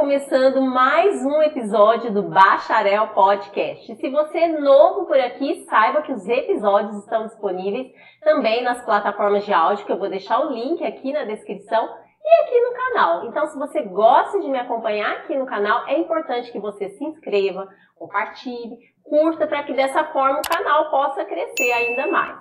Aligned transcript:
começando 0.00 0.62
mais 0.62 1.22
um 1.26 1.42
episódio 1.42 2.10
do 2.10 2.22
Bacharel 2.22 3.08
Podcast. 3.08 3.94
Se 3.96 4.08
você 4.08 4.38
é 4.38 4.58
novo 4.58 5.04
por 5.04 5.20
aqui, 5.20 5.66
saiba 5.68 6.00
que 6.00 6.10
os 6.10 6.26
episódios 6.26 6.96
estão 6.96 7.26
disponíveis 7.26 7.92
também 8.22 8.64
nas 8.64 8.82
plataformas 8.82 9.44
de 9.44 9.52
áudio, 9.52 9.84
que 9.84 9.92
eu 9.92 9.98
vou 9.98 10.08
deixar 10.08 10.40
o 10.40 10.54
link 10.54 10.82
aqui 10.82 11.12
na 11.12 11.24
descrição 11.24 11.86
e 12.24 12.42
aqui 12.42 12.60
no 12.62 12.72
canal. 12.72 13.26
Então, 13.26 13.46
se 13.48 13.58
você 13.58 13.82
gosta 13.82 14.40
de 14.40 14.48
me 14.48 14.58
acompanhar 14.58 15.18
aqui 15.18 15.36
no 15.36 15.44
canal, 15.44 15.86
é 15.86 15.98
importante 15.98 16.50
que 16.50 16.58
você 16.58 16.88
se 16.88 17.04
inscreva, 17.04 17.68
compartilhe, 17.94 18.78
curta, 19.04 19.46
para 19.46 19.64
que 19.64 19.74
dessa 19.74 20.02
forma 20.04 20.38
o 20.38 20.48
canal 20.50 20.90
possa 20.90 21.26
crescer 21.26 21.72
ainda 21.72 22.06
mais. 22.06 22.40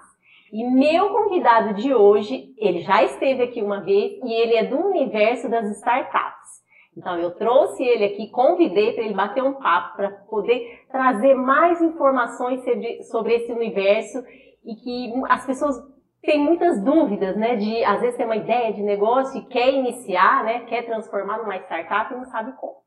E 0.53 0.63
meu 0.63 1.09
convidado 1.09 1.73
de 1.73 1.93
hoje, 1.93 2.55
ele 2.57 2.79
já 2.79 3.03
esteve 3.03 3.43
aqui 3.43 3.61
uma 3.61 3.81
vez 3.81 4.13
e 4.23 4.33
ele 4.33 4.55
é 4.55 4.63
do 4.63 4.77
universo 4.77 5.49
das 5.49 5.69
startups. 5.71 6.58
Então 6.99 7.17
eu 7.17 7.31
trouxe 7.31 7.81
ele 7.81 8.03
aqui, 8.03 8.29
convidei 8.29 8.91
para 8.91 9.05
ele 9.05 9.13
bater 9.13 9.41
um 9.41 9.53
papo 9.53 9.95
para 9.95 10.11
poder 10.29 10.85
trazer 10.91 11.33
mais 11.33 11.81
informações 11.81 12.61
sobre, 13.09 13.35
esse 13.35 13.53
universo 13.53 14.21
e 14.65 14.75
que 14.75 15.13
as 15.29 15.45
pessoas 15.45 15.75
têm 16.21 16.43
muitas 16.43 16.83
dúvidas, 16.83 17.37
né? 17.37 17.55
De 17.55 17.85
às 17.85 18.01
vezes 18.01 18.17
tem 18.17 18.25
uma 18.25 18.35
ideia 18.35 18.73
de 18.73 18.83
negócio 18.83 19.39
e 19.39 19.45
quer 19.45 19.73
iniciar, 19.73 20.43
né? 20.43 20.65
Quer 20.65 20.85
transformar 20.85 21.37
numa 21.37 21.55
startup 21.55 22.13
e 22.13 22.17
não 22.17 22.25
sabe 22.25 22.51
como. 22.57 22.79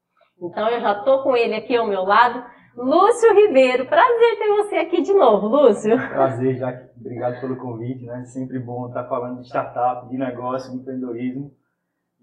Então 0.43 0.69
eu 0.69 0.80
já 0.83 0.93
estou 0.99 1.23
com 1.23 1.35
ele 1.35 1.55
aqui 1.55 1.74
ao 1.74 1.87
meu 1.87 2.02
lado 2.02 2.45
Lúcio 2.77 3.35
Ribeiro, 3.35 3.87
prazer 3.87 4.38
ter 4.38 4.49
você 4.49 4.77
aqui 4.77 5.02
de 5.02 5.13
novo, 5.15 5.47
Lúcio. 5.47 5.97
Prazer, 6.09 6.57
Jaque. 6.57 6.91
Obrigado 6.99 7.41
pelo 7.41 7.57
convite, 7.57 8.05
né? 8.05 8.24
Sempre 8.24 8.59
bom 8.59 8.88
estar 8.88 9.05
falando 9.05 9.41
de 9.41 9.47
startup, 9.47 10.09
de 10.09 10.19
negócio, 10.19 10.71
de 10.71 10.79
empreendedorismo. 10.79 11.51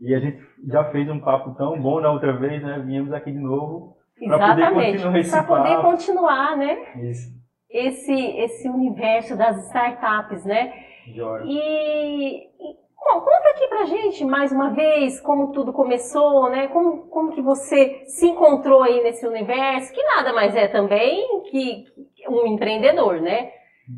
E 0.01 0.15
a 0.15 0.19
gente 0.19 0.41
já 0.67 0.85
fez 0.91 1.09
um 1.09 1.19
papo 1.19 1.53
tão 1.55 1.79
bom 1.79 1.99
na 1.99 2.11
outra 2.11 2.33
vez, 2.33 2.61
né? 2.63 2.81
Viemos 2.85 3.11
aqui 3.11 3.31
de 3.31 3.39
novo 3.39 3.97
para 4.27 4.55
poder 4.55 4.73
continuar 4.73 5.19
esse 5.19 5.31
Para 5.31 5.43
poder 5.43 5.81
continuar, 5.81 6.57
né? 6.57 6.77
Isso. 7.09 7.39
Esse, 7.69 8.13
esse 8.13 8.67
universo 8.67 9.37
das 9.37 9.65
startups, 9.67 10.43
né? 10.45 10.73
Jóia. 11.13 11.43
E, 11.45 12.37
e 12.37 12.79
Bom, 13.01 13.21
conta 13.21 13.49
aqui 13.49 13.67
pra 13.67 13.85
gente 13.85 14.23
mais 14.25 14.51
uma 14.51 14.69
vez 14.71 15.19
como 15.21 15.51
tudo 15.51 15.73
começou, 15.73 16.49
né? 16.49 16.67
Como, 16.67 17.07
como 17.07 17.31
que 17.31 17.41
você 17.41 18.03
se 18.05 18.27
encontrou 18.27 18.83
aí 18.83 19.01
nesse 19.01 19.25
universo, 19.25 19.91
que 19.91 20.03
nada 20.03 20.31
mais 20.33 20.55
é 20.55 20.67
também 20.67 21.41
que 21.49 21.85
um 22.27 22.45
empreendedor, 22.45 23.19
né? 23.19 23.51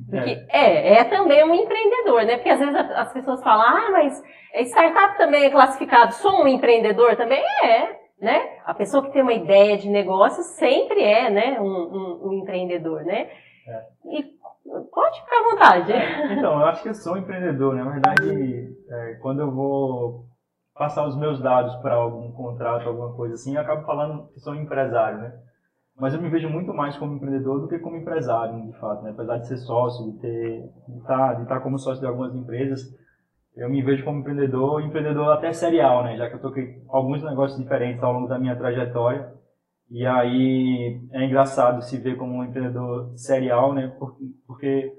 Porque 0.09 0.45
é. 0.49 0.93
é, 0.93 0.93
é 0.99 1.03
também 1.05 1.43
um 1.43 1.53
empreendedor, 1.53 2.23
né? 2.23 2.35
Porque 2.35 2.49
às 2.49 2.59
vezes 2.59 2.75
as 2.75 3.13
pessoas 3.13 3.43
falam, 3.43 3.65
ah, 3.65 3.91
mas 3.91 4.23
startup 4.65 5.17
também 5.17 5.45
é 5.45 5.49
classificado, 5.49 6.13
sou 6.15 6.43
um 6.43 6.47
empreendedor 6.47 7.15
também? 7.15 7.43
É, 7.63 7.99
né? 8.21 8.57
A 8.65 8.73
pessoa 8.73 9.03
que 9.03 9.11
tem 9.11 9.21
uma 9.21 9.33
ideia 9.33 9.77
de 9.77 9.89
negócio 9.89 10.43
sempre 10.43 11.01
é, 11.01 11.29
né, 11.29 11.59
um, 11.59 11.65
um, 11.65 12.27
um 12.27 12.33
empreendedor, 12.33 13.03
né? 13.03 13.29
É. 13.67 13.83
E 14.05 14.41
Pode 14.91 15.19
ficar 15.21 15.37
à 15.37 15.49
vontade. 15.49 15.93
Então, 16.37 16.59
eu 16.59 16.65
acho 16.67 16.83
que 16.83 16.89
eu 16.89 16.93
sou 16.93 17.13
um 17.13 17.17
empreendedor. 17.17 17.75
Né? 17.75 17.83
Na 17.83 17.91
verdade, 17.91 18.77
é, 18.89 19.13
quando 19.15 19.41
eu 19.41 19.51
vou 19.51 20.25
passar 20.73 21.05
os 21.05 21.17
meus 21.17 21.41
dados 21.41 21.75
para 21.77 21.95
algum 21.95 22.31
contrato, 22.31 22.87
alguma 22.87 23.13
coisa 23.13 23.35
assim, 23.35 23.55
eu 23.55 23.61
acabo 23.61 23.85
falando 23.85 24.27
que 24.29 24.39
sou 24.39 24.55
empresário, 24.55 25.19
né? 25.19 25.33
Mas 26.01 26.15
eu 26.15 26.21
me 26.21 26.29
vejo 26.29 26.49
muito 26.49 26.73
mais 26.73 26.97
como 26.97 27.13
empreendedor 27.13 27.61
do 27.61 27.67
que 27.67 27.77
como 27.77 27.95
empresário, 27.95 28.65
de 28.65 28.73
fato, 28.79 29.03
né? 29.03 29.11
Apesar 29.11 29.37
de 29.37 29.47
ser 29.47 29.57
sócio, 29.57 30.11
de 30.11 30.17
ter, 30.17 30.63
de 30.87 30.97
estar, 30.97 31.15
tá, 31.15 31.33
de 31.35 31.43
estar 31.43 31.59
como 31.59 31.77
sócio 31.77 32.01
de 32.01 32.07
algumas 32.07 32.33
empresas, 32.33 32.81
eu 33.55 33.69
me 33.69 33.83
vejo 33.83 34.03
como 34.03 34.17
empreendedor, 34.17 34.81
empreendedor 34.81 35.31
até 35.31 35.53
serial, 35.53 36.03
né? 36.03 36.17
Já 36.17 36.27
que 36.27 36.37
eu 36.37 36.41
toquei 36.41 36.81
alguns 36.89 37.23
negócios 37.23 37.61
diferentes 37.61 38.01
ao 38.01 38.13
longo 38.13 38.27
da 38.27 38.39
minha 38.39 38.55
trajetória. 38.55 39.31
E 39.91 40.03
aí 40.03 40.99
é 41.11 41.23
engraçado 41.23 41.83
se 41.83 41.99
ver 41.99 42.17
como 42.17 42.33
um 42.33 42.45
empreendedor 42.45 43.11
serial, 43.15 43.71
né? 43.71 43.95
Porque 44.47 44.91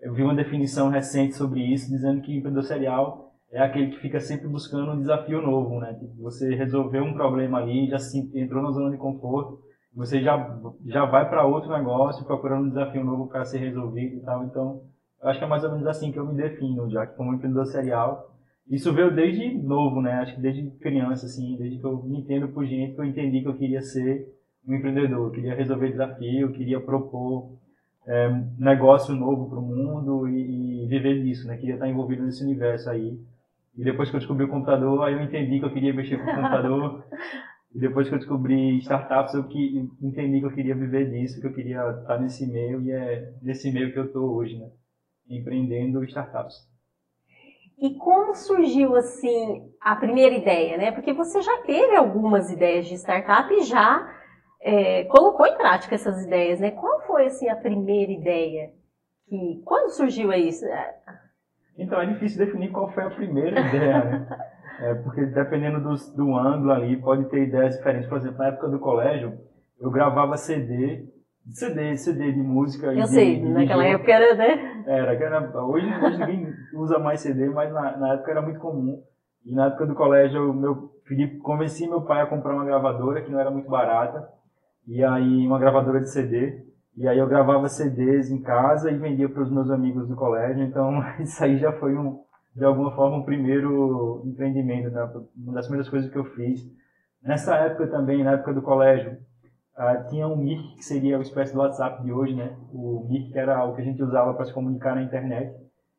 eu 0.00 0.14
vi 0.14 0.22
uma 0.22 0.34
definição 0.34 0.88
recente 0.88 1.34
sobre 1.34 1.60
isso, 1.60 1.90
dizendo 1.90 2.22
que 2.22 2.34
empreendedor 2.34 2.64
serial 2.64 3.34
é 3.52 3.60
aquele 3.60 3.90
que 3.90 4.00
fica 4.00 4.20
sempre 4.20 4.48
buscando 4.48 4.92
um 4.92 5.00
desafio 5.00 5.42
novo, 5.42 5.80
né? 5.80 5.92
Tipo, 6.00 6.14
você 6.22 6.54
resolveu 6.54 7.04
um 7.04 7.12
problema 7.12 7.58
ali, 7.58 7.90
já 7.90 7.98
se 7.98 8.18
entrou 8.34 8.62
na 8.62 8.70
zona 8.70 8.90
de 8.90 8.96
conforto, 8.96 9.65
você 9.96 10.22
já 10.22 10.60
já 10.84 11.06
vai 11.06 11.28
para 11.28 11.46
outro 11.46 11.70
negócio 11.70 12.24
procurando 12.26 12.66
um 12.66 12.68
desafio 12.68 13.02
novo 13.02 13.28
para 13.28 13.46
ser 13.46 13.58
resolvido 13.58 14.16
e 14.16 14.20
tal. 14.20 14.44
Então, 14.44 14.82
eu 15.22 15.30
acho 15.30 15.38
que 15.38 15.44
é 15.44 15.48
mais 15.48 15.64
ou 15.64 15.72
menos 15.72 15.86
assim 15.86 16.12
que 16.12 16.18
eu 16.18 16.26
me 16.26 16.34
defino, 16.34 16.90
já 16.90 17.06
que 17.06 17.16
como 17.16 17.32
empreendedor 17.32 17.64
serial. 17.66 18.30
Isso 18.68 18.92
veio 18.92 19.14
desde 19.14 19.56
novo, 19.56 20.02
né? 20.02 20.14
Acho 20.14 20.34
que 20.34 20.40
desde 20.40 20.70
criança, 20.78 21.24
assim, 21.24 21.56
desde 21.56 21.78
que 21.78 21.84
eu 21.84 22.02
me 22.02 22.18
entendo 22.18 22.48
por 22.48 22.66
gente, 22.66 22.94
que 22.94 23.00
eu 23.00 23.04
entendi 23.04 23.40
que 23.40 23.48
eu 23.48 23.56
queria 23.56 23.80
ser 23.80 24.26
um 24.68 24.74
empreendedor, 24.74 25.30
queria 25.30 25.54
resolver 25.54 25.92
desafio, 25.92 26.52
queria 26.52 26.80
propor 26.80 27.52
é, 28.06 28.28
negócio 28.58 29.14
novo 29.14 29.48
para 29.48 29.58
o 29.58 29.62
mundo 29.62 30.28
e, 30.28 30.84
e, 30.84 30.86
viver 30.88 31.22
disso, 31.22 31.46
né? 31.46 31.56
Queria 31.56 31.74
estar 31.74 31.88
envolvido 31.88 32.22
nesse 32.22 32.44
universo 32.44 32.90
aí. 32.90 33.18
E 33.76 33.84
depois 33.84 34.10
que 34.10 34.16
eu 34.16 34.20
descobri 34.20 34.44
o 34.44 34.48
computador, 34.48 35.02
aí 35.04 35.14
eu 35.14 35.22
entendi 35.22 35.58
que 35.58 35.64
eu 35.64 35.72
queria 35.72 35.94
mexer 35.94 36.18
com 36.18 36.30
o 36.30 36.34
computador. 36.34 37.04
e 37.74 37.78
depois 37.78 38.08
que 38.08 38.14
eu 38.14 38.18
descobri 38.18 38.78
startups, 38.78 39.34
eu 39.34 39.44
que, 39.48 39.88
entendi 40.00 40.40
que 40.40 40.46
eu 40.46 40.54
queria 40.54 40.74
viver 40.74 41.10
disso, 41.10 41.40
que 41.40 41.46
eu 41.46 41.52
queria 41.52 41.90
estar 41.90 42.18
nesse 42.18 42.46
meio 42.46 42.80
e 42.82 42.90
é 42.90 43.34
nesse 43.42 43.70
meio 43.70 43.92
que 43.92 43.98
eu 43.98 44.06
estou 44.06 44.34
hoje, 44.34 44.58
né? 44.58 44.70
Empreendendo 45.28 46.02
startups. 46.04 46.54
E 47.78 47.94
como 47.98 48.34
surgiu 48.34 48.96
assim 48.96 49.70
a 49.80 49.94
primeira 49.96 50.34
ideia, 50.34 50.78
né? 50.78 50.92
Porque 50.92 51.12
você 51.12 51.42
já 51.42 51.58
teve 51.62 51.94
algumas 51.94 52.50
ideias 52.50 52.86
de 52.86 52.94
startup 52.94 53.52
e 53.52 53.64
já 53.64 54.10
é, 54.62 55.04
colocou 55.04 55.46
em 55.46 55.56
prática 55.56 55.94
essas 55.94 56.24
ideias, 56.24 56.58
né? 56.58 56.70
Qual 56.70 57.02
foi 57.06 57.26
assim 57.26 57.48
a 57.48 57.56
primeira 57.56 58.10
ideia? 58.10 58.72
Que 59.28 59.60
quando 59.64 59.90
surgiu 59.90 60.32
isso? 60.32 60.64
Então 61.76 62.00
é 62.00 62.06
difícil 62.06 62.38
definir 62.38 62.72
qual 62.72 62.90
foi 62.92 63.04
a 63.04 63.10
primeira 63.10 63.60
ideia, 63.60 64.04
né? 64.04 64.26
É, 64.80 64.94
porque 64.94 65.24
dependendo 65.26 65.80
do, 65.80 65.94
do 66.14 66.36
ângulo 66.36 66.72
ali, 66.72 66.96
pode 67.00 67.24
ter 67.30 67.44
ideias 67.44 67.76
diferentes. 67.76 68.08
Por 68.08 68.18
exemplo, 68.18 68.38
na 68.38 68.48
época 68.48 68.68
do 68.68 68.78
colégio, 68.78 69.38
eu 69.80 69.90
gravava 69.90 70.36
CD, 70.36 71.06
CD, 71.52 71.96
CD 71.96 72.32
de 72.32 72.42
música. 72.42 72.86
Eu 72.88 73.04
de, 73.04 73.08
sei, 73.08 73.40
de, 73.40 73.48
naquela 73.48 73.84
de 73.84 73.90
época 73.90 74.12
era, 74.12 74.34
né? 74.34 74.84
Era, 74.86 75.14
era 75.14 75.64
hoje, 75.64 75.86
hoje 75.86 76.18
ninguém 76.18 76.52
usa 76.74 76.98
mais 76.98 77.20
CD, 77.20 77.48
mas 77.48 77.72
na, 77.72 77.96
na 77.96 78.12
época 78.14 78.30
era 78.30 78.42
muito 78.42 78.60
comum. 78.60 79.02
E 79.44 79.54
na 79.54 79.66
época 79.66 79.86
do 79.86 79.94
colégio, 79.94 80.38
eu 80.38 80.52
meu, 80.52 80.90
convenci 81.42 81.86
meu 81.86 82.02
pai 82.02 82.22
a 82.22 82.26
comprar 82.26 82.54
uma 82.54 82.64
gravadora 82.64 83.22
que 83.22 83.30
não 83.30 83.38
era 83.38 83.50
muito 83.50 83.70
barata 83.70 84.28
e 84.86 85.02
aí 85.04 85.46
uma 85.46 85.58
gravadora 85.58 86.00
de 86.00 86.10
CD. 86.10 86.64
E 86.96 87.06
aí 87.06 87.18
eu 87.18 87.28
gravava 87.28 87.68
CDs 87.68 88.30
em 88.30 88.40
casa 88.40 88.90
e 88.90 88.96
vendia 88.96 89.28
para 89.28 89.42
os 89.42 89.50
meus 89.50 89.70
amigos 89.70 90.08
do 90.08 90.16
colégio. 90.16 90.64
Então 90.64 91.00
isso 91.20 91.42
aí 91.42 91.58
já 91.58 91.72
foi 91.72 91.96
um, 91.96 92.18
de 92.56 92.64
alguma 92.64 92.90
forma 92.92 93.18
um 93.18 93.22
primeiro 93.22 94.22
empreendimento, 94.24 94.90
né? 94.90 95.10
uma 95.36 95.52
das 95.52 95.66
primeiras 95.66 95.88
coisas 95.88 96.10
que 96.10 96.16
eu 96.16 96.24
fiz. 96.24 96.60
Nessa 97.22 97.54
época 97.56 97.86
também, 97.88 98.24
na 98.24 98.32
época 98.32 98.54
do 98.54 98.62
colégio, 98.62 99.18
uh, 99.76 100.08
tinha 100.08 100.26
um 100.26 100.36
mic 100.36 100.76
que 100.76 100.84
seria 100.84 101.16
uma 101.16 101.22
espécie 101.22 101.52
do 101.52 101.60
WhatsApp 101.60 102.02
de 102.02 102.12
hoje, 102.12 102.34
né? 102.34 102.56
O 102.72 103.06
mic 103.08 103.30
que 103.30 103.38
era 103.38 103.64
o 103.64 103.74
que 103.74 103.82
a 103.82 103.84
gente 103.84 104.02
usava 104.02 104.32
para 104.34 104.46
se 104.46 104.54
comunicar 104.54 104.94
na 104.94 105.02
internet. 105.02 105.54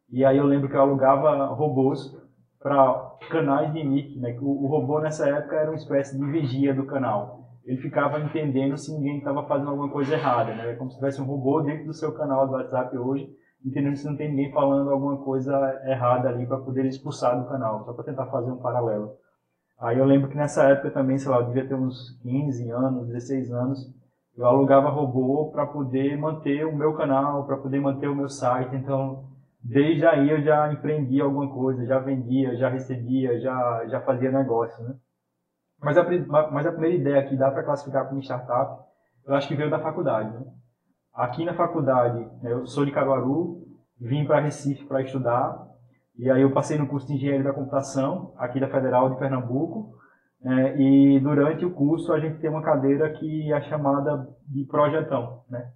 E 0.10 0.26
aí 0.26 0.38
eu 0.38 0.46
lembro 0.46 0.70
que 0.70 0.76
eu 0.76 0.82
alugava 0.82 1.46
robôs 1.48 2.16
para 2.60 3.18
canais 3.30 3.72
de 3.74 3.84
mic, 3.84 4.18
né? 4.20 4.38
O, 4.42 4.66
o 4.66 4.68
robô 4.68 5.00
nessa 5.00 5.30
época 5.30 5.56
era 5.58 5.70
uma 5.70 5.78
espécie 5.78 6.18
de 6.18 6.26
vigia 6.26 6.74
do 6.74 6.86
canal 6.86 7.48
ele 7.68 7.82
ficava 7.82 8.18
entendendo 8.22 8.78
se 8.78 8.94
ninguém 8.94 9.18
estava 9.18 9.46
fazendo 9.46 9.72
alguma 9.72 9.90
coisa 9.90 10.14
errada, 10.14 10.56
né? 10.56 10.72
É 10.72 10.76
como 10.76 10.90
se 10.90 10.96
tivesse 10.96 11.22
um 11.22 11.26
robô 11.26 11.62
dentro 11.62 11.86
do 11.86 11.94
seu 11.94 12.14
canal 12.14 12.48
do 12.48 12.54
WhatsApp 12.54 12.98
hoje, 12.98 13.30
entendendo 13.66 13.96
se 13.96 14.06
não 14.06 14.16
tem 14.16 14.30
ninguém 14.30 14.52
falando 14.52 14.92
alguma 14.92 15.18
coisa 15.18 15.54
errada 15.86 16.30
ali 16.30 16.46
para 16.46 16.58
poder 16.58 16.86
expulsar 16.86 17.40
do 17.40 17.50
canal, 17.50 17.84
só 17.84 17.94
para 17.94 18.06
tentar 18.06 18.26
fazer 18.28 18.52
um 18.52 18.58
paralelo. 18.58 19.18
Aí 19.80 19.98
eu 19.98 20.06
lembro 20.06 20.30
que 20.30 20.38
nessa 20.38 20.64
época 20.64 20.92
também, 20.92 21.18
sei 21.18 21.30
lá, 21.30 21.38
eu 21.38 21.46
devia 21.46 21.68
ter 21.68 21.76
uns 21.76 22.18
15 22.22 22.70
anos, 22.72 23.08
16 23.08 23.52
anos, 23.52 23.80
eu 24.36 24.46
alugava 24.46 24.90
robô 24.90 25.52
para 25.52 25.66
poder 25.66 26.18
manter 26.18 26.66
o 26.66 26.76
meu 26.76 26.94
canal, 26.94 27.46
para 27.46 27.58
poder 27.58 27.80
manter 27.80 28.08
o 28.08 28.16
meu 28.16 28.30
site. 28.30 28.76
Então, 28.76 29.26
desde 29.64 30.06
aí 30.06 30.30
eu 30.30 30.42
já 30.42 30.72
empreendia 30.72 31.24
alguma 31.24 31.52
coisa, 31.52 31.86
já 31.86 32.00
vendia, 32.00 32.56
já 32.56 32.70
recebia, 32.70 33.40
já, 33.40 33.86
já 33.88 34.02
fazia 34.02 34.32
negócio, 34.32 34.84
né? 34.84 34.96
Mas 35.80 35.98
a, 35.98 36.04
mas 36.52 36.66
a 36.66 36.72
primeira 36.72 36.96
ideia 36.96 37.28
que 37.28 37.36
dá 37.36 37.52
para 37.52 37.64
classificar 37.64 38.08
como 38.08 38.22
startup, 38.22 38.84
eu 39.26 39.36
acho 39.36 39.48
que 39.48 39.56
veio 39.56 39.70
da 39.70 39.80
faculdade. 39.80 40.34
Né? 40.34 40.46
Aqui 41.18 41.44
na 41.44 41.56
faculdade, 41.56 42.20
né, 42.44 42.54
eu 42.54 42.68
sou 42.68 42.86
de 42.86 42.92
Caruaru, 42.92 43.66
vim 44.00 44.24
para 44.24 44.40
Recife 44.40 44.86
para 44.86 45.02
estudar, 45.02 45.68
e 46.16 46.30
aí 46.30 46.44
eu 46.44 46.52
passei 46.52 46.78
no 46.78 46.86
curso 46.86 47.08
de 47.08 47.14
Engenharia 47.16 47.44
da 47.44 47.54
Computação, 47.54 48.34
aqui 48.38 48.60
da 48.60 48.70
Federal 48.70 49.10
de 49.10 49.18
Pernambuco, 49.18 49.96
né, 50.40 50.80
e 50.80 51.20
durante 51.20 51.66
o 51.66 51.74
curso 51.74 52.14
a 52.14 52.20
gente 52.20 52.38
tem 52.38 52.52
uma 52.52 52.62
cadeira 52.62 53.12
que 53.14 53.52
é 53.52 53.60
chamada 53.64 54.30
de 54.48 54.64
projetão, 54.66 55.42
né? 55.50 55.72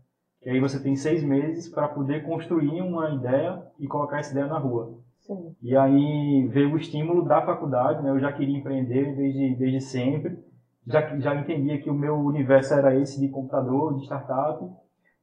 E 0.46 0.50
aí 0.52 0.60
você 0.60 0.80
tem 0.80 0.96
seis 0.96 1.24
meses 1.24 1.68
para 1.68 1.88
poder 1.88 2.24
construir 2.24 2.80
uma 2.80 3.10
ideia 3.10 3.64
e 3.80 3.88
colocar 3.88 4.20
essa 4.20 4.32
ideia 4.32 4.46
na 4.46 4.60
rua. 4.60 5.00
Sim. 5.22 5.56
E 5.60 5.76
aí 5.76 6.48
veio 6.52 6.74
o 6.74 6.78
estímulo 6.78 7.26
da 7.26 7.44
faculdade, 7.44 8.04
né? 8.04 8.12
Eu 8.12 8.20
já 8.20 8.32
queria 8.32 8.58
empreender 8.58 9.16
desde, 9.16 9.56
desde 9.56 9.82
sempre. 9.82 10.38
já, 10.86 11.18
já 11.20 11.36
entendia 11.36 11.82
que 11.82 11.90
o 11.90 11.96
meu 11.96 12.16
universo 12.16 12.74
era 12.76 12.96
esse 12.96 13.20
de 13.20 13.30
computador, 13.30 13.96
de 13.96 14.04
startup. 14.04 14.64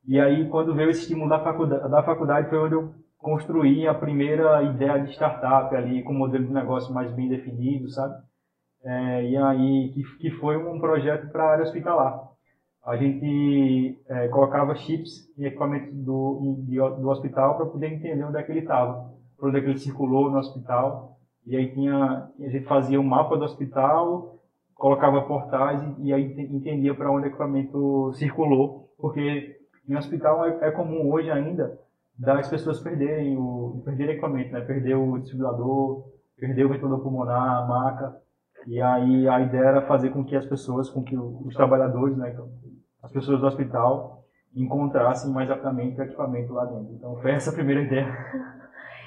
E 0.07 0.19
aí, 0.19 0.49
quando 0.49 0.75
veio 0.75 0.91
esse 0.91 1.03
estímulo 1.03 1.29
da 1.29 1.41
faculdade, 1.41 1.91
da 1.91 2.03
faculdade 2.03 2.49
foi 2.49 2.59
onde 2.59 2.75
eu 2.75 2.95
construí 3.19 3.87
a 3.87 3.95
primeira 3.95 4.63
ideia 4.63 5.03
de 5.03 5.13
startup 5.13 5.75
ali, 5.75 6.03
com 6.03 6.13
um 6.13 6.19
modelo 6.19 6.47
de 6.47 6.53
negócio 6.53 6.95
mais 6.95 7.13
bem 7.13 7.29
definido, 7.29 7.89
sabe? 7.91 8.15
É, 8.85 9.31
e 9.31 9.37
aí, 9.37 9.91
que, 9.93 10.03
que 10.19 10.31
foi 10.33 10.57
um 10.57 10.81
projeto 10.81 11.31
para 11.31 11.45
a 11.45 11.51
área 11.53 11.65
hospitalar. 11.65 12.29
A 12.87 12.97
gente 12.97 14.01
é, 14.09 14.29
colocava 14.29 14.75
chips 14.75 15.29
em 15.37 15.45
equipamentos 15.45 15.93
do, 15.95 16.57
do 16.67 17.09
hospital 17.11 17.57
para 17.57 17.67
poder 17.67 17.93
entender 17.93 18.25
onde 18.25 18.39
é 18.39 18.43
que 18.43 18.51
ele 18.51 18.61
estava, 18.61 19.13
onde 19.43 19.59
é 19.59 19.61
que 19.61 19.67
ele 19.67 19.79
circulou 19.79 20.31
no 20.31 20.39
hospital. 20.39 21.19
E 21.47 21.55
aí 21.57 21.71
tinha, 21.75 22.31
a 22.41 22.49
gente 22.49 22.65
fazia 22.65 23.01
um 23.01 23.05
mapa 23.05 23.37
do 23.37 23.45
hospital, 23.45 24.39
colocava 24.75 25.21
portais 25.23 25.83
e, 25.99 26.07
e 26.07 26.13
aí 26.15 26.25
entendia 26.51 26.95
para 26.95 27.11
onde 27.11 27.27
o 27.27 27.29
equipamento 27.29 28.13
circulou, 28.15 28.89
porque 28.97 29.58
em 29.89 29.97
hospital 29.97 30.45
é, 30.45 30.69
é 30.69 30.71
comum 30.71 31.11
hoje 31.11 31.31
ainda 31.31 31.79
das 32.19 32.49
pessoas 32.49 32.81
perderem 32.81 33.37
o 33.37 33.81
perder 33.85 34.11
equipamento, 34.11 34.53
né? 34.53 34.61
Perder 34.61 34.97
o 34.97 35.19
desfibrilador, 35.19 36.05
perder 36.37 36.65
o 36.65 36.69
ventilador 36.69 37.01
pulmonar, 37.01 37.63
a 37.63 37.67
maca. 37.67 38.17
E 38.67 38.81
aí 38.83 39.29
a 39.29 39.41
ideia 39.41 39.65
era 39.65 39.87
fazer 39.87 40.11
com 40.11 40.25
que 40.25 40.35
as 40.35 40.45
pessoas, 40.45 40.91
com 40.91 41.03
que 41.03 41.17
os 41.17 41.55
trabalhadores, 41.55 42.17
né, 42.17 42.33
então, 42.33 42.49
as 43.03 43.13
pessoas 43.13 43.41
do 43.41 43.47
hospital 43.47 44.25
encontrassem 44.55 45.33
mais 45.33 45.49
rapidamente 45.49 46.01
o 46.01 46.03
equipamento 46.03 46.53
lá 46.53 46.65
dentro. 46.65 46.93
Então 46.93 47.17
foi 47.17 47.31
essa 47.31 47.51
a 47.51 47.55
primeira 47.55 47.83
ideia. 47.83 48.07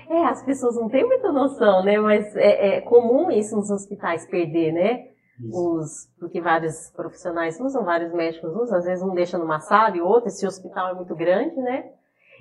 É, 0.10 0.26
as 0.26 0.44
pessoas 0.44 0.76
não 0.76 0.90
têm 0.90 1.06
muita 1.06 1.32
noção, 1.32 1.84
né? 1.86 1.98
Mas 1.98 2.36
é, 2.36 2.78
é 2.78 2.82
comum 2.82 3.32
isso 3.32 3.56
nos 3.56 3.70
hospitais 3.70 4.26
perder, 4.30 4.74
né? 4.74 5.11
Os, 5.52 6.08
porque 6.20 6.42
vários 6.42 6.92
profissionais 6.92 7.60
usam, 7.60 7.84
vários 7.84 8.14
médicos 8.14 8.56
usam, 8.56 8.78
às 8.78 8.86
vezes 8.86 9.04
um 9.04 9.14
deixa 9.14 9.38
numa 9.38 9.60
sala 9.60 9.96
e 9.96 10.02
outro, 10.02 10.30
se 10.30 10.46
o 10.46 10.50
hospital 10.50 10.90
é 10.90 10.94
muito 10.94 11.16
grande, 11.16 11.56
né? 11.56 11.92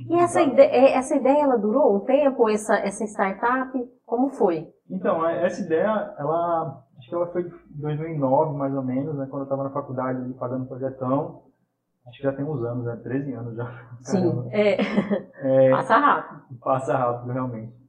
E 0.09 0.19
essa 0.19 0.41
ideia, 0.41 0.71
é, 0.71 0.93
essa 0.95 1.15
ideia, 1.15 1.43
ela 1.43 1.59
durou 1.59 1.97
um 1.97 2.01
tempo, 2.01 2.49
essa, 2.49 2.77
essa 2.77 3.05
startup? 3.05 3.71
Como 4.07 4.31
foi? 4.31 4.69
Então, 4.89 5.27
é, 5.27 5.45
essa 5.45 5.61
ideia, 5.61 6.15
ela, 6.19 6.83
acho 6.99 7.09
que 7.09 7.15
ela 7.15 7.27
foi 7.27 7.43
em 7.43 7.81
2009, 7.81 8.57
mais 8.57 8.75
ou 8.75 8.83
menos, 8.83 9.15
né, 9.17 9.27
quando 9.29 9.43
eu 9.43 9.45
estava 9.45 9.65
na 9.65 9.71
faculdade 9.71 10.33
pagando 10.35 10.67
projetão. 10.67 11.43
Acho 12.07 12.17
que 12.17 12.25
já 12.25 12.33
tem 12.33 12.45
uns 12.45 12.63
anos, 12.65 12.85
né, 12.85 12.97
13 12.97 13.33
anos 13.35 13.57
já. 13.57 13.89
Sim, 14.01 14.49
é. 14.51 14.79
é. 15.43 15.71
Passa 15.71 15.97
rápido. 15.97 16.59
Passa 16.61 16.97
rápido, 16.97 17.33
realmente. 17.33 17.80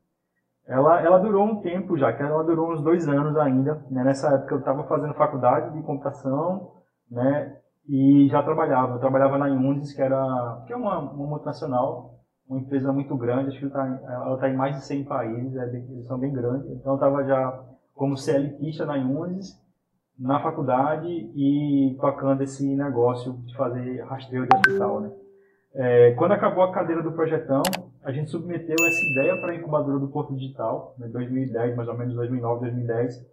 Ela, 0.68 1.02
ela 1.02 1.18
durou 1.20 1.46
um 1.46 1.62
tempo 1.62 1.98
já, 1.98 2.14
que 2.14 2.22
ela 2.22 2.44
durou 2.44 2.72
uns 2.72 2.82
dois 2.82 3.08
anos 3.08 3.36
ainda. 3.38 3.84
Né? 3.90 4.04
Nessa 4.04 4.36
época 4.36 4.56
eu 4.56 4.60
estava 4.60 4.84
fazendo 4.84 5.14
faculdade 5.14 5.74
de 5.74 5.84
computação, 5.84 6.72
né? 7.10 7.58
e 7.88 8.28
já 8.30 8.42
trabalhava. 8.44 8.96
Eu 8.96 9.00
trabalhava 9.00 9.38
na 9.38 9.50
Iundis, 9.50 9.94
que, 9.94 10.02
era, 10.02 10.64
que 10.66 10.74
é 10.74 10.76
uma, 10.76 11.00
uma 11.00 11.28
multinacional, 11.28 12.20
uma 12.48 12.60
empresa 12.60 12.92
muito 12.92 13.16
grande, 13.16 13.50
acho 13.50 13.60
que 13.60 13.78
ela 13.78 14.34
está 14.34 14.38
tá 14.38 14.50
em 14.50 14.56
mais 14.56 14.76
de 14.76 14.86
100 14.86 15.04
países, 15.06 15.56
é 15.56 15.64
eles 15.68 16.06
são 16.08 16.18
bem 16.18 16.32
grandes. 16.32 16.70
Então 16.72 16.94
eu 16.94 16.96
estava 16.96 17.24
já 17.24 17.64
como 17.94 18.18
CLTista 18.18 18.86
na 18.86 18.98
Iundis, 18.98 19.60
na 20.18 20.40
faculdade 20.42 21.08
e 21.08 21.98
tocando 22.00 22.44
esse 22.44 22.76
negócio 22.76 23.34
de 23.46 23.56
fazer 23.56 24.04
rastreio 24.04 24.48
de 24.48 24.56
hospital. 24.56 25.02
Né? 25.02 25.12
É, 25.74 26.12
quando 26.12 26.34
acabou 26.34 26.64
a 26.64 26.72
cadeira 26.72 27.02
do 27.02 27.12
projetão, 27.14 27.64
a 28.04 28.12
gente 28.12 28.32
submeteu 28.32 28.76
essa 28.86 29.12
ideia 29.12 29.40
para 29.40 29.52
a 29.52 29.56
incubadora 29.56 30.00
do 30.00 30.08
Porto 30.08 30.34
Digital, 30.34 30.96
em 30.98 31.02
né, 31.02 31.08
2010, 31.10 31.76
mais 31.76 31.88
ou 31.88 31.98
menos 31.98 32.16
2009, 32.16 32.62
2010. 32.62 33.32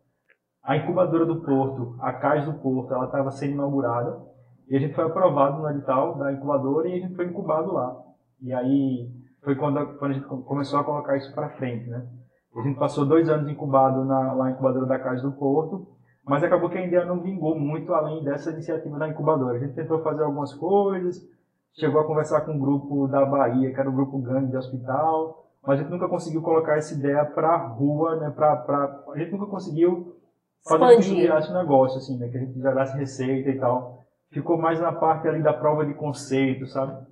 A 0.62 0.76
incubadora 0.76 1.24
do 1.24 1.40
Porto, 1.40 1.96
a 2.00 2.12
CAIS 2.12 2.44
do 2.44 2.54
Porto, 2.54 2.92
ela 2.92 3.06
estava 3.06 3.30
sendo 3.30 3.54
inaugurada 3.54 4.20
e 4.68 4.76
a 4.76 4.78
gente 4.78 4.94
foi 4.94 5.04
aprovado 5.04 5.62
no 5.62 5.70
edital 5.70 6.18
da 6.18 6.32
incubadora 6.32 6.88
e 6.88 6.98
a 6.98 7.00
gente 7.00 7.14
foi 7.14 7.26
incubado 7.26 7.72
lá. 7.72 7.96
E 8.42 8.52
aí 8.52 9.10
foi 9.42 9.56
quando, 9.56 9.98
quando 9.98 10.10
a 10.10 10.14
gente 10.14 10.26
começou 10.26 10.78
a 10.78 10.84
colocar 10.84 11.16
isso 11.16 11.34
para 11.34 11.48
frente, 11.50 11.88
né? 11.88 12.06
A 12.54 12.62
gente 12.62 12.78
passou 12.78 13.06
dois 13.06 13.28
anos 13.28 13.48
incubado 13.48 14.04
na, 14.04 14.32
lá 14.32 14.44
na 14.44 14.50
incubadora 14.50 14.84
da 14.84 14.98
Caixa 14.98 15.22
do 15.22 15.32
Porto, 15.32 15.86
mas 16.24 16.42
acabou 16.42 16.68
que 16.68 16.76
a 16.76 16.84
ideia 16.84 17.06
não 17.06 17.22
vingou 17.22 17.58
muito 17.58 17.94
além 17.94 18.22
dessa 18.22 18.50
iniciativa 18.50 18.98
da 18.98 19.08
incubadora. 19.08 19.56
A 19.56 19.60
gente 19.60 19.74
tentou 19.74 20.02
fazer 20.02 20.22
algumas 20.22 20.52
coisas, 20.52 21.22
chegou 21.74 22.00
a 22.00 22.06
conversar 22.06 22.42
com 22.42 22.52
um 22.52 22.58
grupo 22.58 23.06
da 23.08 23.24
Bahia, 23.24 23.72
que 23.72 23.80
era 23.80 23.90
um 23.90 23.94
grupo 23.94 24.18
grande 24.18 24.50
de 24.50 24.56
hospital, 24.56 25.46
mas 25.62 25.78
a 25.78 25.82
gente 25.82 25.90
nunca 25.90 26.08
conseguiu 26.08 26.42
colocar 26.42 26.76
essa 26.76 26.94
ideia 26.94 27.24
para 27.24 27.48
a 27.48 27.66
rua, 27.66 28.16
né? 28.16 28.30
Pra, 28.30 28.56
pra, 28.56 29.04
a 29.12 29.18
gente 29.18 29.32
nunca 29.32 29.46
conseguiu 29.46 30.16
fazer 30.66 30.96
com 30.96 31.02
que 31.02 31.14
virasse 31.14 31.52
negócio, 31.52 31.98
assim, 31.98 32.16
né? 32.18 32.28
Que 32.28 32.36
a 32.36 32.40
gente 32.40 32.60
gerasse 32.60 32.96
receita 32.96 33.50
e 33.50 33.58
tal 33.58 33.98
ficou 34.30 34.58
mais 34.58 34.80
na 34.80 34.92
parte 34.92 35.26
ali 35.28 35.42
da 35.42 35.52
prova 35.52 35.84
de 35.84 35.94
conceito, 35.94 36.66
sabe? 36.66 37.06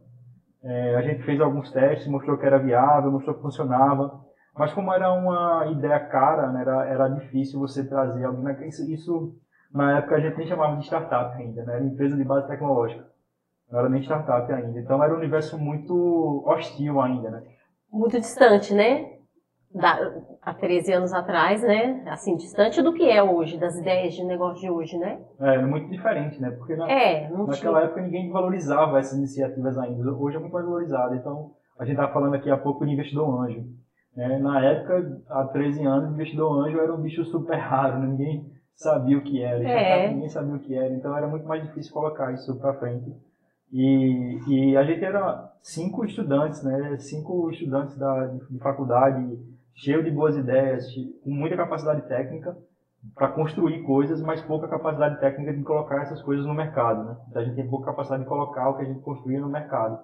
É, 0.63 0.97
a 0.97 1.03
gente 1.03 1.23
fez 1.23 1.41
alguns 1.41 1.71
testes, 1.71 2.09
mostrou 2.09 2.37
que 2.37 2.47
era 2.47 2.59
viável, 2.59 3.11
mostrou 3.11 3.37
que 3.37 3.43
funcionava, 3.43 4.21
mas 4.55 4.73
como 4.73 4.93
era 4.93 5.13
uma 5.13 5.67
ideia 5.71 6.01
cara, 6.01 6.51
né, 6.51 6.63
era, 6.63 6.87
era 6.87 7.09
difícil 7.09 7.61
você 7.61 7.87
trazer 7.87 8.25
alguém. 8.25 8.69
Isso, 8.69 8.91
isso, 8.91 9.35
na 9.73 9.99
época 9.99 10.17
a 10.17 10.21
gente 10.21 10.37
nem 10.37 10.47
chamava 10.47 10.77
de 10.77 10.85
startup 10.85 11.37
ainda, 11.37 11.65
né? 11.65 11.75
era 11.77 11.85
empresa 11.85 12.17
de 12.17 12.25
base 12.25 12.49
tecnológica. 12.49 13.07
Não 13.71 13.81
era 13.81 13.89
nem 13.89 14.03
startup 14.03 14.53
ainda. 14.53 14.79
Então 14.79 15.03
era 15.03 15.13
um 15.13 15.19
universo 15.19 15.59
muito 15.59 16.45
hostil 16.47 17.01
ainda, 17.01 17.31
né? 17.31 17.43
Muito 17.93 18.19
distante, 18.19 18.75
né? 18.75 19.17
da, 19.77 20.13
há 20.43 20.55
13 20.55 20.93
anos 20.93 21.13
atrás, 21.13 21.63
né? 21.63 22.03
Assim, 22.07 22.37
distante 22.37 22.83
do 22.83 22.93
que 22.93 23.09
é 23.09 23.23
hoje, 23.23 23.59
das 23.59 23.79
ideias 23.79 24.15
de 24.15 24.25
negócio 24.25 24.61
de 24.61 24.71
hoje, 24.71 24.97
né? 24.97 25.21
É, 25.39 25.59
muito 25.59 25.91
diferente, 25.91 26.41
né? 26.41 26.51
Porque 26.51 26.75
na, 26.75 26.91
é, 26.91 27.29
naquela 27.29 27.55
tinha... 27.55 27.79
época 27.79 28.01
ninguém 28.01 28.31
valorizava 28.31 28.99
essas 28.99 29.19
iniciativas 29.19 29.77
ainda. 29.79 30.13
Hoje 30.13 30.37
é 30.37 30.41
muito 30.41 30.53
mais 30.53 30.65
valorizado. 30.65 31.15
Então, 31.15 31.53
a 31.79 31.85
gente 31.85 31.95
estava 31.95 32.13
falando 32.13 32.35
aqui 32.35 32.51
há 32.51 32.57
pouco 32.57 32.85
do 32.85 32.91
investidor 32.91 33.45
anjo. 33.45 33.65
Né? 34.17 34.39
Na 34.39 34.65
época, 34.65 35.23
há 35.29 35.45
13 35.45 35.85
anos, 35.85 36.15
investidor 36.15 36.67
anjo 36.67 36.81
era 36.81 36.95
um 36.95 37.03
bicho 37.03 37.25
super 37.27 37.59
raro, 37.59 37.99
né? 37.99 38.07
ninguém 38.07 38.51
sabia 38.75 39.19
o 39.19 39.23
que 39.23 39.43
era, 39.43 39.63
é. 39.63 40.09
ninguém 40.09 40.29
sabia 40.29 40.55
o 40.55 40.61
que 40.61 40.75
era. 40.75 40.93
Então, 40.95 41.17
era 41.17 41.27
muito 41.27 41.47
mais 41.47 41.63
difícil 41.63 41.93
colocar 41.93 42.33
isso 42.33 42.59
para 42.59 42.75
frente. 42.75 43.15
E, 43.73 44.39
e 44.49 44.77
a 44.77 44.85
gente 44.85 45.05
era 45.05 45.53
cinco 45.61 46.05
estudantes, 46.05 46.63
né? 46.63 46.97
Cinco 46.99 47.51
estudantes 47.51 47.97
da, 47.97 48.27
de 48.27 48.59
faculdade 48.59 49.39
cheio 49.75 50.03
de 50.03 50.11
boas 50.11 50.37
ideias, 50.37 50.87
com 51.23 51.31
muita 51.31 51.57
capacidade 51.57 52.03
técnica 52.09 52.57
para 53.15 53.29
construir 53.29 53.83
coisas, 53.83 54.21
mas 54.23 54.41
pouca 54.43 54.67
capacidade 54.67 55.21
técnica 55.21 55.53
de 55.53 55.63
colocar 55.63 56.03
essas 56.03 56.23
coisas 56.23 56.47
no 56.47 56.55
mercado. 56.55 57.05
Né? 57.05 57.17
Então 57.29 57.43
a 57.43 57.45
gente 57.45 57.55
tem 57.55 57.69
pouca 57.69 57.87
capacidade 57.87 58.23
de 58.23 58.29
colocar 58.29 58.69
o 58.71 58.77
que 58.77 58.83
a 58.83 58.87
gente 58.87 59.01
construía 59.01 59.41
no 59.41 59.49
mercado. 59.49 59.99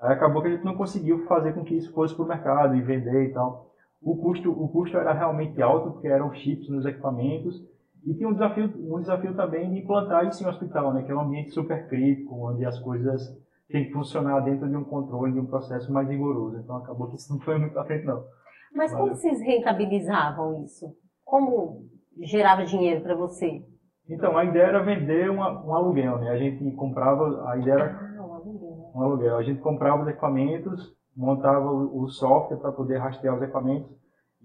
Aí 0.00 0.12
acabou 0.12 0.42
que 0.42 0.48
a 0.48 0.50
gente 0.52 0.64
não 0.64 0.76
conseguiu 0.76 1.26
fazer 1.26 1.54
com 1.54 1.64
que 1.64 1.74
isso 1.74 1.92
fosse 1.92 2.14
para 2.14 2.24
o 2.24 2.28
mercado 2.28 2.76
e 2.76 2.82
vender 2.82 3.30
e 3.30 3.32
tal. 3.32 3.70
O 4.00 4.16
custo, 4.16 4.50
o 4.50 4.68
custo 4.68 4.96
era 4.96 5.12
realmente 5.12 5.60
alto, 5.60 5.92
porque 5.92 6.06
eram 6.06 6.32
chips 6.32 6.68
nos 6.68 6.84
equipamentos, 6.84 7.60
e 8.06 8.14
tinha 8.14 8.28
um 8.28 8.32
desafio, 8.32 8.72
um 8.78 9.00
desafio 9.00 9.34
também 9.34 9.68
de 9.68 9.80
implantar 9.80 10.26
isso 10.26 10.42
em 10.42 10.46
um 10.46 10.48
hospital, 10.48 10.94
né? 10.94 11.02
que 11.02 11.10
é 11.10 11.14
um 11.14 11.20
ambiente 11.20 11.50
super 11.50 11.88
crítico, 11.88 12.48
onde 12.50 12.64
as 12.64 12.78
coisas 12.78 13.20
têm 13.68 13.86
que 13.86 13.92
funcionar 13.92 14.40
dentro 14.40 14.68
de 14.68 14.76
um 14.76 14.84
controle, 14.84 15.32
de 15.32 15.40
um 15.40 15.46
processo 15.46 15.92
mais 15.92 16.08
rigoroso. 16.08 16.56
Então 16.58 16.76
acabou 16.76 17.08
que 17.08 17.16
isso 17.16 17.32
não 17.32 17.40
foi 17.40 17.58
muito 17.58 17.76
à 17.76 17.84
frente, 17.84 18.06
não. 18.06 18.24
Mas 18.72 18.94
como 18.94 19.08
vocês 19.08 19.40
rentabilizavam 19.40 20.62
isso? 20.62 20.86
Como 21.24 21.84
gerava 22.20 22.64
dinheiro 22.64 23.00
para 23.00 23.16
você? 23.16 23.64
Então, 24.08 24.38
a 24.38 24.44
ideia 24.44 24.66
era 24.66 24.84
vender 24.84 25.28
uma, 25.28 25.64
um 25.64 25.74
aluguel, 25.74 26.18
né? 26.18 26.30
A 26.30 26.36
gente 26.36 26.70
comprava, 26.76 27.50
a 27.50 27.58
ideia 27.58 27.74
era 27.74 28.18
ah, 28.18 28.24
um 28.24 28.34
aluguel. 28.34 28.92
um 28.94 29.02
aluguel. 29.02 29.36
A 29.36 29.42
gente 29.42 29.60
comprava 29.60 30.02
os 30.02 30.08
equipamentos, 30.08 30.94
montava 31.16 31.68
o, 31.68 32.02
o 32.02 32.08
software 32.08 32.58
para 32.58 32.70
poder 32.70 32.98
rastrear 32.98 33.34
os 33.34 33.42
equipamentos, 33.42 33.90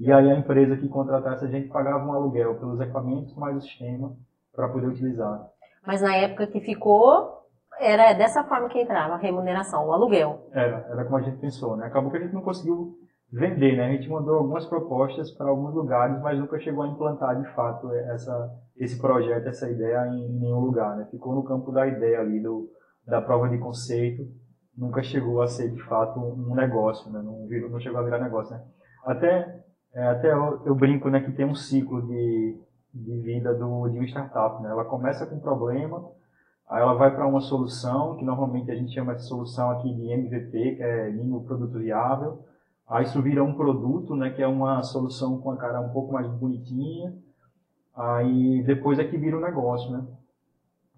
e 0.02 0.12
aí 0.12 0.32
a 0.32 0.36
empresa 0.38 0.76
que 0.78 0.88
contratasse 0.90 1.46
a 1.46 1.48
gente 1.48 1.70
pagava 1.70 2.04
um 2.04 2.14
aluguel 2.14 2.56
pelos 2.56 2.80
equipamentos 2.80 3.36
mais 3.36 3.56
o 3.58 3.62
sistema 3.62 4.16
para 4.54 4.68
poder 4.68 4.88
utilizar. 4.88 5.48
Mas 5.86 6.02
na 6.02 6.16
época 6.16 6.48
que 6.48 6.60
ficou, 6.60 7.42
era 7.80 8.14
dessa 8.14 8.44
forma 8.44 8.68
que 8.68 8.82
entrava 8.82 9.14
a 9.14 9.18
remuneração, 9.18 9.88
o 9.88 9.94
aluguel. 9.94 10.48
Era, 10.52 10.88
era 10.90 11.06
como 11.06 11.18
a 11.18 11.22
gente 11.22 11.38
pensou, 11.38 11.78
né? 11.78 11.86
Acabou 11.86 12.10
que 12.10 12.18
a 12.18 12.22
gente 12.22 12.34
não 12.34 12.42
conseguiu 12.42 12.96
vender, 13.32 13.78
né? 13.78 13.86
A 13.86 13.92
gente 13.92 14.10
mandou 14.10 14.36
algumas 14.36 14.66
propostas 14.66 15.32
para 15.32 15.50
alguns 15.50 15.74
lugares, 15.74 16.20
mas 16.22 16.38
nunca 16.38 16.60
chegou 16.60 16.84
a 16.84 16.88
implantar 16.88 17.40
de 17.40 17.48
fato 17.54 17.92
essa, 17.94 18.52
esse 18.78 19.00
projeto, 19.00 19.48
essa 19.48 19.70
ideia 19.70 20.08
em 20.08 20.30
nenhum 20.40 20.60
lugar, 20.60 20.98
né? 20.98 21.08
Ficou 21.10 21.36
no 21.36 21.44
campo 21.44 21.72
da 21.72 21.88
ideia 21.88 22.20
ali, 22.20 22.40
do, 22.42 22.70
da 23.06 23.22
prova 23.22 23.48
de 23.50 23.58
conceito, 23.58 24.24
nunca 24.78 25.02
chegou 25.02 25.42
a 25.42 25.48
ser 25.48 25.70
de 25.72 25.82
fato 25.84 26.20
um 26.20 26.56
negócio, 26.56 27.12
né? 27.12 27.22
Não, 27.22 27.48
virou, 27.48 27.70
não 27.70 27.80
chegou 27.80 28.00
a 28.00 28.04
virar 28.04 28.20
negócio, 28.20 28.56
né? 28.56 28.64
Até, 29.06 29.64
é, 29.94 30.08
até 30.08 30.32
eu, 30.32 30.62
eu, 30.66 30.76
brinco, 30.76 31.10
né, 31.10 31.20
que 31.22 31.32
tem 31.32 31.46
um 31.46 31.56
ciclo 31.56 32.02
de, 32.02 32.58
de 32.94 33.18
vida 33.20 33.54
do, 33.54 33.90
de 33.90 33.98
uma 33.98 34.08
startup, 34.08 34.62
né? 34.62 34.70
Ela 34.70 34.86
começa 34.86 35.26
com 35.26 35.36
um 35.36 35.40
problema, 35.40 36.10
aí 36.70 36.82
ela 36.82 36.94
vai 36.94 37.14
para 37.14 37.28
uma 37.28 37.42
solução, 37.42 38.16
que 38.18 38.26
normalmente 38.26 38.72
a 38.72 38.76
gente 38.76 38.94
chama 38.94 39.16
de 39.16 39.24
solução 39.24 39.72
aqui 39.72 39.94
de 39.94 40.12
MVP, 40.12 40.76
que 40.76 40.84
é 40.84 41.10
mínimo 41.10 41.44
produto 41.44 41.78
viável, 41.78 42.44
Aí 42.92 43.06
isso 43.06 43.22
vira 43.22 43.42
um 43.42 43.54
produto, 43.54 44.14
né, 44.18 44.32
que 44.32 44.44
é 44.44 44.48
uma 44.48 44.84
solução 44.84 45.40
com 45.40 45.50
a 45.52 45.56
cara 45.56 45.80
um 45.80 45.94
pouco 45.94 46.12
mais 46.12 46.28
bonitinha. 46.28 47.16
Aí 47.96 48.62
depois 48.64 49.00
é 49.00 49.06
que 49.06 49.18
vira 49.18 49.38
um 49.38 49.40
negócio, 49.40 49.90
né? 49.92 50.06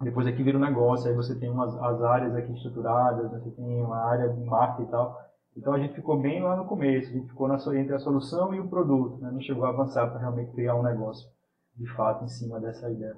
Depois 0.01 0.25
aqui 0.25 0.41
vira 0.41 0.57
um 0.57 0.61
negócio, 0.61 1.07
aí 1.07 1.15
você 1.15 1.35
tem 1.35 1.51
umas, 1.51 1.71
as 1.75 2.01
áreas 2.01 2.35
aqui 2.35 2.51
estruturadas, 2.51 3.29
você 3.31 3.51
tem 3.51 3.83
uma 3.83 3.97
área 3.97 4.27
de 4.27 4.43
marketing 4.43 4.87
e 4.87 4.91
tal. 4.91 5.21
Então 5.55 5.73
a 5.73 5.79
gente 5.79 5.93
ficou 5.93 6.19
bem 6.19 6.41
lá 6.41 6.55
no 6.55 6.65
começo, 6.65 7.09
a 7.09 7.13
gente 7.13 7.27
ficou 7.27 7.47
na, 7.47 7.55
entre 7.79 7.93
a 7.93 7.99
solução 7.99 8.53
e 8.53 8.59
o 8.59 8.67
produto, 8.67 9.21
né? 9.21 9.29
não 9.31 9.41
chegou 9.41 9.65
a 9.65 9.69
avançar 9.69 10.09
para 10.09 10.19
realmente 10.19 10.51
criar 10.51 10.75
um 10.75 10.83
negócio 10.83 11.29
de 11.75 11.87
fato 11.95 12.23
em 12.23 12.27
cima 12.27 12.59
dessa 12.59 12.89
ideia. 12.89 13.15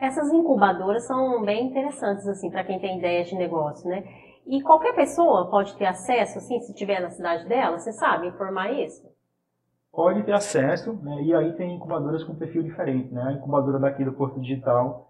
Essas 0.00 0.32
incubadoras 0.32 1.06
são 1.06 1.42
bem 1.42 1.66
interessantes 1.66 2.26
assim 2.26 2.50
para 2.50 2.64
quem 2.64 2.80
tem 2.80 2.98
ideias 2.98 3.28
de 3.28 3.36
negócio, 3.36 3.88
né? 3.88 4.02
E 4.46 4.62
qualquer 4.62 4.94
pessoa 4.94 5.50
pode 5.50 5.76
ter 5.76 5.86
acesso, 5.86 6.38
assim, 6.38 6.58
se 6.60 6.74
tiver 6.74 7.00
na 7.00 7.10
cidade 7.10 7.46
dela, 7.46 7.78
você 7.78 7.92
sabe 7.92 8.26
informar 8.26 8.72
isso? 8.72 9.06
Pode 9.92 10.22
ter 10.22 10.32
acesso, 10.32 10.94
né? 11.02 11.22
e 11.22 11.34
aí 11.34 11.52
tem 11.52 11.76
incubadoras 11.76 12.24
com 12.24 12.34
perfil 12.34 12.62
diferente, 12.62 13.12
né? 13.12 13.22
A 13.22 13.32
incubadora 13.32 13.78
daqui 13.78 14.04
do 14.04 14.12
Porto 14.12 14.40
Digital, 14.40 15.09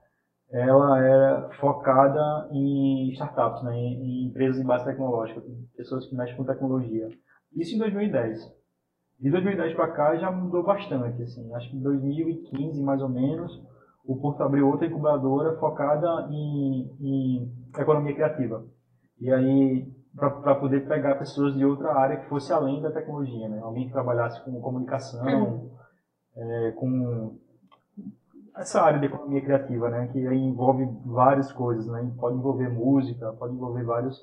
ela 0.52 0.99
era 0.99 1.50
focada 1.61 2.49
em 2.50 3.11
startups, 3.12 3.62
né? 3.62 3.76
em, 3.76 4.25
em 4.25 4.26
empresas 4.26 4.61
de 4.61 4.66
base 4.66 4.85
tecnológica, 4.85 5.42
pessoas 5.76 6.07
que 6.07 6.16
mexem 6.16 6.37
com 6.37 6.45
tecnologia. 6.45 7.09
Isso 7.54 7.75
em 7.75 7.78
2010. 7.78 8.61
De 9.21 9.30
2010 9.30 9.75
para 9.75 9.92
cá 9.92 10.16
já 10.16 10.30
mudou 10.30 10.64
bastante, 10.64 11.23
assim. 11.23 11.54
Acho 11.54 11.71
que 11.71 11.76
em 11.76 11.83
2015, 11.83 12.83
mais 12.83 13.02
ou 13.02 13.09
menos, 13.09 13.62
o 14.04 14.16
Porto 14.16 14.42
abriu 14.42 14.66
outra 14.66 14.87
incubadora 14.87 15.57
focada 15.59 16.26
em, 16.30 16.90
em 17.00 17.52
economia 17.78 18.14
criativa. 18.14 18.64
E 19.21 19.30
aí, 19.30 19.87
para 20.16 20.54
poder 20.54 20.88
pegar 20.88 21.16
pessoas 21.16 21.54
de 21.54 21.64
outra 21.64 21.92
área 21.92 22.16
que 22.16 22.28
fosse 22.28 22.52
além 22.52 22.80
da 22.80 22.90
tecnologia, 22.90 23.49
né? 23.49 23.61
Alguém 23.61 23.87
que 23.87 23.92
trabalhasse 23.92 24.42
com 24.45 24.61
comunicação, 24.61 25.26
uhum. 25.26 25.71
é, 26.37 26.73
com 26.73 27.38
essa 28.61 28.83
área 28.83 29.00
de 29.00 29.07
economia 29.07 29.40
criativa, 29.40 29.88
né? 29.88 30.09
Que 30.09 30.19
envolve 30.19 30.87
várias 31.07 31.50
coisas, 31.50 31.87
né? 31.87 32.12
Pode 32.19 32.37
envolver 32.37 32.69
música, 32.69 33.33
pode 33.33 33.55
envolver 33.55 33.85
vários... 33.85 34.23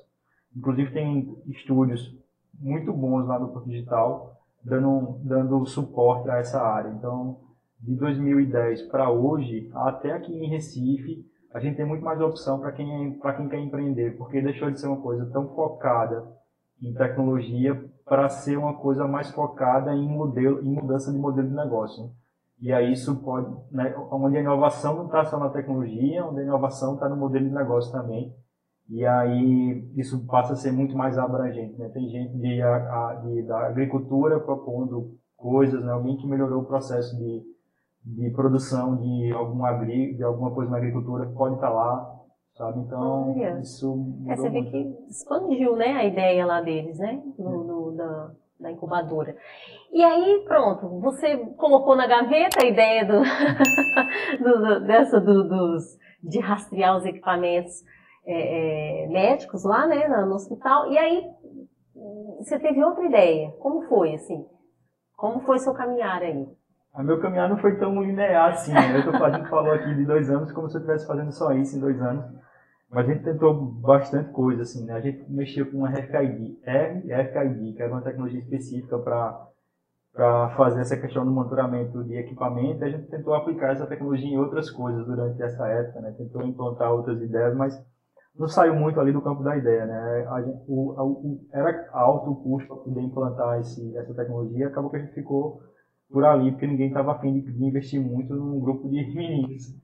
Inclusive 0.56 0.92
tem 0.92 1.36
estúdios 1.48 2.16
muito 2.58 2.92
bons 2.92 3.26
lá 3.26 3.38
no 3.38 3.48
Porto 3.48 3.68
Digital, 3.68 4.36
dando, 4.64 5.18
dando 5.24 5.66
suporte 5.66 6.30
a 6.30 6.38
essa 6.38 6.62
área. 6.62 6.90
Então, 6.90 7.40
de 7.80 7.96
2010 7.96 8.82
para 8.82 9.10
hoje, 9.10 9.70
até 9.74 10.12
aqui 10.12 10.32
em 10.32 10.48
Recife, 10.48 11.26
a 11.52 11.60
gente 11.60 11.76
tem 11.76 11.86
muito 11.86 12.04
mais 12.04 12.20
opção 12.20 12.60
para 12.60 12.72
quem, 12.72 13.18
para 13.18 13.34
quem 13.34 13.48
quer 13.48 13.58
empreender, 13.58 14.16
porque 14.16 14.40
deixou 14.40 14.70
de 14.70 14.80
ser 14.80 14.86
uma 14.86 15.00
coisa 15.00 15.26
tão 15.26 15.48
focada 15.54 16.24
em 16.80 16.94
tecnologia 16.94 17.84
para 18.04 18.28
ser 18.28 18.56
uma 18.56 18.74
coisa 18.74 19.06
mais 19.06 19.30
focada 19.30 19.92
em 19.92 20.08
modelo, 20.08 20.60
em 20.60 20.72
mudança 20.72 21.12
de 21.12 21.18
modelo 21.18 21.48
de 21.48 21.54
negócio. 21.54 22.10
E 22.60 22.72
aí 22.72 22.92
isso 22.92 23.22
pode, 23.22 23.54
né, 23.70 23.94
onde 24.10 24.36
a 24.36 24.40
inovação 24.40 24.96
não 24.96 25.06
está 25.06 25.24
só 25.24 25.38
na 25.38 25.50
tecnologia, 25.50 26.24
onde 26.24 26.40
a 26.40 26.44
inovação 26.44 26.94
está 26.94 27.08
no 27.08 27.16
modelo 27.16 27.48
de 27.48 27.54
negócio 27.54 27.92
também. 27.92 28.34
E 28.88 29.04
aí 29.04 29.90
isso 29.96 30.26
passa 30.26 30.54
a 30.54 30.56
ser 30.56 30.72
muito 30.72 30.96
mais 30.96 31.18
abrangente. 31.18 31.78
Né? 31.78 31.88
Tem 31.90 32.08
gente 32.08 32.36
de, 32.36 32.62
a, 32.62 33.14
de, 33.22 33.42
da 33.42 33.66
agricultura 33.66 34.40
propondo 34.40 35.16
coisas, 35.36 35.84
né? 35.84 35.92
alguém 35.92 36.16
que 36.16 36.26
melhorou 36.26 36.62
o 36.62 36.66
processo 36.66 37.16
de 37.16 37.42
de 38.04 38.30
produção 38.30 38.96
de, 38.96 39.32
algum 39.32 39.64
agri, 39.64 40.14
de 40.14 40.22
alguma 40.22 40.50
coisa 40.50 40.70
na 40.70 40.78
agricultura 40.78 41.26
pode 41.26 41.56
estar 41.56 41.68
lá, 41.68 42.16
sabe? 42.56 42.80
Então, 42.80 43.32
Olha. 43.32 43.60
isso. 43.60 44.06
É, 44.26 44.36
você 44.36 44.48
vê 44.48 44.62
que 44.62 44.96
expandiu, 45.08 45.76
né, 45.76 45.92
a 45.92 46.04
ideia 46.04 46.46
lá 46.46 46.60
deles, 46.60 46.98
né? 46.98 47.22
No, 47.38 47.64
no, 47.64 47.96
da, 47.96 48.30
da 48.58 48.70
incubadora. 48.70 49.36
E 49.92 50.02
aí, 50.02 50.44
pronto, 50.46 51.00
você 51.00 51.36
colocou 51.56 51.96
na 51.96 52.06
gaveta 52.06 52.62
a 52.62 52.66
ideia 52.66 53.04
do, 53.06 53.22
do 54.42 54.86
dessa 54.86 55.20
do, 55.20 55.48
dos, 55.48 55.96
de 56.22 56.40
rastrear 56.40 56.96
os 56.96 57.04
equipamentos 57.04 57.82
é, 58.26 59.04
é, 59.04 59.08
médicos 59.08 59.64
lá, 59.64 59.86
né, 59.86 60.08
no 60.08 60.34
hospital. 60.34 60.90
E 60.90 60.98
aí, 60.98 61.24
você 62.38 62.58
teve 62.58 62.82
outra 62.82 63.04
ideia. 63.04 63.50
Como 63.60 63.82
foi, 63.88 64.14
assim? 64.14 64.44
Como 65.16 65.40
foi 65.40 65.58
seu 65.58 65.74
caminhar 65.74 66.22
aí? 66.22 66.46
O 66.94 67.02
meu 67.02 67.20
caminhar 67.20 67.48
não 67.48 67.58
foi 67.58 67.76
tão 67.78 68.02
linear 68.02 68.50
assim. 68.50 68.72
Né? 68.72 68.98
Eu 68.98 69.04
tô, 69.04 69.30
gente 69.30 69.48
falou 69.48 69.72
aqui 69.72 69.94
de 69.94 70.04
dois 70.04 70.28
anos 70.30 70.50
como 70.52 70.68
se 70.68 70.76
eu 70.76 70.80
estivesse 70.80 71.06
fazendo 71.06 71.32
só 71.32 71.52
isso 71.52 71.76
em 71.76 71.80
dois 71.80 72.00
anos. 72.00 72.24
Mas 72.90 73.08
a 73.08 73.12
gente 73.12 73.24
tentou 73.24 73.54
bastante 73.54 74.30
coisa, 74.32 74.62
assim, 74.62 74.84
né? 74.84 74.94
A 74.94 75.00
gente 75.00 75.30
mexeu 75.30 75.70
com 75.70 75.84
RFID, 75.84 76.58
RFID, 76.64 77.74
que 77.74 77.82
era 77.82 77.92
uma 77.92 78.02
tecnologia 78.02 78.40
específica 78.40 78.98
para 78.98 79.48
para 80.12 80.50
fazer 80.56 80.80
essa 80.80 80.96
questão 80.96 81.24
do 81.24 81.30
monitoramento 81.30 82.02
de 82.02 82.16
equipamento. 82.16 82.84
A 82.84 82.88
gente 82.88 83.06
tentou 83.08 83.34
aplicar 83.34 83.72
essa 83.72 83.86
tecnologia 83.86 84.28
em 84.28 84.38
outras 84.38 84.68
coisas 84.68 85.06
durante 85.06 85.40
essa 85.40 85.64
época, 85.68 86.00
né? 86.00 86.12
Tentou 86.18 86.42
implantar 86.42 86.92
outras 86.92 87.22
ideias, 87.22 87.54
mas 87.54 87.80
não 88.36 88.48
saiu 88.48 88.74
muito 88.74 88.98
ali 89.00 89.12
do 89.12 89.22
campo 89.22 89.42
da 89.42 89.56
ideia, 89.56 89.86
né? 89.86 90.26
Gente, 90.44 90.64
o, 90.66 90.90
o, 90.90 91.46
era 91.52 91.88
alto 91.92 92.32
o 92.32 92.36
custo 92.36 92.68
para 92.68 92.84
poder 92.84 93.00
implantar 93.00 93.60
esse, 93.60 93.96
essa 93.96 94.14
tecnologia, 94.14 94.68
acabou 94.68 94.90
que 94.90 94.96
a 94.96 95.00
gente 95.00 95.14
ficou 95.14 95.60
por 96.10 96.24
ali, 96.24 96.50
porque 96.50 96.66
ninguém 96.66 96.88
estava 96.88 97.12
afim 97.12 97.40
de, 97.40 97.64
investir 97.64 98.00
muito 98.00 98.34
num 98.34 98.58
grupo 98.58 98.88
de 98.88 99.06
meninos. 99.14 99.74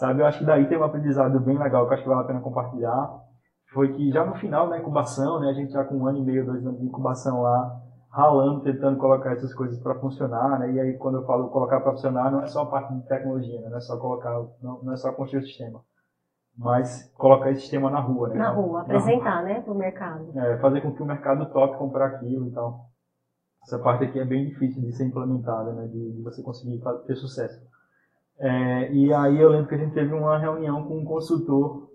Sabe, 0.00 0.22
eu 0.22 0.26
acho 0.26 0.38
que 0.38 0.46
daí 0.46 0.66
tem 0.66 0.78
um 0.78 0.84
aprendizado 0.84 1.38
bem 1.40 1.58
legal 1.58 1.86
que 1.86 1.92
acho 1.92 2.02
que 2.02 2.08
vale 2.08 2.22
a 2.22 2.24
pena 2.24 2.40
compartilhar. 2.40 3.20
Foi 3.74 3.92
que 3.92 4.10
já 4.10 4.24
no 4.24 4.34
final 4.36 4.66
da 4.70 4.78
incubação, 4.78 5.38
né, 5.40 5.50
a 5.50 5.52
gente 5.52 5.72
já 5.72 5.84
com 5.84 5.96
um 5.96 6.06
ano 6.06 6.16
e 6.16 6.22
meio, 6.22 6.46
dois 6.46 6.64
anos 6.66 6.80
de 6.80 6.86
incubação 6.86 7.42
lá, 7.42 7.82
ralando, 8.10 8.62
tentando 8.62 8.98
colocar 8.98 9.32
essas 9.32 9.52
coisas 9.52 9.78
para 9.78 10.00
funcionar, 10.00 10.58
né? 10.58 10.72
E 10.72 10.80
aí 10.80 10.96
quando 10.96 11.18
eu 11.18 11.26
falo 11.26 11.50
colocar 11.50 11.80
para 11.80 11.92
funcionar, 11.92 12.32
não 12.32 12.40
é 12.40 12.46
só 12.46 12.62
a 12.62 12.70
parte 12.70 12.94
de 12.94 13.06
tecnologia, 13.06 13.60
né? 13.60 13.68
não 13.68 13.76
é 13.76 13.80
só 13.80 13.98
colocar, 13.98 14.32
não, 14.62 14.82
não 14.82 14.92
é 14.94 14.96
só 14.96 15.12
construir 15.12 15.42
o 15.42 15.46
sistema, 15.46 15.82
mas 16.56 17.12
colocar 17.18 17.50
esse 17.50 17.60
sistema 17.60 17.90
na 17.90 18.00
rua, 18.00 18.30
né? 18.30 18.36
Na 18.36 18.52
rua, 18.52 18.80
apresentar, 18.80 19.24
na 19.24 19.40
rua. 19.42 19.48
né, 19.48 19.60
para 19.60 19.72
o 19.72 19.76
mercado. 19.76 20.38
É, 20.38 20.58
fazer 20.60 20.80
com 20.80 20.94
que 20.94 21.02
o 21.02 21.06
mercado 21.06 21.44
tope 21.52 21.76
comprar 21.76 22.06
aquilo 22.06 22.48
e 22.48 22.52
tal. 22.52 22.86
Essa 23.64 23.78
parte 23.78 24.04
aqui 24.04 24.18
é 24.18 24.24
bem 24.24 24.46
difícil 24.46 24.80
de 24.80 24.92
ser 24.92 25.04
implementada, 25.04 25.74
né, 25.74 25.86
de, 25.88 26.12
de 26.16 26.22
você 26.22 26.42
conseguir 26.42 26.80
ter 27.06 27.14
sucesso. 27.16 27.69
É, 28.40 28.90
e 28.92 29.12
aí 29.12 29.38
eu 29.38 29.50
lembro 29.50 29.68
que 29.68 29.74
a 29.74 29.78
gente 29.78 29.92
teve 29.92 30.14
uma 30.14 30.38
reunião 30.38 30.82
com 30.84 30.98
um 30.98 31.04
consultor 31.04 31.90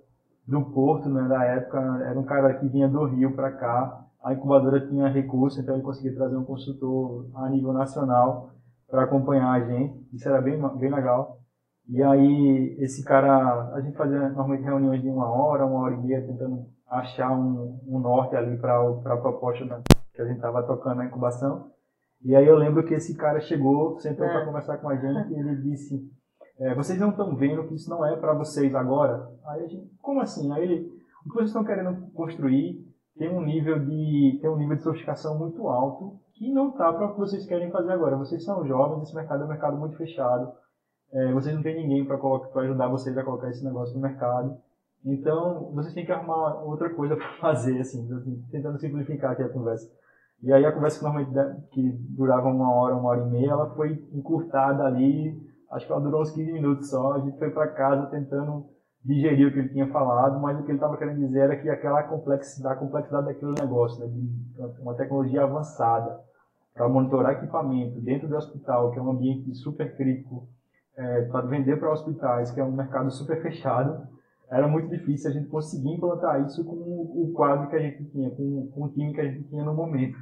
do 0.47 0.61
Porto, 0.65 1.09
né, 1.09 1.27
da 1.27 1.43
época, 1.43 1.79
era 2.05 2.19
um 2.19 2.23
cara 2.23 2.53
que 2.53 2.67
vinha 2.67 2.87
do 2.87 3.03
Rio 3.05 3.35
para 3.35 3.51
cá, 3.51 4.05
a 4.23 4.31
incubadora 4.31 4.87
tinha 4.87 5.07
recurso, 5.07 5.59
então 5.59 5.73
ele 5.73 5.83
conseguia 5.83 6.13
trazer 6.13 6.37
um 6.37 6.45
consultor 6.45 7.27
a 7.33 7.49
nível 7.49 7.73
nacional 7.73 8.51
para 8.87 9.03
acompanhar 9.03 9.51
a 9.51 9.59
gente, 9.59 10.07
isso 10.13 10.29
era 10.29 10.39
bem, 10.39 10.61
bem 10.77 10.91
legal. 10.91 11.39
E 11.89 12.01
aí 12.03 12.75
esse 12.79 13.03
cara, 13.03 13.73
a 13.73 13.81
gente 13.81 13.97
fazia 13.97 14.29
normalmente 14.29 14.63
reuniões 14.63 15.01
de 15.01 15.09
uma 15.09 15.27
hora, 15.27 15.65
uma 15.65 15.79
hora 15.79 15.95
e 15.95 15.97
meia, 15.97 16.25
tentando 16.25 16.65
achar 16.87 17.31
um, 17.31 17.79
um 17.87 17.99
norte 17.99 18.35
ali 18.35 18.55
para 18.57 18.79
a 18.79 19.17
proposta 19.17 19.65
da, 19.65 19.81
que 20.13 20.21
a 20.21 20.25
gente 20.25 20.37
estava 20.37 20.61
tocando 20.61 20.97
na 20.97 21.05
incubação. 21.05 21.71
E 22.23 22.35
aí 22.35 22.47
eu 22.47 22.55
lembro 22.55 22.83
que 22.85 22.93
esse 22.93 23.15
cara 23.15 23.39
chegou, 23.39 23.99
sentou 23.99 24.25
é. 24.25 24.31
para 24.31 24.45
conversar 24.45 24.77
com 24.77 24.89
a 24.89 24.95
gente 24.95 25.33
e 25.33 25.39
ele 25.39 25.55
disse: 25.57 26.11
é, 26.59 26.73
Vocês 26.75 26.99
não 26.99 27.09
estão 27.09 27.35
vendo 27.35 27.67
que 27.67 27.75
isso 27.75 27.89
não 27.89 28.05
é 28.05 28.15
para 28.15 28.33
vocês 28.33 28.73
agora? 28.75 29.29
Aí 29.45 29.63
a 29.63 29.67
gente, 29.67 29.91
como 30.01 30.21
assim? 30.21 30.51
Aí 30.51 30.63
ele, 30.63 30.91
o 31.25 31.29
que 31.29 31.35
vocês 31.35 31.49
estão 31.49 31.63
querendo 31.63 32.11
construir 32.13 32.85
tem 33.17 33.29
um 33.29 33.41
nível 33.41 33.79
de 33.79 34.39
tem 34.41 34.49
um 34.49 34.57
nível 34.57 34.75
de 34.75 34.83
sofisticação 34.83 35.37
muito 35.37 35.67
alto 35.67 36.19
que 36.33 36.51
não 36.51 36.69
está 36.69 36.91
para 36.91 37.07
o 37.07 37.13
que 37.13 37.19
vocês 37.19 37.45
querem 37.45 37.71
fazer 37.71 37.91
agora. 37.91 38.17
Vocês 38.17 38.43
são 38.43 38.65
jovens, 38.65 39.03
esse 39.03 39.15
mercado 39.15 39.43
é 39.43 39.45
um 39.45 39.49
mercado 39.49 39.77
muito 39.77 39.95
fechado. 39.95 40.51
É, 41.11 41.31
vocês 41.31 41.55
não 41.55 41.63
têm 41.63 41.75
ninguém 41.75 42.05
para 42.05 42.17
ajudar 42.61 42.89
vocês 42.89 43.17
a 43.17 43.23
colocar 43.23 43.49
esse 43.49 43.63
negócio 43.63 43.95
no 43.95 44.01
mercado. 44.01 44.57
Então, 45.05 45.71
vocês 45.73 45.93
têm 45.93 46.05
que 46.05 46.11
arrumar 46.11 46.61
outra 46.63 46.89
coisa 46.89 47.15
para 47.17 47.37
fazer, 47.39 47.79
assim, 47.79 48.05
tentando 48.51 48.79
simplificar 48.79 49.31
aqui 49.31 49.43
a 49.43 49.49
conversa. 49.49 49.89
E 50.43 50.51
aí 50.51 50.65
a 50.65 50.71
conversa 50.71 50.99
que 50.99 51.05
normalmente 51.05 51.67
que 51.71 51.89
durava 52.09 52.49
uma 52.49 52.69
hora, 52.73 52.95
uma 52.95 53.09
hora 53.09 53.21
e 53.21 53.29
meia, 53.29 53.51
ela 53.51 53.73
foi 53.75 54.05
encurtada 54.11 54.83
ali, 54.83 55.39
acho 55.71 55.85
que 55.85 55.91
ela 55.91 56.01
durou 56.01 56.21
uns 56.21 56.31
15 56.31 56.51
minutos 56.51 56.89
só. 56.89 57.13
A 57.13 57.19
gente 57.19 57.37
foi 57.37 57.49
para 57.49 57.67
casa 57.67 58.07
tentando 58.07 58.65
digerir 59.03 59.47
o 59.47 59.51
que 59.51 59.59
ele 59.59 59.69
tinha 59.69 59.87
falado, 59.91 60.39
mas 60.39 60.59
o 60.59 60.63
que 60.63 60.71
ele 60.71 60.77
estava 60.77 60.97
querendo 60.97 61.19
dizer 61.19 61.39
era 61.39 61.55
que 61.55 61.69
aquela 61.69 62.01
complexidade, 62.03 62.75
a 62.75 62.79
complexidade 62.79 63.27
daquele 63.27 63.53
negócio, 63.53 63.99
né, 63.99 64.07
de 64.07 64.81
uma 64.81 64.95
tecnologia 64.95 65.43
avançada 65.43 66.19
para 66.73 66.89
monitorar 66.89 67.33
equipamento 67.33 68.01
dentro 68.01 68.27
do 68.27 68.35
hospital, 68.35 68.91
que 68.91 68.99
é 68.99 69.01
um 69.01 69.11
ambiente 69.11 69.53
super 69.55 69.95
crítico, 69.95 70.47
é, 70.97 71.21
para 71.23 71.45
vender 71.45 71.77
para 71.77 71.91
hospitais, 71.91 72.51
que 72.51 72.59
é 72.59 72.63
um 72.63 72.71
mercado 72.71 73.11
super 73.11 73.41
fechado, 73.41 74.07
era 74.49 74.67
muito 74.67 74.89
difícil 74.89 75.29
a 75.29 75.33
gente 75.33 75.47
conseguir 75.47 75.93
implantar 75.93 76.41
isso 76.45 76.63
com 76.63 76.75
o 76.75 77.31
quadro 77.33 77.69
que 77.69 77.75
a 77.75 77.79
gente 77.79 78.03
tinha, 78.05 78.29
com, 78.31 78.71
com 78.73 78.83
o 78.85 78.89
time 78.89 79.13
que 79.13 79.21
a 79.21 79.25
gente 79.25 79.43
tinha 79.49 79.63
no 79.63 79.73
momento. 79.73 80.17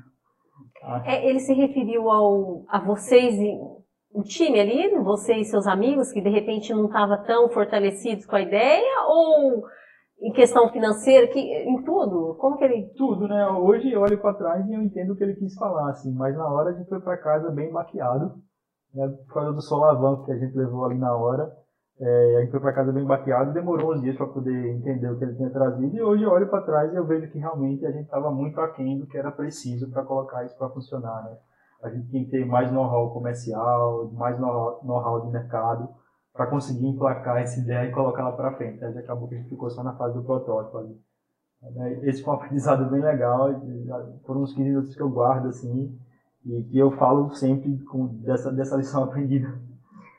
É, 1.06 1.30
ele 1.30 1.40
se 1.40 1.54
referiu 1.54 2.10
ao, 2.10 2.64
a 2.68 2.80
vocês, 2.80 3.36
o 4.14 4.24
time 4.24 4.60
ali, 4.60 4.98
você 5.00 5.36
e 5.36 5.46
seus 5.46 5.66
amigos, 5.68 6.12
que 6.12 6.22
de 6.22 6.30
repente 6.30 6.74
não 6.74 6.86
estava 6.86 7.18
tão 7.18 7.50
fortalecidos 7.50 8.26
com 8.26 8.36
a 8.36 8.42
ideia, 8.42 9.06
ou 9.08 9.64
em 10.22 10.32
questão 10.32 10.70
financeira, 10.70 11.28
que, 11.28 11.40
em 11.40 11.84
tudo? 11.84 12.36
Como 12.40 12.58
que 12.58 12.64
ele... 12.64 12.94
Tudo, 12.96 13.28
né? 13.28 13.48
Hoje 13.48 13.92
eu 13.92 14.02
olho 14.02 14.22
para 14.22 14.34
trás 14.34 14.68
e 14.68 14.74
eu 14.74 14.82
entendo 14.82 15.14
o 15.14 15.16
que 15.16 15.24
ele 15.24 15.36
quis 15.36 15.54
falar, 15.56 15.90
assim, 15.90 16.14
mas 16.14 16.38
na 16.38 16.48
hora 16.48 16.70
a 16.70 16.74
gente 16.74 16.88
foi 16.88 17.02
para 17.02 17.18
casa 17.18 17.50
bem 17.50 17.72
maquiado, 17.72 18.36
né, 18.94 19.08
por 19.26 19.34
causa 19.34 19.52
do 19.52 19.62
solavanco 19.62 20.26
que 20.26 20.32
a 20.32 20.38
gente 20.38 20.56
levou 20.56 20.86
ali 20.86 20.98
na 20.98 21.16
hora, 21.16 21.52
É, 22.00 22.38
a 22.38 22.42
gente 22.42 22.50
foi 22.50 22.60
para 22.60 22.74
casa 22.74 22.92
bem 22.92 23.06
baqueado, 23.06 23.54
demorou 23.54 23.94
uns 23.94 24.02
dias 24.02 24.18
para 24.18 24.26
poder 24.26 24.76
entender 24.78 25.12
o 25.12 25.18
que 25.18 25.26
ele 25.26 25.36
tinha 25.36 25.52
trazido, 25.52 25.96
e 25.96 26.02
hoje 26.02 26.24
eu 26.24 26.32
olho 26.32 26.50
para 26.50 26.66
trás 26.66 26.92
e 26.92 26.96
eu 26.96 27.06
vejo 27.06 27.32
que 27.32 27.38
realmente 27.38 27.86
a 27.86 27.92
gente 27.92 28.06
estava 28.06 28.32
muito 28.32 28.60
aquém 28.60 28.98
do 28.98 29.06
que 29.06 29.16
era 29.16 29.32
preciso 29.32 29.90
para 29.92 30.04
colocar 30.04 30.44
isso 30.44 30.58
para 30.58 30.70
funcionar. 30.70 31.24
Né? 31.24 31.38
A 31.84 31.90
gente 31.90 32.10
tinha 32.10 32.24
que 32.24 32.32
ter 32.32 32.46
mais 32.46 32.72
know-how 32.72 33.12
comercial, 33.12 34.10
mais 34.14 34.40
know-how 34.40 35.22
de 35.22 35.32
mercado, 35.32 35.90
para 36.34 36.48
conseguir 36.48 36.88
emplacar 36.88 37.42
essa 37.42 37.60
ideia 37.60 37.90
e 37.90 37.92
colocá-la 37.92 38.32
para 38.32 38.56
frente. 38.56 38.84
Aí 38.84 38.98
acabou 38.98 39.28
que 39.28 39.36
a 39.36 39.38
gente 39.38 39.50
ficou 39.50 39.70
só 39.70 39.84
na 39.84 39.94
fase 39.94 40.16
do 40.16 40.24
protótipo 40.24 40.78
ali. 40.78 40.98
Esse 42.04 42.24
foi 42.24 42.34
um 42.34 42.38
aprendizado 42.38 42.90
bem 42.90 43.02
legal, 43.02 43.50
foram 44.26 44.42
uns 44.42 44.54
15 44.54 44.70
minutos 44.70 44.96
que 44.96 45.02
eu 45.02 45.10
guardo 45.10 45.48
assim, 45.48 45.98
e 46.46 46.64
que 46.64 46.78
eu 46.78 46.92
falo 46.92 47.34
sempre 47.36 47.78
com, 47.84 48.08
dessa, 48.08 48.52
dessa 48.52 48.76
lição 48.76 49.04
aprendida. 49.06 49.54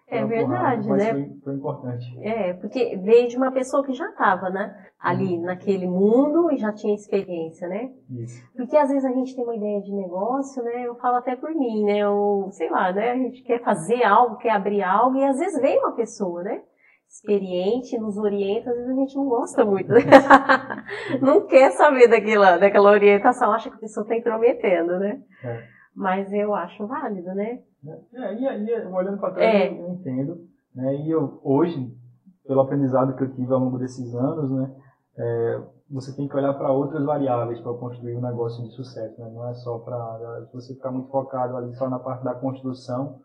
É 0.07 0.25
verdade, 0.25 0.89
né? 0.91 1.13
Foi, 1.13 1.41
foi, 1.43 1.55
importante. 1.55 2.19
É, 2.21 2.53
porque 2.55 2.97
veio 3.03 3.27
de 3.27 3.37
uma 3.37 3.51
pessoa 3.51 3.85
que 3.85 3.95
já 3.95 4.09
estava, 4.11 4.51
né? 4.51 4.77
Ali 5.01 5.37
uhum. 5.37 5.43
naquele 5.43 5.87
mundo 5.87 6.53
e 6.53 6.59
já 6.59 6.73
tinha 6.73 6.95
experiência, 6.95 7.67
né? 7.69 7.91
Isso. 8.11 8.43
Porque 8.55 8.77
às 8.77 8.91
vezes 8.91 9.05
a 9.05 9.13
gente 9.13 9.35
tem 9.35 9.43
uma 9.43 9.57
ideia 9.57 9.81
de 9.81 9.93
negócio, 9.93 10.63
né? 10.63 10.87
Eu 10.87 10.95
falo 10.97 11.17
até 11.17 11.35
por 11.35 11.55
mim, 11.55 11.85
né? 11.85 11.99
Eu, 11.99 12.49
sei 12.53 12.69
lá, 12.71 12.93
né? 12.93 13.13
A 13.13 13.17
gente 13.17 13.43
quer 13.43 13.63
fazer 13.63 14.05
algo, 14.05 14.37
quer 14.37 14.51
abrir 14.51 14.83
algo 14.83 15.17
e 15.17 15.25
às 15.25 15.39
vezes 15.39 15.61
vem 15.61 15.79
uma 15.79 15.93
pessoa, 15.93 16.43
né? 16.43 16.63
experiente, 17.15 17.97
nos 17.97 18.17
orienta, 18.17 18.71
às 18.71 18.77
vezes 18.77 18.91
a 18.91 18.95
gente 18.95 19.15
não 19.15 19.29
gosta 19.29 19.65
muito, 19.65 19.89
né? 19.93 20.01
não 21.23 21.47
quer 21.47 21.71
saber 21.71 22.09
daquela, 22.09 22.57
daquela 22.57 22.91
orientação, 22.91 23.53
acha 23.53 23.71
que 23.71 23.77
a 23.77 23.81
pessoa 23.81 24.03
está 24.03 24.17
intrometendo, 24.17 24.99
né? 24.99 25.21
É. 25.45 25.63
Mas 25.95 26.33
eu 26.33 26.53
acho 26.55 26.87
válido, 26.89 27.33
né? 27.35 27.61
É, 27.87 28.35
e 28.35 28.47
aí, 28.47 28.87
olhando 28.87 29.19
para 29.19 29.35
trás, 29.35 29.55
é. 29.55 29.69
eu 29.69 29.89
entendo, 29.89 30.49
né? 30.75 30.97
E 30.97 31.11
eu, 31.11 31.41
hoje, 31.43 31.93
pelo 32.47 32.61
aprendizado 32.61 33.17
que 33.17 33.25
eu 33.25 33.35
tive 33.35 33.53
ao 33.53 33.61
longo 33.61 33.79
desses 33.79 34.15
anos, 34.15 34.51
né? 34.51 34.75
É, 35.17 35.63
você 35.91 36.15
tem 36.17 36.27
que 36.27 36.37
olhar 36.37 36.55
para 36.55 36.73
outras 36.73 37.05
variáveis 37.05 37.61
para 37.61 37.75
construir 37.75 38.17
um 38.17 38.23
negócio 38.23 38.65
de 38.65 38.71
sucesso, 38.71 39.21
né? 39.21 39.31
Não 39.31 39.47
é 39.49 39.55
só 39.55 39.79
para 39.79 40.49
você 40.53 40.75
ficar 40.75 40.91
muito 40.91 41.11
focado 41.11 41.57
ali 41.57 41.75
só 41.75 41.89
na 41.89 41.99
parte 41.99 42.25
da 42.25 42.35
construção, 42.35 43.21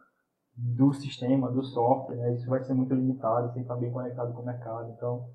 do 0.61 0.93
sistema, 0.93 1.51
do 1.51 1.63
software, 1.63 2.17
né? 2.17 2.33
isso 2.33 2.49
vai 2.49 2.61
ser 2.63 2.73
muito 2.73 2.93
limitado, 2.93 3.53
tem 3.53 3.55
que 3.55 3.61
estar 3.61 3.75
bem 3.75 3.91
conectado 3.91 4.33
com 4.33 4.41
o 4.41 4.45
mercado. 4.45 4.91
Então, 4.91 5.29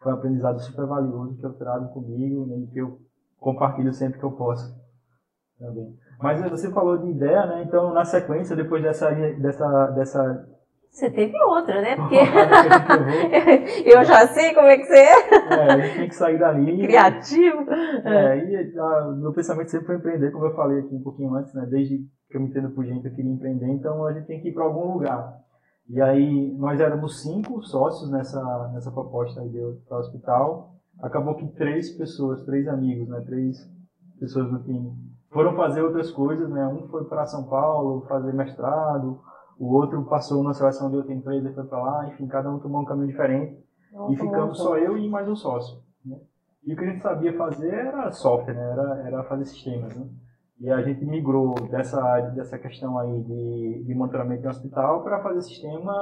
foi 0.00 0.12
um 0.12 0.14
aprendizado 0.14 0.58
super 0.60 0.86
valioso 0.86 1.36
que 1.36 1.44
eu 1.44 1.52
trago 1.54 1.92
comigo 1.92 2.46
né? 2.46 2.58
e 2.58 2.66
que 2.68 2.78
eu 2.78 2.98
compartilho 3.38 3.92
sempre 3.92 4.18
que 4.18 4.24
eu 4.24 4.32
posso. 4.32 4.74
Também. 5.58 5.94
Mas 6.22 6.50
você 6.50 6.70
falou 6.70 6.98
de 6.98 7.10
ideia, 7.10 7.46
né? 7.46 7.64
Então, 7.66 7.92
na 7.94 8.04
sequência, 8.04 8.54
depois 8.54 8.82
dessa, 8.82 9.10
dessa, 9.10 9.86
dessa 9.88 10.48
você 10.90 11.08
teve 11.08 11.40
outra, 11.44 11.80
né? 11.80 11.94
Porque 11.94 12.16
eu 13.86 14.04
já 14.04 14.26
sei 14.26 14.52
como 14.52 14.66
é 14.66 14.76
que 14.76 14.86
você 14.86 14.98
é. 14.98 15.54
É, 15.54 15.72
a 15.72 15.78
gente 15.78 15.96
tem 15.96 16.08
que 16.08 16.14
sair 16.16 16.38
dali. 16.38 16.82
Criativo. 16.82 17.64
É, 18.04 18.38
e 18.44 18.78
a, 18.78 19.12
meu 19.12 19.32
pensamento 19.32 19.70
sempre 19.70 19.86
foi 19.86 19.96
empreender, 19.96 20.32
como 20.32 20.46
eu 20.46 20.54
falei 20.54 20.80
aqui 20.80 20.94
um 20.94 21.02
pouquinho 21.02 21.32
antes, 21.34 21.54
né? 21.54 21.64
Desde 21.70 21.98
que 22.28 22.36
eu 22.36 22.40
me 22.40 22.48
entendo 22.48 22.70
por 22.70 22.84
gente, 22.84 23.06
eu 23.06 23.14
queria 23.14 23.30
empreender, 23.30 23.68
então 23.68 24.04
a 24.04 24.12
gente 24.12 24.26
tem 24.26 24.40
que 24.40 24.48
ir 24.48 24.52
para 24.52 24.64
algum 24.64 24.94
lugar. 24.94 25.38
E 25.88 26.00
aí, 26.00 26.52
nós 26.58 26.80
éramos 26.80 27.22
cinco 27.22 27.62
sócios 27.62 28.10
nessa, 28.10 28.70
nessa 28.74 28.90
proposta 28.90 29.40
aí 29.40 29.50
para 29.88 29.96
o 29.96 30.00
hospital. 30.00 30.74
Acabou 31.00 31.36
que 31.36 31.46
três 31.52 31.90
pessoas, 31.90 32.44
três 32.44 32.66
amigos, 32.66 33.08
né? 33.08 33.22
Três 33.26 33.58
pessoas 34.18 34.50
no 34.50 34.62
time 34.64 34.92
foram 35.30 35.54
fazer 35.54 35.82
outras 35.82 36.10
coisas, 36.10 36.48
né? 36.50 36.66
Um 36.66 36.88
foi 36.88 37.04
para 37.04 37.26
São 37.26 37.44
Paulo 37.44 38.04
fazer 38.06 38.32
mestrado, 38.32 39.20
o 39.58 39.74
outro 39.74 40.02
passou 40.04 40.42
na 40.42 40.54
seleção 40.54 40.90
de 40.90 40.96
outra 40.96 41.12
empresa 41.12 41.50
e 41.50 41.54
foi 41.54 41.64
para 41.64 41.82
lá, 41.82 42.08
enfim, 42.08 42.26
cada 42.26 42.50
um 42.50 42.58
tomou 42.58 42.80
um 42.80 42.84
caminho 42.84 43.08
diferente. 43.08 43.62
Nossa, 43.92 44.12
e 44.12 44.16
ficamos 44.16 44.58
só 44.58 44.78
eu 44.78 44.96
e 44.96 45.08
mais 45.08 45.28
um 45.28 45.36
sócio. 45.36 45.82
Né? 46.04 46.16
E 46.64 46.72
o 46.72 46.76
que 46.76 46.84
a 46.84 46.88
gente 46.88 47.02
sabia 47.02 47.36
fazer 47.36 47.72
era 47.72 48.10
software, 48.10 48.54
né? 48.54 48.70
era, 48.70 49.02
era 49.06 49.24
fazer 49.24 49.44
sistemas. 49.44 49.94
Né? 49.96 50.06
E 50.60 50.70
a 50.70 50.80
gente 50.82 51.04
migrou 51.04 51.54
dessa, 51.70 52.20
dessa 52.30 52.58
questão 52.58 52.98
aí 52.98 53.22
de, 53.22 53.84
de 53.86 53.94
monitoramento 53.94 54.44
em 54.44 54.48
hospital 54.48 55.02
para 55.02 55.22
fazer 55.22 55.42
sistema 55.42 55.92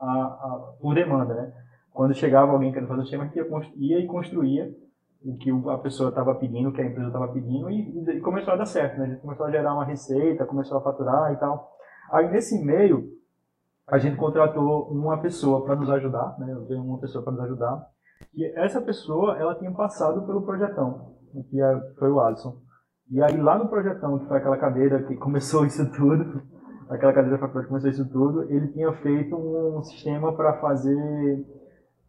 a, 0.00 0.10
a, 0.10 0.74
por 0.80 0.94
demanda. 0.94 1.34
Né? 1.34 1.52
Quando 1.92 2.14
chegava 2.14 2.52
alguém 2.52 2.72
querendo 2.72 2.88
fazer 2.88 3.00
o 3.00 3.04
sistema, 3.04 3.24
a 3.24 3.26
gente 3.26 3.38
ia, 3.38 3.72
ia 3.76 4.00
e 4.00 4.06
construía 4.06 4.74
o 5.24 5.36
que 5.36 5.50
a 5.50 5.78
pessoa 5.78 6.10
estava 6.10 6.34
pedindo, 6.34 6.68
o 6.68 6.72
que 6.72 6.80
a 6.80 6.86
empresa 6.86 7.08
estava 7.08 7.28
pedindo, 7.28 7.68
e, 7.70 8.16
e, 8.16 8.20
começou 8.20 8.54
a 8.54 8.56
dar 8.56 8.66
certo. 8.66 8.98
Né? 8.98 9.04
A 9.04 9.08
gente 9.08 9.20
começou 9.20 9.46
a 9.46 9.50
gerar 9.50 9.74
uma 9.74 9.84
receita, 9.84 10.46
começou 10.46 10.78
a 10.78 10.80
faturar 10.80 11.32
e 11.32 11.36
tal. 11.36 11.72
Aí 12.12 12.30
nesse 12.30 12.64
meio, 12.64 13.18
a 13.86 13.98
gente 13.98 14.16
contratou 14.16 14.88
uma 14.90 15.18
pessoa 15.20 15.64
para 15.64 15.76
nos 15.76 15.90
ajudar, 15.90 16.36
né? 16.38 16.52
Eu 16.52 16.66
tenho 16.66 16.82
uma 16.82 16.98
pessoa 16.98 17.24
para 17.24 17.32
nos 17.32 17.42
ajudar. 17.42 17.86
E 18.34 18.44
essa 18.58 18.80
pessoa, 18.80 19.36
ela 19.38 19.54
tinha 19.54 19.70
passado 19.72 20.26
pelo 20.26 20.42
projetão, 20.42 21.14
que 21.50 21.60
é, 21.60 21.80
foi 21.98 22.10
o 22.10 22.20
Alisson. 22.20 22.60
E 23.10 23.22
aí 23.22 23.40
lá 23.40 23.58
no 23.58 23.68
projetão, 23.68 24.18
que 24.18 24.26
foi 24.26 24.36
aquela 24.36 24.58
cadeira 24.58 25.02
que 25.04 25.16
começou 25.16 25.64
isso 25.66 25.90
tudo, 25.92 26.42
aquela 26.88 27.12
cadeira 27.12 27.38
que 27.38 27.66
começou 27.66 27.90
isso 27.90 28.08
tudo, 28.10 28.44
ele 28.50 28.68
tinha 28.68 28.92
feito 28.94 29.34
um 29.34 29.82
sistema 29.82 30.34
para 30.34 30.60
fazer 30.60 31.46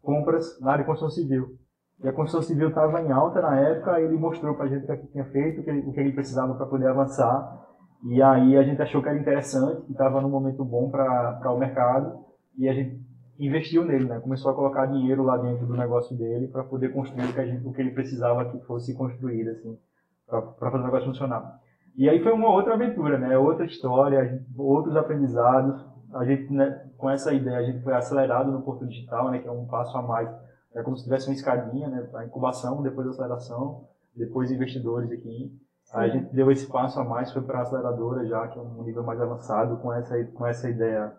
compras 0.02 0.60
na 0.60 0.72
área 0.72 0.84
de 0.84 0.88
construção 0.88 1.10
civil. 1.10 1.58
E 2.02 2.08
a 2.08 2.12
construção 2.12 2.42
civil 2.42 2.68
estava 2.68 3.00
em 3.02 3.12
alta 3.12 3.42
na 3.42 3.58
época, 3.60 4.00
ele 4.00 4.16
mostrou 4.16 4.54
para 4.54 4.64
a 4.64 4.68
gente 4.68 4.90
o 4.90 4.96
que 4.96 5.06
tinha 5.08 5.24
feito, 5.26 5.60
o 5.60 5.64
que 5.64 5.70
ele, 5.70 5.80
o 5.80 5.92
que 5.92 6.00
ele 6.00 6.12
precisava 6.12 6.54
para 6.54 6.66
poder 6.66 6.88
avançar. 6.88 7.66
E 8.04 8.22
aí 8.22 8.56
a 8.56 8.62
gente 8.62 8.80
achou 8.80 9.02
que 9.02 9.08
era 9.08 9.18
interessante, 9.18 9.82
que 9.82 9.92
estava 9.92 10.20
num 10.20 10.30
momento 10.30 10.64
bom 10.64 10.90
para 10.90 11.52
o 11.52 11.58
mercado, 11.58 12.24
e 12.56 12.68
a 12.68 12.72
gente 12.72 12.98
investiu 13.38 13.84
nele, 13.84 14.04
né? 14.04 14.20
Começou 14.20 14.50
a 14.50 14.54
colocar 14.54 14.86
dinheiro 14.86 15.22
lá 15.22 15.36
dentro 15.36 15.66
do 15.66 15.76
negócio 15.76 16.16
dele 16.16 16.48
para 16.48 16.64
poder 16.64 16.92
construir 16.92 17.24
o 17.24 17.32
que, 17.32 17.46
gente, 17.46 17.66
o 17.66 17.72
que, 17.72 17.80
ele 17.80 17.90
precisava 17.90 18.44
que 18.46 18.58
fosse 18.66 18.94
construído, 18.94 19.50
assim, 19.50 19.78
para 20.26 20.70
fazer 20.70 20.76
o 20.76 20.84
negócio 20.84 21.08
funcionar. 21.08 21.58
E 21.96 22.08
aí 22.08 22.22
foi 22.22 22.32
uma 22.32 22.50
outra 22.50 22.74
aventura, 22.74 23.18
né? 23.18 23.36
Outra 23.36 23.64
história, 23.66 24.26
gente, 24.26 24.44
outros 24.56 24.96
aprendizados. 24.96 25.84
A 26.14 26.24
gente, 26.24 26.52
né, 26.52 26.86
com 26.96 27.08
essa 27.08 27.32
ideia, 27.32 27.58
a 27.58 27.62
gente 27.62 27.82
foi 27.82 27.94
acelerado 27.94 28.50
no 28.50 28.62
Porto 28.62 28.86
Digital, 28.86 29.30
né? 29.30 29.38
Que 29.38 29.48
é 29.48 29.52
um 29.52 29.66
passo 29.66 29.96
a 29.96 30.02
mais. 30.02 30.28
É 30.74 30.82
como 30.82 30.96
se 30.96 31.04
tivesse 31.04 31.28
uma 31.28 31.34
escadinha, 31.34 31.88
né? 31.88 32.08
A 32.14 32.24
incubação, 32.24 32.82
depois 32.82 33.06
a 33.06 33.10
aceleração, 33.10 33.88
depois 34.14 34.50
investidores 34.50 35.10
aqui. 35.10 35.52
Aí 35.92 36.10
a 36.10 36.12
gente 36.12 36.32
deu 36.34 36.50
esse 36.50 36.68
passo 36.68 37.00
a 37.00 37.04
mais, 37.04 37.32
foi 37.32 37.42
para 37.42 37.58
a 37.58 37.62
aceleradora 37.62 38.24
já, 38.26 38.46
que 38.48 38.58
é 38.58 38.62
um 38.62 38.84
nível 38.84 39.02
mais 39.02 39.20
avançado, 39.20 39.76
com 39.78 39.92
essa, 39.92 40.24
com 40.24 40.46
essa 40.46 40.68
ideia 40.70 41.12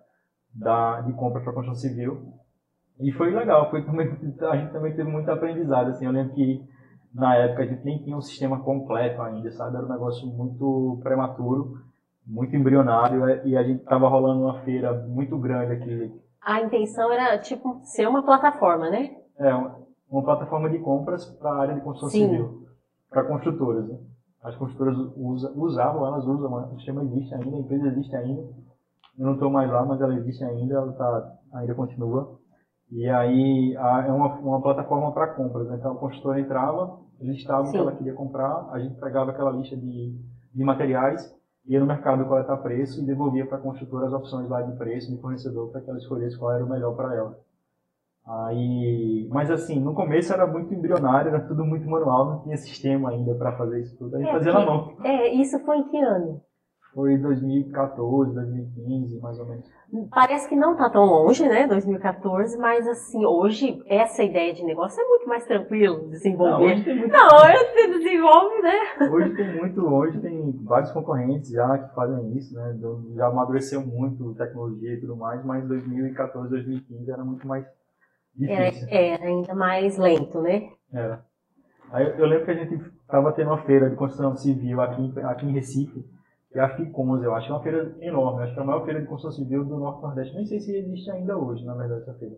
da, 0.54 1.02
de 1.02 1.12
compra 1.14 1.42
para 1.42 1.54
construção 1.54 1.90
civil. 1.90 2.34
E 3.00 3.12
foi 3.12 3.32
legal, 3.32 3.70
foi 3.70 3.84
também, 3.84 4.08
a 4.42 4.56
gente 4.56 4.72
também 4.72 4.96
teve 4.96 5.10
muito 5.10 5.30
aprendizado, 5.30 5.90
assim, 5.90 6.06
eu 6.06 6.12
lembro 6.12 6.34
que 6.34 6.64
na 7.14 7.36
época 7.36 7.64
a 7.64 7.66
gente 7.66 7.84
nem 7.84 8.02
tinha 8.02 8.16
um 8.16 8.22
sistema 8.22 8.62
completo 8.62 9.22
ainda, 9.22 9.52
sabe, 9.52 9.76
era 9.76 9.86
um 9.86 9.90
negócio 9.90 10.26
muito 10.28 11.00
prematuro, 11.04 11.82
muito 12.26 12.56
embrionário, 12.56 13.46
e 13.46 13.58
a 13.58 13.64
gente 13.64 13.82
estava 13.82 14.08
rolando 14.08 14.44
uma 14.44 14.62
feira 14.62 14.94
muito 14.94 15.38
grande 15.38 15.74
aqui. 15.74 16.22
A 16.42 16.62
intenção 16.62 17.12
era, 17.12 17.38
tipo, 17.40 17.82
ser 17.84 18.08
uma 18.08 18.24
plataforma, 18.24 18.90
né? 18.90 19.16
É, 19.42 19.56
uma, 20.10 20.24
plataforma 20.24 20.70
de 20.70 20.78
compras 20.80 21.26
para 21.26 21.52
a 21.52 21.58
área 21.58 21.76
de 21.76 21.82
construção 21.82 22.10
Sim. 22.10 22.30
civil, 22.30 22.68
para 23.10 23.24
construtoras, 23.24 23.88
né? 23.88 23.98
As 24.44 24.56
construtoras 24.56 24.98
usa, 25.16 25.52
usavam, 25.56 26.06
elas 26.06 26.26
usam, 26.26 26.74
o 26.74 26.76
sistema 26.76 27.04
existe 27.04 27.34
ainda, 27.34 27.58
a 27.58 27.60
empresa 27.60 27.88
existe 27.88 28.16
ainda. 28.16 28.42
Eu 29.18 29.26
não 29.26 29.34
estou 29.34 29.50
mais 29.50 29.70
lá, 29.70 29.86
mas 29.86 30.00
ela 30.00 30.16
existe 30.16 30.44
ainda, 30.44 30.76
ela 30.76 30.94
tá, 30.94 31.34
ainda 31.54 31.76
continua. 31.76 32.40
E 32.92 33.08
aí 33.08 33.76
a, 33.78 34.06
é 34.08 34.12
uma, 34.12 34.36
uma 34.40 34.62
plataforma 34.62 35.12
para 35.12 35.34
compras. 35.34 35.68
Né? 35.68 35.78
Então 35.78 35.94
a 35.94 35.98
construtora 35.98 36.40
entrava, 36.40 37.00
listava 37.20 37.68
o 37.68 37.72
que 37.72 37.78
ela 37.78 37.96
queria 37.96 38.14
comprar, 38.14 38.68
a 38.72 38.80
gente 38.80 38.96
pegava 39.00 39.32
aquela 39.32 39.52
lista 39.52 39.76
de, 39.78 40.16
de 40.54 40.64
materiais, 40.64 41.36
ia 41.66 41.80
no 41.80 41.86
mercado 41.86 42.26
coletar 42.26 42.58
preço 42.58 43.02
e 43.02 43.06
devolvia 43.06 43.46
para 43.46 43.58
a 43.58 43.62
construtora 43.62 44.08
as 44.08 44.14
opções 44.14 44.50
lá 44.50 44.62
de 44.62 44.76
preço, 44.78 45.12
de 45.12 45.22
fornecedor, 45.22 45.72
para 45.72 45.82
que 45.82 45.90
ela 45.90 46.00
escolhesse 46.00 46.38
qual 46.38 46.52
era 46.52 46.66
o 46.66 46.70
melhor 46.70 46.96
para 46.96 47.16
ela. 47.16 47.40
Aí, 48.32 49.28
mas 49.30 49.52
assim, 49.52 49.78
no 49.78 49.94
começo 49.94 50.32
era 50.32 50.48
muito 50.48 50.74
embrionário, 50.74 51.28
era 51.28 51.42
tudo 51.42 51.66
muito 51.66 51.86
manual, 51.90 52.26
não 52.26 52.40
tinha 52.40 52.56
sistema 52.56 53.10
ainda 53.10 53.36
para 53.36 53.52
fazer 53.58 53.82
isso 53.82 53.98
tudo. 53.98 54.16
A 54.16 54.20
gente 54.20 54.30
é, 54.30 54.32
fazia 54.32 54.54
na 54.54 54.66
mão. 54.66 54.96
É, 55.04 55.34
isso 55.34 55.60
foi 55.66 55.80
em 55.80 55.84
que 55.90 55.98
ano? 55.98 56.42
Foi 56.94 57.18
2014, 57.18 58.34
2015, 58.34 59.20
mais 59.20 59.38
ou 59.38 59.46
menos. 59.46 59.66
Parece 60.10 60.48
que 60.48 60.56
não 60.56 60.74
está 60.74 60.90
tão 60.90 61.04
longe, 61.04 61.46
né, 61.46 61.68
2014, 61.68 62.58
mas 62.58 62.88
assim, 62.88 63.26
hoje 63.26 63.84
essa 63.86 64.24
ideia 64.24 64.54
de 64.54 64.64
negócio 64.64 65.02
é 65.02 65.06
muito 65.06 65.28
mais 65.28 65.46
tranquilo 65.46 66.10
desenvolver. 66.10 66.54
Não, 66.54 66.64
hoje 66.64 66.84
tem 66.86 66.96
muito... 66.98 67.12
não, 67.12 67.28
hoje 67.28 67.98
desenvolve, 67.98 68.62
né? 68.62 69.10
Hoje 69.12 69.36
tem 69.36 69.58
muito, 69.58 69.86
hoje 69.86 70.20
tem 70.20 70.52
vários 70.64 70.92
concorrentes 70.92 71.52
já 71.52 71.78
que 71.78 71.94
fazem 71.94 72.38
isso, 72.38 72.56
né, 72.56 72.78
já 73.14 73.28
amadureceu 73.28 73.86
muito 73.86 74.34
tecnologia 74.36 74.94
e 74.94 75.02
tudo 75.02 75.18
mais, 75.18 75.44
mas 75.46 75.68
2014, 75.68 76.50
2015 76.50 77.12
era 77.12 77.24
muito 77.26 77.46
mais 77.46 77.66
Difícil. 78.36 78.88
Era, 78.90 78.98
era 78.98 79.26
ainda 79.26 79.54
mais 79.54 79.98
lento, 79.98 80.42
né? 80.42 80.70
Era. 80.94 81.26
Aí 81.92 82.08
eu 82.18 82.26
lembro 82.26 82.46
que 82.46 82.52
a 82.52 82.56
gente 82.56 82.76
estava 83.02 83.34
tendo 83.34 83.48
uma 83.48 83.64
feira 83.64 83.90
de 83.90 83.96
construção 83.96 84.36
civil 84.36 84.80
aqui, 84.82 85.14
aqui 85.24 85.46
em 85.46 85.52
Recife, 85.52 86.06
que 86.52 86.60
é 86.60 86.62
a 86.62 86.76
FICONS, 86.76 87.24
eu 87.24 87.36
acho, 87.36 87.50
é 87.50 87.52
uma 87.54 87.64
feira 87.64 87.96
enorme, 88.00 88.44
acho 88.44 88.54
que 88.54 88.60
é 88.60 88.64
a 88.64 88.66
maior 88.66 88.86
feira 88.86 89.02
de 89.02 89.08
construção 89.08 89.44
civil 89.44 89.66
do 89.66 89.78
Norte 89.78 90.02
Nordeste. 90.02 90.36
Nem 90.36 90.46
sei 90.46 90.60
se 90.60 90.76
existe 90.76 91.12
ainda 91.12 91.38
hoje, 91.38 91.66
na 91.66 91.76
verdade, 91.76 92.02
essa 92.02 92.14
feira. 92.14 92.36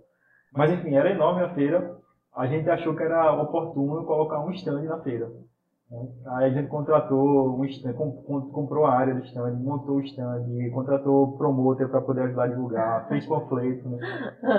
Mas 0.53 0.71
enfim, 0.71 0.95
era 0.95 1.11
enorme 1.11 1.43
a 1.43 1.53
feira. 1.53 1.97
A 2.35 2.47
gente 2.47 2.67
achou 2.69 2.95
que 2.95 3.03
era 3.03 3.31
oportuno 3.41 4.05
colocar 4.05 4.39
um 4.39 4.51
stand 4.51 4.83
na 4.83 4.99
feira. 5.01 5.31
Né? 5.93 6.07
Aí 6.27 6.45
a 6.45 6.49
gente 6.53 6.67
contratou 6.69 7.57
um 7.57 7.63
stand, 7.65 7.93
com- 7.93 8.11
com- 8.23 8.49
comprou 8.51 8.85
a 8.85 8.93
área 8.93 9.13
do 9.13 9.21
stand, 9.21 9.53
montou 9.61 9.95
o 9.97 10.01
stand, 10.01 10.43
contratou 10.73 11.23
o 11.23 11.37
promotor 11.37 11.87
para 11.89 12.01
poder 12.01 12.21
ajudar 12.23 12.43
a 12.43 12.47
divulgar, 12.47 13.07
fez 13.07 13.25
panfleto, 13.25 13.87
né? 13.89 13.97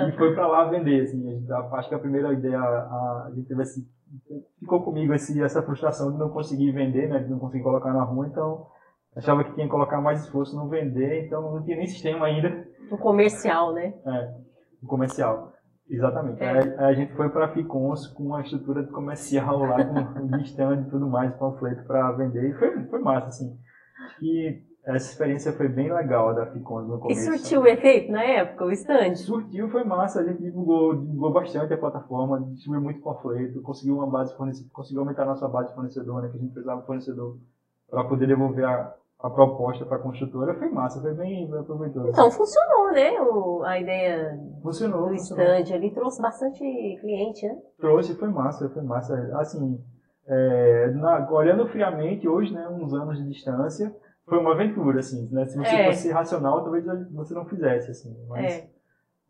E 0.09 0.11
foi 0.17 0.33
para 0.33 0.47
lá 0.47 0.65
vender, 0.69 1.01
assim. 1.03 1.27
A 1.29 1.33
gente, 1.33 1.51
acho 1.51 1.89
que 1.89 1.95
a 1.95 1.99
primeira 1.99 2.31
ideia, 2.33 2.57
a, 2.59 3.25
a 3.27 3.31
gente 3.35 3.47
teve 3.47 3.61
assim, 3.61 3.85
ficou 4.59 4.81
comigo 4.83 5.13
esse, 5.13 5.41
essa 5.43 5.61
frustração 5.61 6.11
de 6.11 6.17
não 6.17 6.29
conseguir 6.29 6.71
vender, 6.71 7.09
né? 7.09 7.19
De 7.19 7.29
não 7.29 7.39
conseguir 7.39 7.63
colocar 7.63 7.91
na 7.93 8.03
rua, 8.03 8.27
então 8.27 8.65
achava 9.15 9.43
que 9.43 9.53
tinha 9.53 9.65
que 9.65 9.71
colocar 9.71 10.01
mais 10.01 10.21
esforço 10.23 10.55
no 10.55 10.67
vender, 10.69 11.25
então 11.25 11.53
não 11.53 11.63
tinha 11.63 11.77
nem 11.77 11.87
sistema 11.87 12.25
ainda 12.27 12.65
O 12.91 12.97
comercial, 12.97 13.73
né? 13.73 13.93
no 14.81 14.87
comercial. 14.87 15.51
Exatamente. 15.89 16.41
É. 16.41 16.49
Aí, 16.49 16.75
aí 16.77 16.85
a 16.85 16.93
gente 16.93 17.13
foi 17.13 17.29
para 17.29 17.49
Ficons 17.53 18.07
com 18.07 18.23
uma 18.23 18.41
estrutura 18.41 18.83
de 18.83 18.91
comercial 18.91 19.59
lá, 19.59 19.83
com 19.85 20.35
stand 20.41 20.81
e 20.81 20.89
tudo 20.89 21.07
mais, 21.07 21.33
panfleto 21.35 21.83
para 21.85 22.11
vender, 22.13 22.49
e 22.49 22.53
foi, 22.53 22.83
foi 22.85 22.99
massa, 22.99 23.27
assim. 23.27 23.57
E 24.21 24.61
essa 24.83 25.11
experiência 25.11 25.53
foi 25.53 25.67
bem 25.67 25.91
legal 25.93 26.33
da 26.33 26.47
Ficons 26.47 26.87
no 26.87 26.97
E 26.97 26.99
começo. 26.99 27.25
surtiu 27.37 27.61
o 27.61 27.67
efeito 27.67 28.11
na 28.11 28.23
época, 28.23 28.65
o 28.65 28.71
stand? 28.71 29.15
Surtiu, 29.15 29.69
foi 29.69 29.83
massa, 29.83 30.21
a 30.21 30.23
gente 30.23 30.41
divulgou, 30.41 30.95
divulgou 30.95 31.33
bastante 31.33 31.73
a 31.73 31.77
plataforma, 31.77 32.41
distribuiu 32.51 32.81
muito 32.81 33.01
panfleto, 33.01 33.61
conseguiu 33.61 33.97
uma 33.97 34.07
base 34.07 34.31
de 34.31 34.37
fornecedor, 34.37 34.71
conseguiu 34.71 35.01
aumentar 35.01 35.23
a 35.23 35.27
nossa 35.27 35.47
base 35.47 35.69
de 35.69 35.75
fornecedor, 35.75 36.21
né, 36.21 36.29
que 36.29 36.37
a 36.37 36.39
gente 36.39 36.51
precisava 36.51 36.81
de 36.81 36.87
fornecedor 36.87 37.37
para 37.89 38.03
poder 38.03 38.27
devolver 38.27 38.65
a, 38.65 38.93
a 39.19 39.29
proposta 39.29 39.85
para 39.85 39.97
a 39.97 40.01
construtora. 40.01 40.53
Foi 40.55 40.69
massa, 40.69 41.01
foi 41.01 41.13
bem, 41.13 41.49
bem. 41.49 41.59
Então 42.09 42.29
funcionou, 42.31 42.91
né? 42.91 43.19
O- 43.21 43.63
a 43.63 43.79
ideia 43.79 44.39
funcionou, 44.61 45.07
do 45.07 45.15
stand 45.15 45.73
ali 45.73 45.91
trouxe 45.91 46.21
bastante 46.21 46.59
cliente, 46.99 47.47
né? 47.47 47.57
Trouxe, 47.79 48.15
foi 48.15 48.29
massa, 48.29 48.69
foi 48.69 48.83
massa. 48.83 49.15
Assim, 49.37 49.79
é, 50.27 50.87
na- 50.91 51.29
olhando 51.31 51.67
friamente, 51.67 52.27
hoje, 52.27 52.53
né, 52.53 52.67
uns 52.67 52.93
anos 52.93 53.17
de 53.17 53.29
distância, 53.29 53.95
foi 54.27 54.37
uma 54.39 54.53
aventura, 54.53 54.99
assim, 54.99 55.27
né? 55.31 55.45
Se 55.45 55.57
você 55.57 55.75
É. 55.75 55.85
fosse 55.85 56.11
racional, 56.11 56.63
talvez 56.63 56.83
você 57.13 57.33
não 57.33 57.45
fizesse, 57.45 57.91
assim, 57.91 58.15
mas 58.27 58.45
É. 58.53 58.74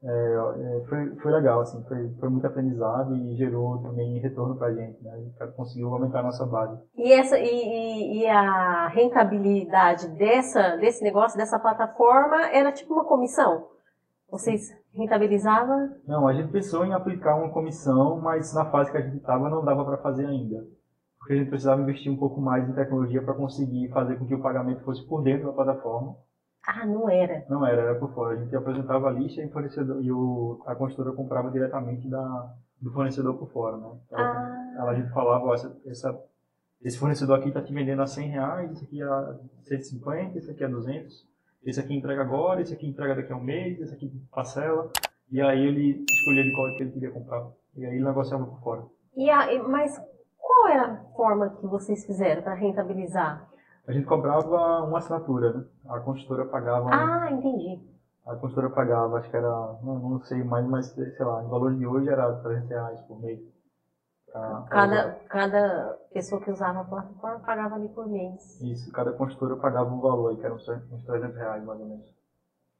é, 0.07 0.85
foi, 0.87 1.15
foi 1.15 1.31
legal, 1.31 1.61
assim, 1.61 1.83
foi, 1.87 2.09
foi 2.19 2.29
muito 2.29 2.45
aprendizado 2.45 3.15
e 3.15 3.35
gerou 3.35 3.79
também 3.79 4.19
retorno 4.19 4.55
gente, 4.73 5.03
né? 5.03 5.11
A 5.11 5.17
gente 5.17 5.55
conseguiu 5.55 5.91
aumentar 5.93 6.19
a 6.19 6.23
nossa 6.23 6.45
base. 6.45 6.79
E, 6.95 7.11
essa, 7.11 7.39
e, 7.39 7.43
e- 7.47 8.19
e 8.19 8.27
a 8.27 8.87
rentabilidade 8.89 10.07
dessa, 10.17 10.77
desse 10.77 11.03
negócio, 11.03 11.37
dessa 11.37 11.57
plataforma, 11.59 12.47
era 12.51 12.71
tipo 12.71 12.93
uma 12.93 13.05
comissão? 13.05 13.67
Vocês 14.29 14.69
rentabilizavam? 14.93 15.89
Não, 16.07 16.27
a 16.27 16.33
gente 16.33 16.51
pensou 16.51 16.85
em 16.85 16.93
aplicar 16.93 17.35
uma 17.35 17.51
comissão, 17.51 18.19
mas 18.19 18.53
na 18.53 18.65
fase 18.65 18.91
que 18.91 18.97
a 18.97 19.01
gente 19.01 19.17
estava 19.17 19.49
não 19.49 19.63
dava 19.63 19.85
para 19.85 19.97
fazer 19.97 20.25
ainda. 20.25 20.65
Porque 21.17 21.33
a 21.33 21.37
gente 21.37 21.49
precisava 21.49 21.81
investir 21.81 22.11
um 22.11 22.17
pouco 22.17 22.39
mais 22.39 22.67
em 22.69 22.73
tecnologia 22.73 23.21
para 23.23 23.33
conseguir 23.33 23.89
fazer 23.89 24.17
com 24.17 24.25
que 24.27 24.35
o 24.35 24.41
pagamento 24.41 24.83
fosse 24.83 25.03
por 25.07 25.23
dentro 25.23 25.47
da 25.47 25.53
plataforma. 25.53 26.15
Ah, 26.67 26.85
não 26.85 27.09
era. 27.09 27.45
Não 27.49 27.65
era, 27.65 27.81
era 27.81 27.95
por 27.99 28.11
fora. 28.13 28.33
A 28.37 28.43
gente 28.43 28.55
apresentava 28.55 29.07
a 29.07 29.11
lista 29.11 29.41
e, 29.41 29.45
o 29.45 29.51
fornecedor, 29.51 30.01
e 30.03 30.11
o, 30.11 30.63
a 30.65 30.75
construtora 30.75 31.15
comprava 31.15 31.51
diretamente 31.51 32.07
da, 32.09 32.53
do 32.81 32.91
fornecedor 32.91 33.37
por 33.37 33.49
fora, 33.51 33.77
né? 33.77 33.89
Então, 34.07 34.19
Ah, 34.19 34.73
ela, 34.79 34.91
a 34.91 34.95
gente 34.95 35.09
falava, 35.11 35.53
essa, 35.53 35.77
essa- 35.85 36.19
esse 36.81 36.97
fornecedor 36.97 37.37
aqui 37.39 37.49
está 37.49 37.61
te 37.61 37.73
vendendo 37.73 38.01
a 38.01 38.07
100 38.07 38.29
reais, 38.29 38.71
esse 38.71 38.83
aqui 38.85 39.01
a 39.01 39.35
150, 39.63 40.37
esse 40.37 40.51
aqui 40.51 40.63
a 40.63 40.67
200, 40.67 41.27
esse 41.65 41.79
aqui 41.79 41.95
entrega 41.95 42.21
agora, 42.21 42.61
esse 42.61 42.73
aqui 42.73 42.87
entrega 42.87 43.15
daqui 43.15 43.31
a 43.33 43.35
um 43.35 43.43
mês, 43.43 43.79
esse 43.79 43.93
aqui 43.93 44.11
parcela. 44.31 44.91
E 45.31 45.41
aí 45.41 45.59
ele 45.65 46.03
escolhia 46.09 46.43
de 46.43 46.51
qual 46.53 46.75
que 46.75 46.83
ele 46.83 46.91
queria 46.91 47.11
comprar. 47.11 47.47
E 47.75 47.85
aí 47.85 47.95
ele 47.95 48.03
negociava 48.05 48.45
por 48.45 48.59
fora. 48.61 48.83
e 49.15 49.29
a, 49.29 49.63
mas 49.67 49.99
qual 50.37 50.67
era 50.67 50.91
a 50.93 50.95
forma 51.15 51.49
que 51.59 51.65
vocês 51.65 52.05
fizeram 52.05 52.41
para 52.43 52.53
rentabilizar? 52.53 53.49
A 53.87 53.91
gente 53.91 54.05
cobrava 54.05 54.83
uma 54.83 54.97
assinatura, 54.97 55.53
né? 55.53 55.63
A 55.89 55.99
construtora 55.99 56.45
pagava... 56.49 56.89
Ah, 56.91 57.31
entendi. 57.31 57.79
A 58.25 58.35
construtora 58.35 58.73
pagava, 58.73 59.17
acho 59.19 59.29
que 59.29 59.37
era, 59.37 59.47
não, 59.83 59.99
não 59.99 60.19
sei 60.21 60.43
mais, 60.43 60.65
mas 60.65 60.87
sei 60.87 61.25
lá, 61.25 61.43
em 61.43 61.47
valor 61.47 61.75
de 61.75 61.85
hoje 61.85 62.09
era 62.09 62.33
300 62.41 62.69
reais 62.69 63.01
por 63.01 63.21
mês. 63.21 63.39
Pra- 64.31 64.41
pra 64.41 64.55
usar. 64.57 64.67
Cada, 64.67 65.13
cada 65.29 65.97
pessoa 66.11 66.41
que 66.41 66.49
usava 66.49 66.81
a 66.81 66.83
plataforma 66.85 67.39
pagava 67.45 67.75
ali 67.75 67.87
por 67.89 68.07
mês. 68.07 68.59
Isso, 68.61 68.91
cada 68.91 69.11
construtora 69.11 69.59
pagava 69.61 69.93
um 69.93 70.01
valor 70.01 70.31
aí, 70.31 70.37
que 70.37 70.45
era 70.45 70.55
uns 70.55 70.65
300 70.65 70.91
uns 70.91 71.03
300 71.05 71.37
reais 71.37 71.63
mais 71.63 71.79
ou 71.79 71.85
menos. 71.85 72.15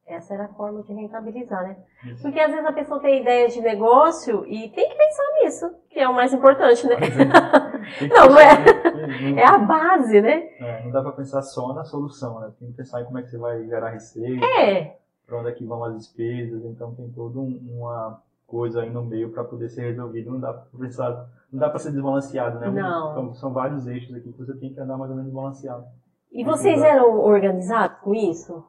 Essa 0.07 0.33
era 0.35 0.45
a 0.45 0.49
forma 0.49 0.83
de 0.83 0.93
rentabilizar, 0.93 1.63
né? 1.63 1.77
Isso. 2.05 2.21
Porque 2.23 2.39
às 2.39 2.51
vezes 2.51 2.65
a 2.65 2.73
pessoa 2.73 2.99
tem 2.99 3.21
ideias 3.21 3.53
de 3.53 3.61
negócio 3.61 4.45
e 4.47 4.69
tem 4.69 4.89
que 4.89 4.95
pensar 4.95 5.23
nisso, 5.41 5.75
que 5.89 5.99
é 5.99 6.07
o 6.07 6.13
mais 6.13 6.33
importante, 6.33 6.85
né? 6.87 6.95
Que 7.99 8.07
Não, 8.07 8.29
não 8.29 8.39
é-? 8.39 8.74
Não- 9.21 9.37
É 9.39 9.45
a 9.45 9.57
base, 9.57 10.21
né? 10.21 10.49
é, 10.59 10.83
não 10.83 10.91
dá 10.91 11.01
pra 11.01 11.11
pensar 11.11 11.41
só 11.41 11.73
na 11.73 11.83
solução, 11.83 12.39
né? 12.39 12.51
Tem 12.59 12.69
que 12.71 12.77
pensar 12.77 13.01
em 13.01 13.05
como 13.05 13.17
é 13.19 13.21
que 13.23 13.29
você 13.29 13.37
vai 13.37 13.63
gerar 13.65 13.89
receita, 13.89 14.45
É, 14.45 14.97
pra 15.25 15.39
onde 15.39 15.49
é 15.49 15.51
que 15.53 15.65
vão 15.65 15.83
as 15.83 15.95
despesas, 15.97 16.63
então 16.65 16.93
tem 16.95 17.09
toda 17.09 17.39
um- 17.39 17.59
uma 17.77 18.21
coisa 18.47 18.81
aí 18.81 18.89
no 18.89 19.03
meio 19.03 19.31
pra 19.31 19.43
poder 19.43 19.69
ser 19.69 19.81
resolvido. 19.81 20.31
Não 20.31 20.39
dá 20.39 20.53
pra 20.53 20.79
pensar, 20.79 21.27
não 21.51 21.59
dá 21.59 21.69
pra 21.69 21.79
ser 21.79 21.91
desbalanceado, 21.91 22.59
né? 22.59 22.69
Não. 22.69 23.13
São, 23.13 23.33
são 23.33 23.53
vários 23.53 23.87
eixos 23.87 24.15
aqui 24.15 24.31
que 24.31 24.37
você 24.37 24.53
tem 24.55 24.73
que 24.73 24.79
andar 24.79 24.97
mais 24.97 25.09
ou 25.11 25.17
menos 25.17 25.31
balanceado. 25.33 25.83
E 26.31 26.43
vocês 26.43 26.81
eram 26.81 27.19
organizados 27.21 27.97
com 27.99 28.13
isso? 28.13 28.63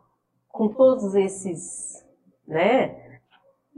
Com 0.49 0.69
todos 0.69 1.15
esses, 1.15 2.03
né? 2.47 3.05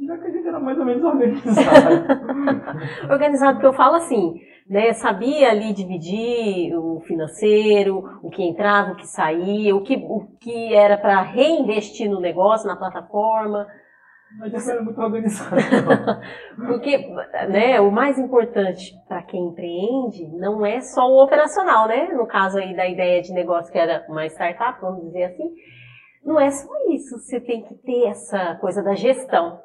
Já 0.06 0.16
que 0.16 0.26
a 0.26 0.30
gente 0.30 0.46
era 0.46 0.60
mais 0.60 0.78
ou 0.78 0.84
menos 0.84 1.02
organizado. 1.02 1.50
Organizado 3.10 3.58
que 3.58 3.66
eu 3.66 3.72
falo 3.72 3.96
assim, 3.96 4.40
né? 4.68 4.92
Sabia 4.92 5.50
ali 5.50 5.72
dividir 5.72 6.76
o 6.76 7.00
financeiro, 7.00 8.20
o 8.22 8.30
que 8.30 8.42
entrava, 8.42 8.92
o 8.92 8.96
que 8.96 9.06
saía, 9.06 9.74
o 9.74 9.82
que, 9.82 9.96
o 9.96 10.26
que 10.38 10.74
era 10.74 10.98
para 10.98 11.22
reinvestir 11.22 12.10
no 12.10 12.20
negócio, 12.20 12.68
na 12.68 12.76
plataforma. 12.76 13.66
Mas 14.38 14.52
já 14.52 14.72
era 14.72 14.82
muito 14.82 15.00
organizado. 15.00 15.56
Porque 16.66 16.98
né, 17.48 17.80
o 17.80 17.90
mais 17.90 18.18
importante 18.18 18.94
para 19.08 19.22
quem 19.22 19.48
empreende 19.48 20.28
não 20.36 20.66
é 20.66 20.80
só 20.80 21.08
o 21.08 21.24
operacional, 21.24 21.88
né? 21.88 22.08
No 22.12 22.26
caso 22.26 22.58
aí 22.58 22.76
da 22.76 22.86
ideia 22.86 23.22
de 23.22 23.32
negócio 23.32 23.72
que 23.72 23.78
era 23.78 24.04
uma 24.06 24.26
startup, 24.26 24.80
vamos 24.82 25.06
dizer 25.06 25.24
assim, 25.24 25.50
não 26.22 26.38
é 26.38 26.50
só 26.50 26.68
isso. 26.90 27.18
Você 27.18 27.40
tem 27.40 27.62
que 27.62 27.74
ter 27.76 28.08
essa 28.08 28.56
coisa 28.56 28.82
da 28.82 28.94
gestão, 28.94 29.60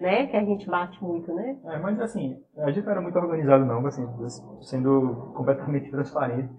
né? 0.00 0.26
Que 0.26 0.36
a 0.36 0.44
gente 0.44 0.68
bate 0.68 1.02
muito, 1.02 1.32
né? 1.34 1.58
É, 1.64 1.78
mas 1.78 2.00
assim, 2.00 2.42
a 2.56 2.70
gente 2.70 2.84
não 2.84 2.92
era 2.92 3.00
muito 3.00 3.18
organizado 3.18 3.64
não, 3.64 3.86
assim, 3.86 4.06
sendo 4.62 5.32
completamente 5.34 5.90
transparente. 5.90 6.52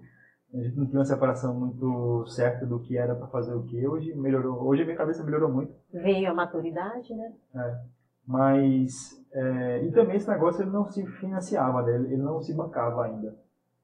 A 0.54 0.58
gente 0.58 0.76
não 0.76 0.86
tinha 0.86 0.98
uma 0.98 1.04
separação 1.04 1.58
muito 1.58 2.26
certa 2.26 2.66
do 2.66 2.78
que 2.80 2.96
era 2.96 3.14
para 3.14 3.26
fazer 3.28 3.54
o 3.54 3.64
que. 3.64 3.86
Hoje 3.86 4.14
melhorou, 4.14 4.62
hoje 4.66 4.82
a 4.82 4.84
minha 4.84 4.96
cabeça 4.96 5.24
melhorou 5.24 5.50
muito. 5.50 5.72
Veio 5.92 6.30
a 6.30 6.34
maturidade, 6.34 7.14
né? 7.14 7.32
Mas, 8.26 8.92
é, 9.32 9.84
e 9.84 9.92
também 9.92 10.16
esse 10.16 10.28
negócio 10.28 10.62
ele 10.62 10.70
não 10.70 10.84
se 10.84 11.04
financiava, 11.06 11.82
né? 11.82 11.94
ele 11.94 12.18
não 12.18 12.40
se 12.40 12.54
bancava 12.54 13.04
ainda. 13.04 13.34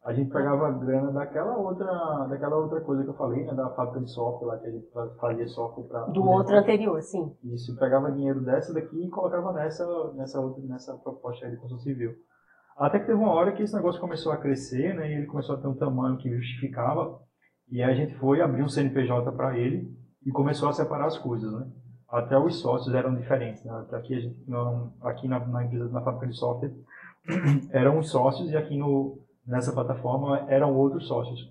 A 0.09 0.14
gente 0.14 0.31
pegava 0.31 0.68
a 0.68 0.71
grana 0.71 1.12
daquela 1.12 1.55
outra, 1.59 2.27
daquela 2.31 2.57
outra 2.57 2.81
coisa 2.81 3.05
que 3.05 3.11
eu 3.11 3.14
falei, 3.14 3.44
né? 3.44 3.53
Da 3.53 3.68
fábrica 3.75 4.01
de 4.01 4.11
software 4.11 4.47
lá, 4.47 4.59
que 4.59 4.66
a 4.66 4.71
gente 4.71 4.88
fazia 5.21 5.47
software 5.49 5.85
para... 5.85 6.07
Do 6.07 6.25
outro 6.25 6.57
anterior, 6.57 6.99
sim. 7.03 7.31
Isso, 7.44 7.77
pegava 7.77 8.11
dinheiro 8.11 8.40
dessa 8.40 8.73
daqui 8.73 9.05
e 9.05 9.11
colocava 9.11 9.53
nessa, 9.53 9.85
nessa, 10.14 10.40
outra, 10.40 10.62
nessa 10.64 10.97
proposta 10.97 11.44
aí 11.44 11.51
de 11.51 11.59
construção 11.59 11.85
civil. 11.85 12.14
Até 12.79 13.01
que 13.01 13.05
teve 13.05 13.18
uma 13.18 13.35
hora 13.35 13.53
que 13.53 13.62
esse 13.62 13.75
negócio 13.75 14.01
começou 14.01 14.33
a 14.33 14.38
crescer, 14.38 14.94
né, 14.94 15.11
e 15.11 15.14
ele 15.14 15.27
começou 15.27 15.57
a 15.57 15.59
ter 15.59 15.68
um 15.68 15.75
tamanho 15.75 16.16
que 16.16 16.35
justificava, 16.35 17.21
e 17.71 17.83
aí 17.83 17.92
a 17.92 17.94
gente 17.94 18.14
foi 18.14 18.40
abrir 18.40 18.62
um 18.62 18.68
CNPJ 18.68 19.31
para 19.33 19.59
ele 19.59 19.94
e 20.25 20.31
começou 20.31 20.71
a 20.71 20.73
separar 20.73 21.09
as 21.09 21.18
coisas, 21.18 21.53
né. 21.53 21.66
Até 22.09 22.38
os 22.38 22.62
sócios 22.62 22.94
eram 22.94 23.14
diferentes, 23.14 23.62
né, 23.62 23.85
aqui 23.92 24.14
a 24.14 24.21
gente 24.21 24.42
não, 24.49 24.90
aqui 25.03 25.29
na, 25.29 25.38
na 25.47 25.66
empresa, 25.66 25.90
na 25.90 26.01
fábrica 26.01 26.29
de 26.29 26.38
software, 26.38 26.73
eram 27.73 27.99
os 27.99 28.11
sócios 28.11 28.51
e 28.51 28.57
aqui 28.57 28.75
no, 28.75 29.18
nessa 29.48 29.72
plataforma 29.72 30.46
eram 30.48 30.74
outros 30.76 31.08
sócios, 31.08 31.50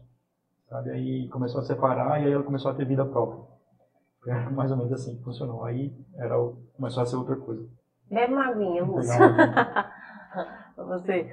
sabe, 0.69 0.91
aí 0.91 1.27
começou 1.29 1.59
a 1.61 1.63
separar 1.63 2.21
e 2.21 2.25
aí 2.27 2.31
ela 2.31 2.43
começou 2.43 2.71
a 2.71 2.75
ter 2.75 2.85
vida 2.85 3.03
própria. 3.03 3.43
É 4.27 4.49
mais 4.49 4.69
ou 4.71 4.77
menos 4.77 4.91
assim 4.91 5.15
que 5.15 5.23
funcionou. 5.23 5.63
Aí 5.63 5.93
era, 6.17 6.35
começou 6.75 7.01
a 7.01 7.05
ser 7.05 7.15
outra 7.15 7.35
coisa. 7.37 7.65
Bebe 8.09 8.33
uma 8.33 8.47
aguinha, 8.47 8.83
Lúcio. 8.83 9.17
Pra 10.75 10.83
você 10.83 11.29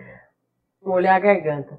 molhar 0.83 1.17
a 1.17 1.19
garganta. 1.19 1.79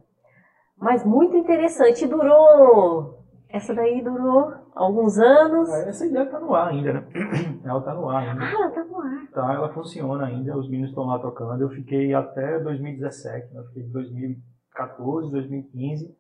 Mas 0.78 1.06
muito 1.06 1.38
interessante. 1.38 2.06
Durou. 2.06 3.24
Essa 3.48 3.74
daí 3.74 4.04
durou 4.04 4.54
alguns 4.76 5.18
anos. 5.18 5.70
Ah, 5.70 5.88
Essa 5.88 6.06
ideia 6.06 6.26
tá 6.26 6.38
no 6.38 6.54
ar 6.54 6.68
ainda, 6.68 6.94
né? 6.94 7.08
Ela 7.64 7.82
tá 7.82 7.94
no 7.94 8.10
ar 8.10 8.28
ainda. 8.28 8.44
Ah, 8.44 8.52
ela 8.52 8.72
tá 8.72 8.84
no 8.84 9.00
ar. 9.00 9.28
Tá, 9.32 9.54
ela 9.54 9.74
funciona 9.74 10.26
ainda, 10.26 10.58
os 10.58 10.70
meninos 10.70 10.90
estão 10.90 11.06
lá 11.06 11.18
tocando. 11.20 11.62
Eu 11.62 11.70
fiquei 11.70 12.14
até 12.14 12.60
2017, 12.60 13.54
né? 13.54 13.60
Eu 13.62 13.66
fiquei 13.68 13.84
de 13.84 14.38
2014, 14.76 15.32
2015 15.32 16.16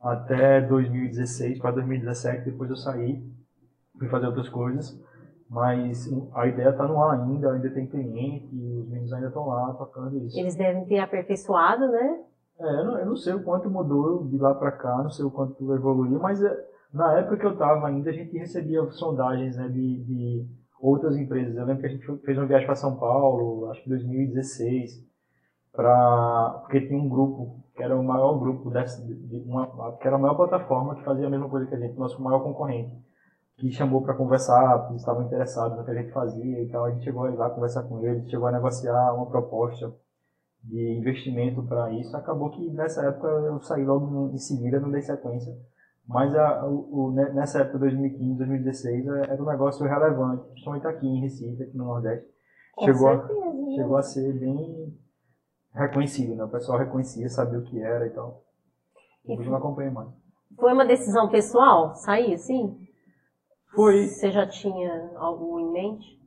até 0.00 0.60
2016 0.60 1.58
para 1.60 1.70
2017. 1.72 2.44
Depois 2.50 2.68
eu 2.68 2.76
saí, 2.76 3.24
fui 3.98 4.08
fazer 4.08 4.26
outras 4.26 4.48
coisas. 4.48 5.00
Mas 5.48 6.10
a 6.34 6.46
ideia 6.46 6.70
está 6.70 6.86
no 6.88 7.00
ar 7.00 7.20
ainda, 7.20 7.52
ainda 7.52 7.70
tem 7.70 7.86
cliente, 7.86 8.48
e 8.52 8.78
os 8.80 8.88
meninos 8.88 9.12
ainda 9.12 9.28
estão 9.28 9.46
lá 9.46 9.72
tocando 9.74 10.18
isso. 10.18 10.38
Eles 10.38 10.56
devem 10.56 10.84
ter 10.86 10.98
aperfeiçoado, 10.98 11.86
né? 11.88 12.20
É, 12.58 12.80
eu 12.80 12.84
não, 12.84 12.98
eu 12.98 13.06
não 13.06 13.16
sei 13.16 13.34
o 13.34 13.42
quanto 13.42 13.70
mudou 13.70 14.26
de 14.26 14.36
lá 14.38 14.54
para 14.54 14.72
cá, 14.72 15.02
não 15.02 15.10
sei 15.10 15.24
o 15.24 15.30
quanto 15.30 15.74
evoluiu, 15.74 16.18
mas 16.18 16.42
é, 16.42 16.66
na 16.92 17.18
época 17.18 17.36
que 17.36 17.46
eu 17.46 17.52
estava 17.52 17.86
ainda, 17.86 18.10
a 18.10 18.12
gente 18.12 18.36
recebia 18.36 18.82
sondagens 18.92 19.56
né, 19.56 19.68
de, 19.68 20.04
de 20.04 20.46
outras 20.80 21.16
empresas. 21.16 21.56
Eu 21.56 21.66
lembro 21.66 21.80
que 21.80 21.86
a 21.86 21.90
gente 21.90 22.16
fez 22.24 22.38
uma 22.38 22.46
viagem 22.46 22.66
para 22.66 22.76
São 22.76 22.96
Paulo, 22.96 23.70
acho 23.70 23.82
que 23.82 23.88
em 23.88 23.90
2016, 23.90 25.04
pra, 25.74 26.60
porque 26.62 26.86
tinha 26.86 26.98
um 26.98 27.08
grupo 27.08 27.64
que 27.74 27.82
era 27.82 27.98
o 27.98 28.04
maior 28.04 28.38
grupo 28.38 28.70
dessa, 28.70 29.04
de 29.04 29.42
uma, 29.46 29.96
que 29.96 30.06
era 30.06 30.16
a 30.16 30.18
maior 30.18 30.36
plataforma 30.36 30.94
que 30.94 31.04
fazia 31.04 31.26
a 31.26 31.30
mesma 31.30 31.48
coisa 31.48 31.66
que 31.66 31.74
a 31.74 31.78
gente, 31.78 31.98
nosso 31.98 32.22
maior 32.22 32.40
concorrente, 32.40 32.94
que 33.56 33.70
chamou 33.70 34.02
para 34.02 34.14
conversar, 34.14 34.86
eles 34.88 35.00
estavam 35.00 35.24
interessados 35.24 35.76
no 35.76 35.84
que 35.84 35.90
a 35.90 35.94
gente 35.94 36.12
fazia 36.12 36.62
e 36.62 36.68
tal. 36.68 36.84
A 36.84 36.90
gente 36.90 37.04
chegou 37.04 37.24
a 37.24 37.30
ir 37.30 37.36
lá 37.36 37.50
conversar 37.50 37.82
com 37.84 38.04
eles, 38.04 38.28
chegou 38.28 38.46
a 38.46 38.52
negociar 38.52 39.12
uma 39.12 39.26
proposta 39.26 39.92
de 40.62 40.98
investimento 40.98 41.62
para 41.62 41.92
isso. 41.92 42.16
Acabou 42.16 42.50
que 42.50 42.70
nessa 42.70 43.02
época 43.06 43.28
eu 43.28 43.60
saí 43.60 43.84
logo 43.84 44.30
em 44.32 44.38
seguida, 44.38 44.80
não 44.80 44.90
dei 44.90 45.02
sequência. 45.02 45.52
Mas 46.06 46.34
a, 46.34 46.66
o, 46.66 47.08
o, 47.08 47.12
nessa 47.12 47.60
época, 47.60 47.78
2015, 47.78 48.38
2016, 48.38 49.06
é, 49.06 49.32
era 49.32 49.42
um 49.42 49.46
negócio 49.46 49.86
relevante, 49.86 50.44
principalmente 50.48 50.86
aqui 50.86 51.06
em 51.06 51.20
Recife, 51.20 51.62
aqui 51.62 51.76
no 51.76 51.84
Nordeste. 51.84 52.26
chegou, 52.80 53.08
a, 53.08 53.16
né? 53.16 53.22
chegou 53.74 53.96
a 53.96 54.02
ser 54.02 54.38
bem 54.38 54.94
reconhecido, 55.74 56.36
né? 56.36 56.44
O 56.44 56.48
pessoal 56.48 56.78
reconhecia, 56.78 57.28
sabia 57.28 57.58
o 57.58 57.64
que 57.64 57.82
era 57.82 58.06
e 58.06 58.10
tal. 58.10 58.42
Depois 59.26 59.48
não 59.48 59.56
acompanhei 59.56 59.90
mais. 59.90 60.08
Foi 60.56 60.72
uma 60.72 60.84
decisão 60.84 61.28
pessoal 61.28 61.94
sair 61.94 62.34
assim? 62.34 62.78
Foi. 63.74 64.06
Você 64.06 64.30
já 64.30 64.46
tinha 64.46 65.10
algo 65.16 65.58
em 65.58 65.72
mente? 65.72 66.22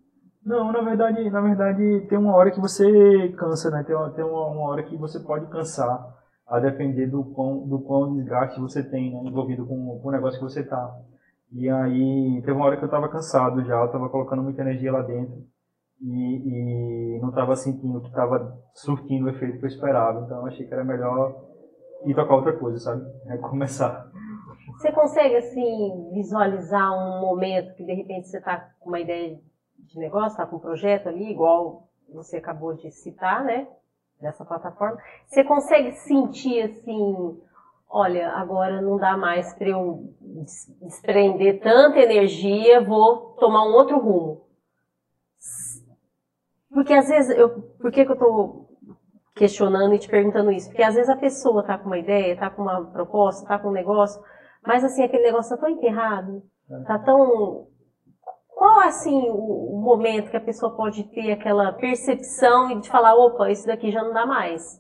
Não, 0.46 0.72
na 0.72 0.82
verdade, 0.82 1.30
na 1.30 1.42
verdade 1.42 2.06
tem 2.08 2.18
uma 2.18 2.36
hora 2.36 2.52
que 2.52 2.60
você 2.60 3.30
cansa, 3.38 3.70
né? 3.70 3.84
Tem 3.84 3.96
uma, 3.96 4.10
tem 4.12 4.24
uma, 4.24 4.48
uma 4.48 4.70
hora 4.70 4.84
que 4.84 4.98
você 4.98 5.20
pode 5.20 5.46
cansar, 5.48 6.16
a 6.46 6.60
depender 6.60 7.08
do 7.08 7.24
quão, 7.24 7.68
do 7.68 7.80
quão 7.80 8.16
desgaste 8.16 8.60
você 8.60 8.82
tem 8.82 9.14
né? 9.14 9.30
envolvido 9.30 9.66
com, 9.66 10.00
com 10.00 10.08
o 10.08 10.12
negócio 10.12 10.40
que 10.40 10.46
você 10.46 10.64
tá. 10.64 10.98
E 11.52 11.70
aí, 11.70 12.42
teve 12.42 12.54
uma 12.54 12.66
hora 12.66 12.78
que 12.78 12.84
eu 12.84 12.90
tava 12.90 13.10
cansado 13.10 13.64
já, 13.66 13.82
eu 13.82 13.92
tava 13.92 14.10
colocando 14.10 14.44
muita 14.44 14.62
energia 14.62 14.92
lá 14.92 15.02
dentro 15.02 15.46
e, 16.02 17.18
e 17.18 17.20
não 17.20 17.32
tava 17.32 17.56
sentindo 17.56 18.02
que 18.02 18.12
tava 18.12 18.58
surtindo 18.74 19.26
o 19.26 19.30
efeito 19.30 19.60
que 19.60 19.66
eu 19.66 19.70
esperava. 19.70 20.22
Então, 20.26 20.46
achei 20.46 20.66
que 20.66 20.74
era 20.74 20.84
melhor 20.84 21.36
ir 22.06 22.16
tocar 22.16 22.36
outra 22.36 22.54
coisa, 22.54 22.78
sabe? 22.80 23.04
Recomeçar. 23.28 24.10
Você 24.74 24.92
consegue, 24.92 25.36
assim, 25.36 26.12
visualizar 26.14 26.94
um 26.94 27.22
momento 27.22 27.74
que 27.76 27.84
de 27.84 27.94
repente 27.94 28.28
você 28.28 28.38
está 28.38 28.70
com 28.80 28.90
uma 28.90 29.00
ideia 29.00 29.40
de 29.80 30.00
negócio, 30.00 30.30
está 30.30 30.46
com 30.46 30.58
um 30.58 30.60
projeto 30.60 31.08
ali, 31.10 31.32
igual 31.32 31.88
você 32.14 32.38
acabou 32.38 32.74
de 32.76 32.92
citar, 32.92 33.44
né? 33.44 33.68
Dessa 34.22 34.46
plataforma. 34.46 34.98
Você 35.26 35.44
consegue 35.44 35.92
sentir 35.92 36.62
assim, 36.62 37.40
olha, 37.90 38.30
agora 38.32 38.82
não 38.82 38.98
dá 38.98 39.16
mais 39.16 39.54
para 39.54 39.70
eu 39.70 40.14
desprender 40.82 41.60
tanta 41.62 42.00
energia, 42.00 42.82
vou 42.82 43.36
tomar 43.40 43.64
um 43.64 43.74
outro 43.74 44.00
rumo. 44.00 44.47
Porque 46.78 46.94
às 46.94 47.10
vezes, 47.10 47.36
eu, 47.36 47.50
por 47.80 47.90
que, 47.90 48.06
que 48.06 48.12
eu 48.12 48.14
estou 48.14 48.70
questionando 49.34 49.96
e 49.96 49.98
te 49.98 50.08
perguntando 50.08 50.52
isso? 50.52 50.70
Porque 50.70 50.84
às 50.84 50.94
vezes 50.94 51.10
a 51.10 51.18
pessoa 51.18 51.62
está 51.62 51.76
com 51.76 51.88
uma 51.88 51.98
ideia, 51.98 52.34
está 52.34 52.52
com 52.52 52.62
uma 52.62 52.86
proposta, 52.92 53.42
está 53.42 53.58
com 53.58 53.70
um 53.70 53.72
negócio, 53.72 54.22
mas 54.64 54.84
assim, 54.84 55.02
aquele 55.02 55.24
negócio 55.24 55.56
está 55.56 55.58
tão 55.58 55.76
enterrado, 55.76 56.44
está 56.82 57.00
tão 57.00 57.66
qual 58.50 58.82
assim 58.82 59.28
o 59.28 59.82
momento 59.84 60.30
que 60.30 60.38
a 60.38 60.42
pessoa 60.42 60.78
pode 60.78 61.04
ter 61.06 61.32
aquela 61.32 61.74
percepção 61.74 62.70
e 62.70 62.80
de 62.80 62.92
falar, 62.92 63.16
opa, 63.16 63.50
isso 63.50 63.66
daqui 63.66 63.92
já 63.92 64.04
não 64.04 64.14
dá 64.14 64.28
mais? 64.28 64.80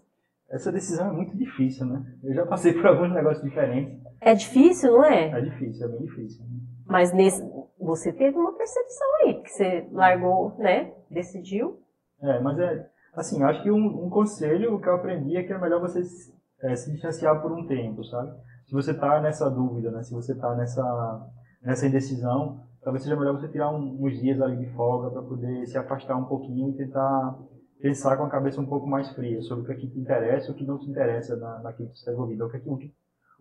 Essa 0.52 0.72
decisão 0.72 1.10
é 1.10 1.12
muito 1.12 1.36
difícil, 1.36 1.88
né? 1.88 2.04
Eu 2.24 2.36
já 2.36 2.46
passei 2.46 2.74
por 2.74 2.86
alguns 2.86 3.12
negócios 3.12 3.44
diferentes. 3.44 4.00
É 4.22 4.36
difícil, 4.36 4.92
não 4.92 5.04
é? 5.04 5.32
É 5.32 5.42
difícil, 5.42 5.84
é 5.84 5.90
bem 5.90 6.06
difícil. 6.06 6.46
Mas 6.86 7.12
nesse, 7.12 7.44
você 7.80 8.14
teve 8.14 8.38
uma 8.38 8.54
percepção 8.54 9.08
aí, 9.24 9.42
que 9.42 9.50
você 9.50 9.88
largou, 9.92 10.56
né? 10.60 10.94
Decidiu. 11.10 11.80
É, 12.22 12.40
mas 12.40 12.58
é, 12.60 12.90
assim, 13.14 13.44
acho 13.44 13.64
que 13.64 13.72
um, 13.72 14.06
um 14.06 14.10
conselho 14.10 14.80
que 14.80 14.88
eu 14.88 14.96
aprendi 14.96 15.36
é 15.38 15.44
que 15.44 15.54
é 15.54 15.58
melhor 15.58 15.80
você 15.80 16.04
se, 16.04 16.34
é, 16.62 16.76
se 16.76 16.92
distanciar 16.92 17.42
por 17.42 17.52
um 17.52 17.66
tempo, 17.66 18.04
sabe? 18.04 18.32
Se 18.66 18.74
você 18.74 18.92
está 18.92 19.22
nessa 19.22 19.50
dúvida, 19.50 19.92
né? 19.92 20.04
Se 20.04 20.14
você 20.14 20.34
está 20.34 20.56
nessa, 20.56 21.28
nessa 21.62 21.88
indecisão, 21.88 22.60
talvez 22.82 23.04
seja 23.04 23.16
melhor 23.16 23.40
você 23.40 23.48
tirar 23.48 23.72
um, 23.72 24.04
uns 24.04 24.20
dias 24.20 24.42
ali 24.42 24.58
de 24.58 24.74
folga 24.74 25.10
para 25.10 25.22
poder 25.22 25.66
se 25.68 25.78
afastar 25.78 26.16
um 26.16 26.26
pouquinho 26.26 26.70
e 26.70 26.74
tentar 26.74 27.38
pensar 27.80 28.18
com 28.18 28.24
a 28.24 28.30
cabeça 28.30 28.60
um 28.60 28.66
pouco 28.66 28.88
mais 28.88 29.10
fria 29.12 29.42
sobre 29.42 29.64
o 29.64 29.68
que, 29.68 29.74
é 29.74 29.76
que 29.76 29.88
te 29.88 30.00
interessa 30.00 30.50
e 30.50 30.52
o 30.52 30.56
que 30.56 30.66
não 30.66 30.80
te 30.80 30.90
interessa 30.90 31.36
na, 31.36 31.60
naquilo 31.60 31.90
que 31.90 31.98
está 31.98 32.12
envolvido. 32.12 32.46
O 32.46 32.50
que 32.50 32.58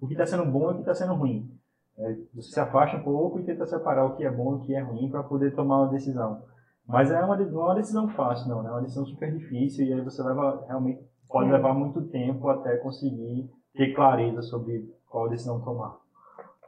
o 0.00 0.06
que 0.06 0.12
está 0.12 0.26
sendo 0.26 0.44
bom 0.44 0.70
e 0.70 0.72
o 0.72 0.74
que 0.74 0.80
está 0.80 0.94
sendo 0.94 1.14
ruim. 1.14 1.50
É, 1.98 2.14
você 2.34 2.50
se 2.50 2.60
afasta 2.60 2.98
um 2.98 3.02
pouco 3.02 3.40
e 3.40 3.44
tenta 3.44 3.66
separar 3.66 4.04
o 4.04 4.16
que 4.16 4.24
é 4.24 4.30
bom 4.30 4.52
e 4.52 4.56
o 4.56 4.60
que 4.60 4.74
é 4.74 4.80
ruim 4.80 5.10
para 5.10 5.22
poder 5.22 5.54
tomar 5.54 5.82
uma 5.82 5.90
decisão. 5.90 6.42
Mas 6.87 7.11
é 7.11 7.20
uma, 7.20 7.37
não 7.37 7.62
é 7.62 7.64
uma 7.64 7.75
decisão 7.75 8.09
fácil, 8.09 8.49
não. 8.49 8.62
Né? 8.62 8.68
É 8.68 8.72
uma 8.72 8.83
decisão 8.83 9.05
super 9.07 9.33
difícil 9.37 9.87
e 9.87 9.92
aí 9.92 10.01
você 10.01 10.22
leva 10.22 10.64
realmente 10.68 11.01
pode 11.29 11.51
levar 11.51 11.75
muito 11.75 12.03
tempo 12.03 12.49
até 12.49 12.77
conseguir 12.77 13.51
ter 13.75 13.92
clareza 13.94 14.42
sobre 14.42 14.88
qual 15.09 15.29
decisão 15.29 15.61
tomar. 15.61 15.96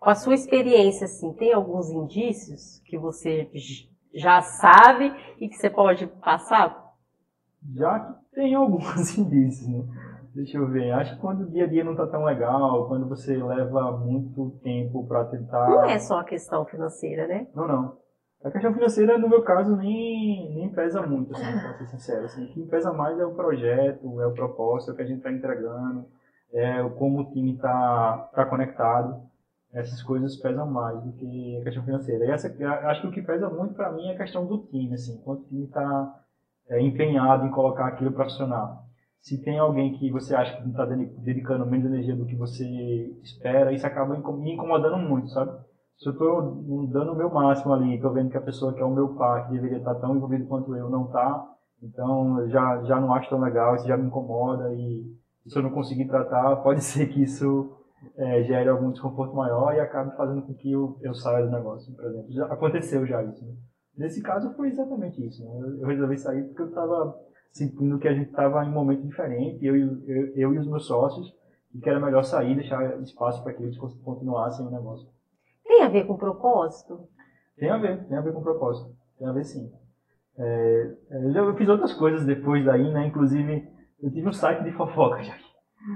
Com 0.01 0.11
a 0.11 0.15
sua 0.15 0.35
experiência, 0.35 1.07
assim, 1.07 1.33
tem 1.35 1.53
alguns 1.53 1.91
indícios 1.91 2.81
que 2.85 2.99
você 2.99 3.51
já 4.15 4.41
sabe 4.41 5.13
e 5.41 5.49
que 5.49 5.57
você 5.57 5.71
pode 5.71 6.07
passar? 6.07 6.95
Já 7.75 8.17
tem 8.33 8.55
alguns 8.55 9.17
indícios, 9.19 9.69
né? 9.69 9.85
Deixa 10.35 10.57
eu 10.57 10.69
ver. 10.69 10.93
Acho 10.93 11.15
que 11.15 11.21
quando 11.21 11.43
o 11.43 11.51
dia 11.51 11.65
a 11.65 11.67
dia 11.67 11.83
não 11.83 11.93
está 11.93 12.07
tão 12.07 12.25
legal, 12.25 12.87
quando 12.87 13.09
você 13.09 13.37
leva 13.37 13.91
muito 13.99 14.51
tempo 14.63 15.05
para 15.07 15.25
tentar. 15.25 15.69
Não 15.69 15.85
é 15.85 15.99
só 15.99 16.21
a 16.21 16.25
questão 16.25 16.65
financeira, 16.65 17.27
né? 17.27 17.49
Não, 17.55 17.67
não. 17.67 17.97
A 18.43 18.51
questão 18.51 18.73
financeira, 18.73 19.19
no 19.19 19.29
meu 19.29 19.43
caso, 19.43 19.77
nem, 19.77 20.55
nem 20.55 20.69
pesa 20.71 21.03
muito, 21.03 21.33
assim, 21.35 21.45
para 21.45 21.75
ser 21.75 21.87
sincero. 21.87 22.25
Assim, 22.25 22.45
o 22.45 22.49
que 22.53 22.63
pesa 22.67 22.93
mais 22.93 23.19
é 23.19 23.27
o 23.27 23.35
projeto, 23.35 24.21
é 24.21 24.27
o 24.27 24.33
propósito, 24.33 24.91
é 24.91 24.93
o 24.93 24.97
que 24.97 25.03
a 25.03 25.07
gente 25.07 25.19
está 25.19 25.33
entregando, 25.33 26.07
é 26.53 26.89
como 26.91 27.21
o 27.21 27.33
time 27.33 27.55
está 27.55 28.31
tá 28.35 28.47
conectado 28.47 29.29
essas 29.73 30.03
coisas 30.03 30.37
pesam 30.37 30.67
mais 30.67 31.03
do 31.03 31.13
que 31.13 31.59
a 31.61 31.65
questão 31.65 31.85
financeira. 31.85 32.25
E 32.25 32.31
essa, 32.31 32.49
acho 32.89 33.03
que 33.03 33.07
o 33.09 33.11
que 33.13 33.23
pesa 33.23 33.49
muito 33.51 33.75
para 33.75 33.93
mim 33.93 34.09
é 34.09 34.15
a 34.15 34.19
questão 34.19 34.47
do 34.47 34.59
time, 34.67 34.95
assim, 34.95 35.21
quanto 35.23 35.43
o 35.43 35.49
time 35.49 35.65
está 35.65 36.23
é, 36.69 36.81
empenhado 36.81 37.47
em 37.47 37.51
colocar 37.51 37.87
aquilo 37.87 38.13
para 38.13 38.25
funcionar. 38.25 38.83
Se 39.21 39.43
tem 39.43 39.59
alguém 39.59 39.99
que 39.99 40.11
você 40.11 40.35
acha 40.35 40.57
que 40.57 40.63
não 40.63 40.71
está 40.71 40.85
dedicando 40.85 41.67
menos 41.67 41.87
energia 41.87 42.15
do 42.15 42.25
que 42.25 42.37
você 42.37 42.65
espera, 43.23 43.73
isso 43.73 43.87
acaba 43.87 44.15
me 44.15 44.53
incomodando 44.53 44.97
muito, 44.97 45.29
sabe? 45.31 45.59
Se 45.99 46.09
eu 46.09 46.13
estou 46.13 46.87
dando 46.93 47.13
o 47.13 47.17
meu 47.17 47.29
máximo 47.29 47.73
ali, 47.73 47.97
estou 47.97 48.13
vendo 48.13 48.31
que 48.31 48.37
a 48.37 48.41
pessoa 48.41 48.73
que 48.73 48.81
é 48.81 48.85
o 48.85 48.95
meu 48.95 49.17
pai, 49.17 49.47
que 49.47 49.53
deveria 49.53 49.79
estar 49.79 49.97
tão 49.97 50.15
envolvido 50.15 50.47
quanto 50.47 50.75
eu, 50.77 50.89
não 50.89 51.07
está, 51.07 51.45
então 51.83 52.49
já, 52.49 52.83
já 52.85 53.01
não 53.01 53.13
acho 53.13 53.29
tão 53.29 53.41
legal, 53.41 53.75
isso 53.75 53.87
já 53.87 53.97
me 53.97 54.07
incomoda 54.07 54.73
e 54.73 55.13
se 55.45 55.59
eu 55.59 55.63
não 55.63 55.71
conseguir 55.71 56.07
tratar, 56.07 56.57
pode 56.57 56.83
ser 56.85 57.09
que 57.09 57.23
isso 57.23 57.73
é, 58.17 58.45
gere 58.45 58.69
algum 58.69 58.93
desconforto 58.93 59.35
maior 59.35 59.75
e 59.75 59.81
acabe 59.81 60.17
fazendo 60.17 60.43
com 60.43 60.55
que 60.55 60.71
eu, 60.71 60.97
eu 61.03 61.15
saia 61.15 61.45
do 61.45 61.51
negócio, 61.51 61.93
por 61.95 62.05
exemplo. 62.05 62.31
Já 62.31 62.47
aconteceu 62.47 63.05
já 63.05 63.23
isso. 63.25 63.45
Né? 63.45 63.55
Nesse 63.97 64.23
caso 64.23 64.55
foi 64.55 64.69
exatamente 64.69 65.27
isso. 65.27 65.45
Né? 65.45 65.51
Eu, 65.61 65.81
eu, 65.81 65.87
resolvi 65.89 66.17
sair 66.17 66.45
porque 66.45 66.63
eu 66.63 66.69
estava 66.69 67.19
sentindo 67.51 67.99
que 67.99 68.07
a 68.07 68.15
gente 68.15 68.31
estava 68.31 68.65
em 68.65 68.69
um 68.69 68.73
momento 68.73 69.03
diferente, 69.03 69.67
eu, 69.67 69.75
eu, 69.75 70.37
eu 70.37 70.55
e 70.55 70.59
os 70.59 70.67
meus 70.69 70.87
sócios, 70.87 71.35
e 71.75 71.81
que 71.81 71.89
era 71.89 71.99
melhor 71.99 72.23
sair, 72.23 72.55
deixar 72.55 73.01
espaço 73.03 73.43
para 73.43 73.53
que 73.53 73.65
eles 73.65 73.77
continuassem 73.77 74.65
o 74.65 74.71
negócio. 74.71 75.09
Tem 75.79 75.87
a 75.87 75.91
ver 75.91 76.07
com 76.09 76.17
propósito? 76.17 77.09
Tem 77.57 77.71
a 77.71 77.79
ver, 77.79 78.05
tem 78.09 78.19
a 78.19 78.21
ver 78.21 78.33
com 78.33 78.43
propósito. 78.43 78.91
Tem 79.17 79.29
a 79.29 79.33
ver 79.33 79.45
sim. 79.45 79.71
É, 80.37 80.91
eu 81.09 81.33
já 81.33 81.55
fiz 81.55 81.69
outras 81.69 81.95
coisas 81.95 82.27
depois 82.27 82.65
daí, 82.65 82.93
né? 82.93 83.07
Inclusive, 83.07 83.69
eu 84.03 84.11
tive 84.11 84.29
um 84.29 84.33
site 84.33 84.65
de 84.65 84.73
fofoca 84.73 85.23
já. 85.23 85.35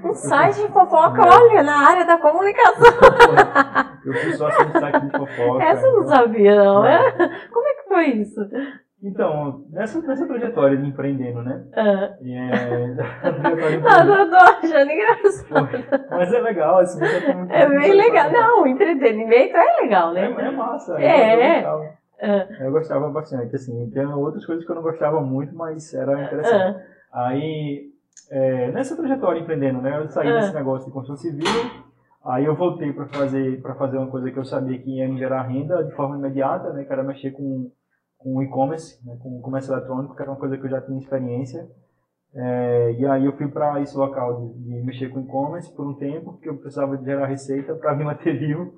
Um 0.04 0.14
site 0.14 0.64
de 0.64 0.68
fofoca, 0.68 1.20
olha, 1.26 1.64
na 1.64 1.88
área 1.88 2.06
da 2.06 2.16
comunicação. 2.16 2.94
Eu 4.04 4.14
fui 4.14 4.32
sócio 4.34 4.66
de 4.66 4.78
site 4.78 5.00
de 5.00 5.10
fofoca. 5.10 5.64
Essa 5.64 5.84
eu 5.84 5.96
não 5.96 6.06
sabia, 6.06 6.54
não. 6.54 6.84
É. 6.84 7.12
Como 7.48 7.66
é 7.66 7.74
que 7.74 7.88
foi 7.88 8.06
isso? 8.10 8.40
Então, 9.02 9.64
nessa, 9.70 10.00
nessa 10.00 10.26
trajetória 10.28 10.76
de 10.76 10.86
empreendendo, 10.86 11.42
né? 11.42 11.64
Uhum. 11.76 12.32
É, 12.32 12.96
ah, 13.84 14.04
eu 14.04 14.30
tô 14.30 14.36
achando 14.36 14.90
engraçado. 14.92 16.08
Mas 16.08 16.32
é 16.32 16.40
legal, 16.40 16.78
assim, 16.78 17.00
você 17.00 17.34
muito 17.34 17.52
É 17.52 17.68
bem 17.68 17.94
legal. 17.94 18.30
Não, 18.30 18.62
o 18.62 18.66
entretenimento 18.68 19.56
é 19.56 19.80
legal, 19.82 20.12
né? 20.12 20.32
É, 20.32 20.44
é 20.44 20.50
massa. 20.52 21.02
É. 21.02 21.34
Eu 21.34 21.54
gostava. 21.54 22.02
Uhum. 22.22 22.66
eu 22.66 22.70
gostava 22.70 23.10
bastante, 23.10 23.56
assim. 23.56 23.90
Tem 23.90 24.06
outras 24.06 24.46
coisas 24.46 24.64
que 24.64 24.70
eu 24.70 24.76
não 24.76 24.82
gostava 24.82 25.20
muito, 25.20 25.52
mas 25.56 25.92
era 25.92 26.22
interessante. 26.22 26.76
Uhum. 26.76 26.82
Aí, 27.12 27.90
é, 28.30 28.70
nessa 28.70 28.96
trajetória 28.96 29.40
empreendendo, 29.40 29.82
né? 29.82 29.98
Eu 29.98 30.08
saí 30.10 30.32
desse 30.32 30.54
negócio 30.54 30.86
de 30.86 30.92
construção 30.92 31.16
civil, 31.16 31.70
aí 32.24 32.44
eu 32.44 32.54
voltei 32.54 32.92
para 32.92 33.06
fazer 33.06 33.60
para 33.60 33.74
fazer 33.74 33.98
uma 33.98 34.06
coisa 34.06 34.30
que 34.30 34.38
eu 34.38 34.44
sabia 34.44 34.78
que 34.78 34.98
ia 34.98 35.08
me 35.08 35.18
gerar 35.18 35.42
renda 35.42 35.82
de 35.82 35.92
forma 35.96 36.16
imediata, 36.16 36.72
né? 36.72 36.84
Que 36.84 36.92
era 36.92 37.02
mexer 37.02 37.32
com, 37.32 37.68
com 38.22 38.42
e-commerce, 38.42 39.04
né, 39.06 39.16
com 39.20 39.40
comércio 39.40 39.72
eletrônico, 39.72 40.14
que 40.14 40.22
era 40.22 40.30
uma 40.30 40.38
coisa 40.38 40.56
que 40.56 40.64
eu 40.64 40.70
já 40.70 40.80
tinha 40.80 40.98
experiência. 40.98 41.68
É, 42.34 42.92
e 42.98 43.06
aí 43.06 43.26
eu 43.26 43.36
fui 43.36 43.48
para 43.48 43.80
esse 43.82 43.96
local 43.96 44.40
de, 44.40 44.64
de 44.64 44.82
mexer 44.82 45.10
com 45.10 45.20
e-commerce 45.20 45.74
por 45.74 45.86
um 45.86 45.94
tempo, 45.94 46.32
porque 46.32 46.48
eu 46.48 46.56
precisava 46.56 46.96
de 46.96 47.04
gerar 47.04 47.26
receita 47.26 47.74
para 47.74 47.94
me 47.94 48.04
manter 48.04 48.38
vivo. 48.38 48.72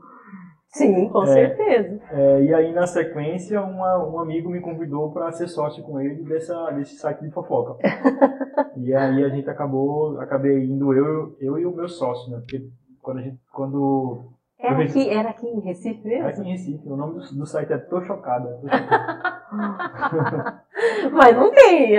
Sim, 0.68 1.08
com 1.08 1.22
é, 1.22 1.26
certeza. 1.26 2.00
É, 2.10 2.42
e 2.42 2.52
aí, 2.52 2.72
na 2.72 2.84
sequência, 2.84 3.62
uma, 3.62 4.08
um 4.08 4.18
amigo 4.18 4.50
me 4.50 4.60
convidou 4.60 5.12
para 5.12 5.30
ser 5.30 5.46
sócio 5.46 5.84
com 5.84 6.00
ele 6.00 6.24
dessa, 6.24 6.68
desse 6.72 6.96
site 6.96 7.20
de 7.20 7.30
fofoca. 7.30 7.78
e 8.76 8.92
aí 8.92 9.22
a 9.22 9.28
gente 9.28 9.48
acabou, 9.48 10.20
acabei 10.20 10.64
indo 10.64 10.92
eu, 10.92 11.36
eu 11.38 11.58
e 11.60 11.64
o 11.64 11.76
meu 11.76 11.88
sócio, 11.88 12.32
né? 12.32 12.38
Porque 12.38 12.68
quando 13.00 13.18
a 13.18 13.22
gente, 13.22 13.38
quando 13.52 14.34
era 14.58 14.82
aqui, 14.82 15.08
era 15.10 15.30
aqui 15.30 15.46
em 15.46 15.60
Recife 15.60 16.02
mesmo? 16.02 16.22
Era 16.22 16.28
aqui 16.30 16.40
em 16.40 16.50
Recife. 16.52 16.88
O 16.88 16.96
nome 16.96 17.20
do, 17.20 17.38
do 17.38 17.46
site 17.46 17.72
é 17.72 17.78
Tô 17.78 18.00
Chocada. 18.00 18.58
Tô 18.60 18.68
chocada. 18.68 19.33
Mas 21.12 21.36
não 21.36 21.50
tem. 21.50 21.94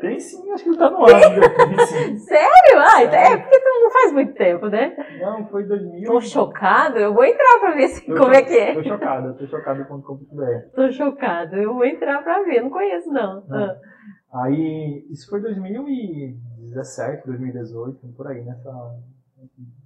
Tem 0.00 0.18
sim, 0.18 0.50
acho 0.52 0.64
que 0.64 0.70
não 0.70 0.78
tá 0.78 0.90
no 0.90 1.04
ar. 1.04 1.08
Tem. 1.08 2.16
Sério? 2.18 2.78
Ah, 2.78 3.04
então 3.04 3.18
é 3.18 3.36
porque 3.36 3.58
tu 3.60 3.80
não 3.80 3.90
faz 3.90 4.12
muito 4.12 4.34
tempo, 4.34 4.68
né? 4.68 4.96
Não, 5.20 5.46
foi 5.48 5.64
2000. 5.64 6.04
Tô 6.04 6.20
chocado? 6.20 6.98
Eu 6.98 7.12
vou 7.14 7.24
entrar 7.24 7.58
pra 7.60 7.72
ver 7.72 7.88
se, 7.88 8.06
como 8.06 8.32
é 8.32 8.42
que 8.42 8.54
é. 8.54 8.74
Tô 8.74 8.82
chocada, 8.82 9.32
tô 9.34 9.46
chocada.com.br. 9.46 10.44
Tô 10.74 10.90
chocado, 10.90 11.56
eu 11.56 11.74
vou 11.74 11.84
entrar 11.84 12.22
pra 12.22 12.42
ver, 12.42 12.62
não 12.62 12.70
conheço 12.70 13.10
não. 13.12 13.44
não. 13.46 13.58
Ah. 13.58 13.76
Aí, 14.42 15.06
isso 15.10 15.28
foi 15.30 15.40
2017, 15.40 17.24
2018, 17.26 18.08
por 18.16 18.26
aí, 18.26 18.42
nessa. 18.42 18.70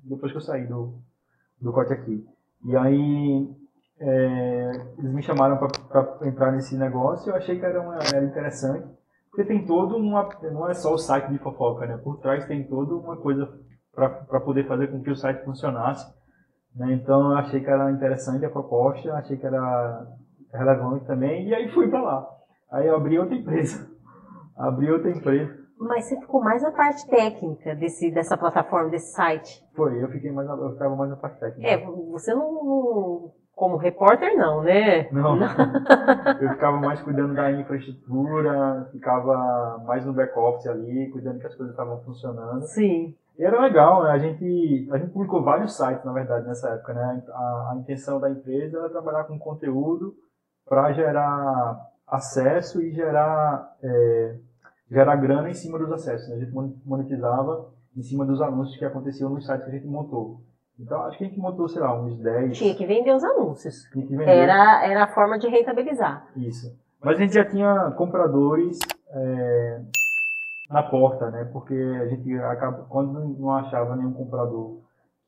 Depois 0.02 0.33
que 0.33 0.38
eu 0.38 0.42
saí 0.42 0.66
do, 0.66 0.94
do 1.61 1.70
corte 1.70 1.92
aqui. 1.92 2.26
E 2.64 2.74
aí 2.74 3.46
é, 4.00 4.70
eles 4.98 5.12
me 5.12 5.22
chamaram 5.22 5.58
para 5.58 6.28
entrar 6.28 6.52
nesse 6.52 6.76
negócio 6.76 7.30
eu 7.30 7.37
achei 7.37 7.58
que 7.58 7.64
era, 7.64 7.80
uma, 7.80 7.96
era 7.96 8.24
interessante, 8.24 8.87
porque 9.30 9.44
tem 9.44 9.66
todo 9.66 9.96
uma. 9.96 10.28
Não 10.52 10.68
é 10.68 10.74
só 10.74 10.94
o 10.94 10.98
site 10.98 11.30
de 11.30 11.38
fofoca, 11.38 11.87
né? 11.87 11.96
Por 11.96 12.18
trás 12.18 12.46
tem 12.46 12.64
toda 12.64 12.94
uma 12.94 13.16
coisa 13.16 13.48
para 13.94 14.40
poder 14.40 14.66
fazer 14.66 14.88
com 14.88 15.02
que 15.02 15.11
o 15.11 15.16
site 15.16 15.44
funcionasse. 15.44 16.06
Né? 16.74 16.92
Então 16.92 17.32
eu 17.32 17.38
achei 17.38 17.61
que 17.61 17.68
era 17.68 17.90
interessante 17.90 18.44
a 18.44 18.50
proposta, 18.50 19.12
achei 19.14 19.37
que 19.37 19.46
era 19.46 20.06
relevante 20.52 21.04
também, 21.06 21.48
e 21.48 21.54
aí 21.54 21.68
fui 21.70 21.88
para 21.88 22.00
lá. 22.00 22.28
Aí 22.70 22.87
eu 22.87 22.96
abri 22.96 23.18
outra 23.18 23.34
empresa. 23.34 23.90
abri 24.56 24.90
outra 24.90 25.11
empresa. 25.11 25.58
Mas 25.78 26.06
você 26.06 26.20
ficou 26.20 26.42
mais 26.42 26.62
na 26.62 26.72
parte 26.72 27.06
técnica 27.08 27.74
desse, 27.74 28.11
dessa 28.11 28.37
plataforma, 28.37 28.90
desse 28.90 29.12
site? 29.12 29.64
Foi, 29.76 30.02
eu 30.02 30.08
fiquei 30.08 30.32
mais 30.32 30.48
eu 30.48 30.72
ficava 30.72 30.96
mais 30.96 31.11
na 31.11 31.16
parte 31.16 31.38
técnica. 31.38 31.68
É, 31.68 31.87
você 32.11 32.34
não, 32.34 33.32
como 33.59 33.77
repórter 33.77 34.37
não, 34.37 34.62
né? 34.62 35.09
Não. 35.11 35.37
não. 35.37 35.47
eu 36.40 36.49
ficava 36.51 36.77
mais 36.77 37.03
cuidando 37.03 37.35
da 37.35 37.51
infraestrutura, 37.51 38.88
ficava 38.92 39.83
mais 39.85 40.07
no 40.07 40.12
back 40.12 40.38
office 40.38 40.68
ali, 40.68 41.11
cuidando 41.11 41.40
que 41.40 41.47
as 41.47 41.55
coisas 41.57 41.75
estavam 41.75 42.01
funcionando. 42.03 42.62
Sim. 42.62 43.14
E 43.37 43.44
era 43.44 43.61
legal, 43.61 44.05
né? 44.05 44.11
A 44.11 44.18
gente, 44.18 44.88
a 44.92 44.99
gente 44.99 45.11
publicou 45.11 45.42
vários 45.42 45.77
sites, 45.77 46.05
na 46.05 46.12
verdade, 46.12 46.47
nessa 46.47 46.71
época, 46.71 46.94
né? 46.94 47.23
A, 47.29 47.73
a 47.73 47.77
intenção 47.77 48.21
da 48.21 48.31
empresa 48.31 48.79
era 48.79 48.88
trabalhar 48.90 49.25
com 49.25 49.38
conteúdo 49.38 50.14
para 50.64 50.92
gerar 50.92 51.79
acesso 52.07 52.81
e 52.81 52.92
gerar 52.92 53.77
é, 53.83 54.37
gerar 54.90 55.16
grana 55.16 55.51
em 55.51 55.55
cima 55.55 55.79
dos 55.79 55.90
acessos. 55.92 56.29
Né? 56.29 56.37
A 56.37 56.38
gente 56.38 56.53
monetizava 56.85 57.71
em 57.97 58.03
cima 58.03 58.25
dos 58.25 58.40
anúncios 58.40 58.79
que 58.79 58.85
aconteciam 58.85 59.31
nos 59.31 59.44
sites 59.44 59.64
que 59.64 59.71
a 59.71 59.75
gente 59.75 59.87
montou. 59.87 60.40
Então, 60.78 61.02
acho 61.02 61.18
que 61.18 61.24
a 61.24 61.26
gente 61.26 61.40
montou, 61.40 61.68
sei 61.68 61.80
lá, 61.80 62.00
uns 62.00 62.16
10. 62.18 62.56
Tinha 62.56 62.74
que 62.74 62.86
vender 62.86 63.14
os 63.14 63.24
anúncios. 63.24 63.82
Tinha 63.92 64.06
que 64.06 64.16
vender. 64.16 64.30
Era, 64.30 64.86
era 64.86 65.04
a 65.04 65.08
forma 65.08 65.38
de 65.38 65.48
rentabilizar. 65.48 66.28
Isso. 66.36 66.76
Mas 67.02 67.18
a 67.18 67.20
gente 67.20 67.34
já 67.34 67.44
tinha 67.44 67.90
compradores 67.92 68.78
é, 69.10 69.80
na 70.70 70.82
porta, 70.82 71.30
né? 71.30 71.44
Porque 71.52 71.74
a 71.74 72.06
gente 72.06 72.32
acaba, 72.34 72.84
quando 72.88 73.20
não 73.38 73.50
achava 73.50 73.96
nenhum 73.96 74.12
comprador 74.12 74.78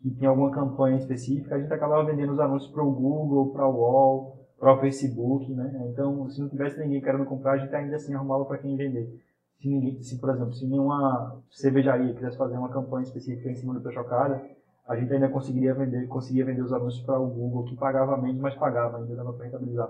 que 0.00 0.10
tinha 0.10 0.30
alguma 0.30 0.50
campanha 0.50 0.96
específica, 0.96 1.56
a 1.56 1.60
gente 1.60 1.72
acabava 1.72 2.04
vendendo 2.04 2.32
os 2.32 2.40
anúncios 2.40 2.70
para 2.72 2.82
o 2.82 2.90
Google, 2.90 3.52
para 3.52 3.66
o 3.66 3.76
Wall, 3.76 4.36
para 4.58 4.74
o 4.74 4.80
Facebook, 4.80 5.52
né? 5.52 5.88
Então, 5.92 6.28
se 6.30 6.40
não 6.40 6.48
tivesse 6.48 6.78
ninguém 6.80 7.00
querendo 7.00 7.24
comprar, 7.24 7.52
a 7.52 7.58
gente 7.58 7.74
ainda 7.74 7.96
assim 7.96 8.14
arrumava 8.14 8.44
para 8.44 8.58
quem 8.58 8.76
vender 8.76 9.20
se, 9.60 9.68
ninguém, 9.68 10.02
se, 10.02 10.18
por 10.18 10.30
exemplo, 10.30 10.54
se 10.54 10.66
nenhuma 10.66 11.38
cervejaria 11.50 12.14
quisesse 12.14 12.36
fazer 12.36 12.56
uma 12.56 12.70
campanha 12.70 13.04
específica 13.04 13.50
em 13.50 13.56
cima 13.56 13.74
do 13.74 13.80
Peixocada, 13.80 14.42
a 14.90 14.96
gente 14.96 15.12
ainda 15.12 15.28
conseguiria 15.28 15.72
vender, 15.72 16.08
conseguia 16.08 16.44
vender 16.44 16.62
os 16.62 16.72
anúncios 16.72 17.06
para 17.06 17.16
o 17.16 17.28
Google, 17.28 17.62
que 17.62 17.76
pagava 17.76 18.16
menos, 18.16 18.40
mas 18.40 18.56
pagava, 18.56 18.98
ainda 18.98 19.14
dava 19.14 19.32
para 19.32 19.44
rentabilizar. 19.44 19.88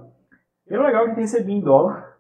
E 0.69 0.75
era 0.75 0.87
legal 0.87 1.05
que 1.05 1.11
a 1.13 1.15
gente 1.15 1.23
recebia 1.23 1.55
em 1.55 1.61
dólar. 1.63 2.19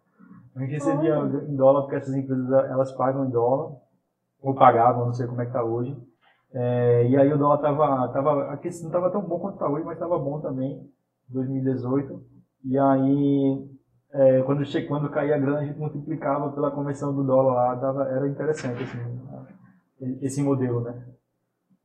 A 0.57 0.61
gente 0.61 0.73
recebia 0.73 1.15
em 1.19 1.57
dólar 1.57 1.83
porque 1.83 1.97
essas 1.97 2.15
empresas 2.15 2.51
elas 2.71 2.91
pagam 2.93 3.27
em 3.27 3.31
dólar, 3.31 3.77
ou 4.41 4.55
pagavam, 4.55 5.05
não 5.05 5.13
sei 5.13 5.27
como 5.27 5.43
é 5.43 5.45
que 5.45 5.51
está 5.51 5.63
hoje. 5.63 5.95
É, 6.55 7.07
e 7.07 7.19
aí 7.19 7.31
o 7.31 7.37
dólar 7.37 7.57
estava, 7.57 8.09
tava, 8.09 8.45
aqui 8.51 8.69
não 8.69 8.87
estava 8.87 9.11
tão 9.11 9.21
bom 9.21 9.39
quanto 9.39 9.55
está 9.55 9.69
hoje, 9.69 9.85
mas 9.85 9.97
estava 9.97 10.19
bom 10.19 10.41
também, 10.41 10.91
2018. 11.29 12.19
E 12.65 12.79
aí 12.79 13.69
é, 14.11 14.43
quando, 14.43 14.65
che... 14.65 14.87
quando 14.87 15.11
caía 15.11 15.37
a 15.37 15.39
grana, 15.39 15.59
a 15.59 15.65
gente 15.67 15.79
multiplicava 15.79 16.51
pela 16.51 16.71
conversão 16.71 17.15
do 17.15 17.25
dólar 17.25 17.53
lá, 17.53 17.75
dava... 17.75 18.09
era 18.09 18.27
interessante 18.27 18.83
assim, 18.85 20.19
esse 20.23 20.43
modelo, 20.43 20.81
né? 20.81 21.11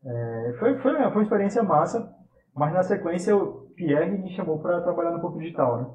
É, 0.06 0.54
foi, 0.60 0.78
foi, 0.80 0.94
foi 0.94 1.12
uma 1.12 1.24
experiência 1.24 1.64
massa, 1.64 2.14
mas 2.56 2.74
na 2.74 2.84
sequência 2.84 3.36
o 3.36 3.72
Pierre 3.76 4.18
me 4.18 4.30
chamou 4.36 4.60
para 4.60 4.82
trabalhar 4.82 5.12
no 5.12 5.20
Porto 5.20 5.40
Digital, 5.40 5.78
né? 5.78 5.90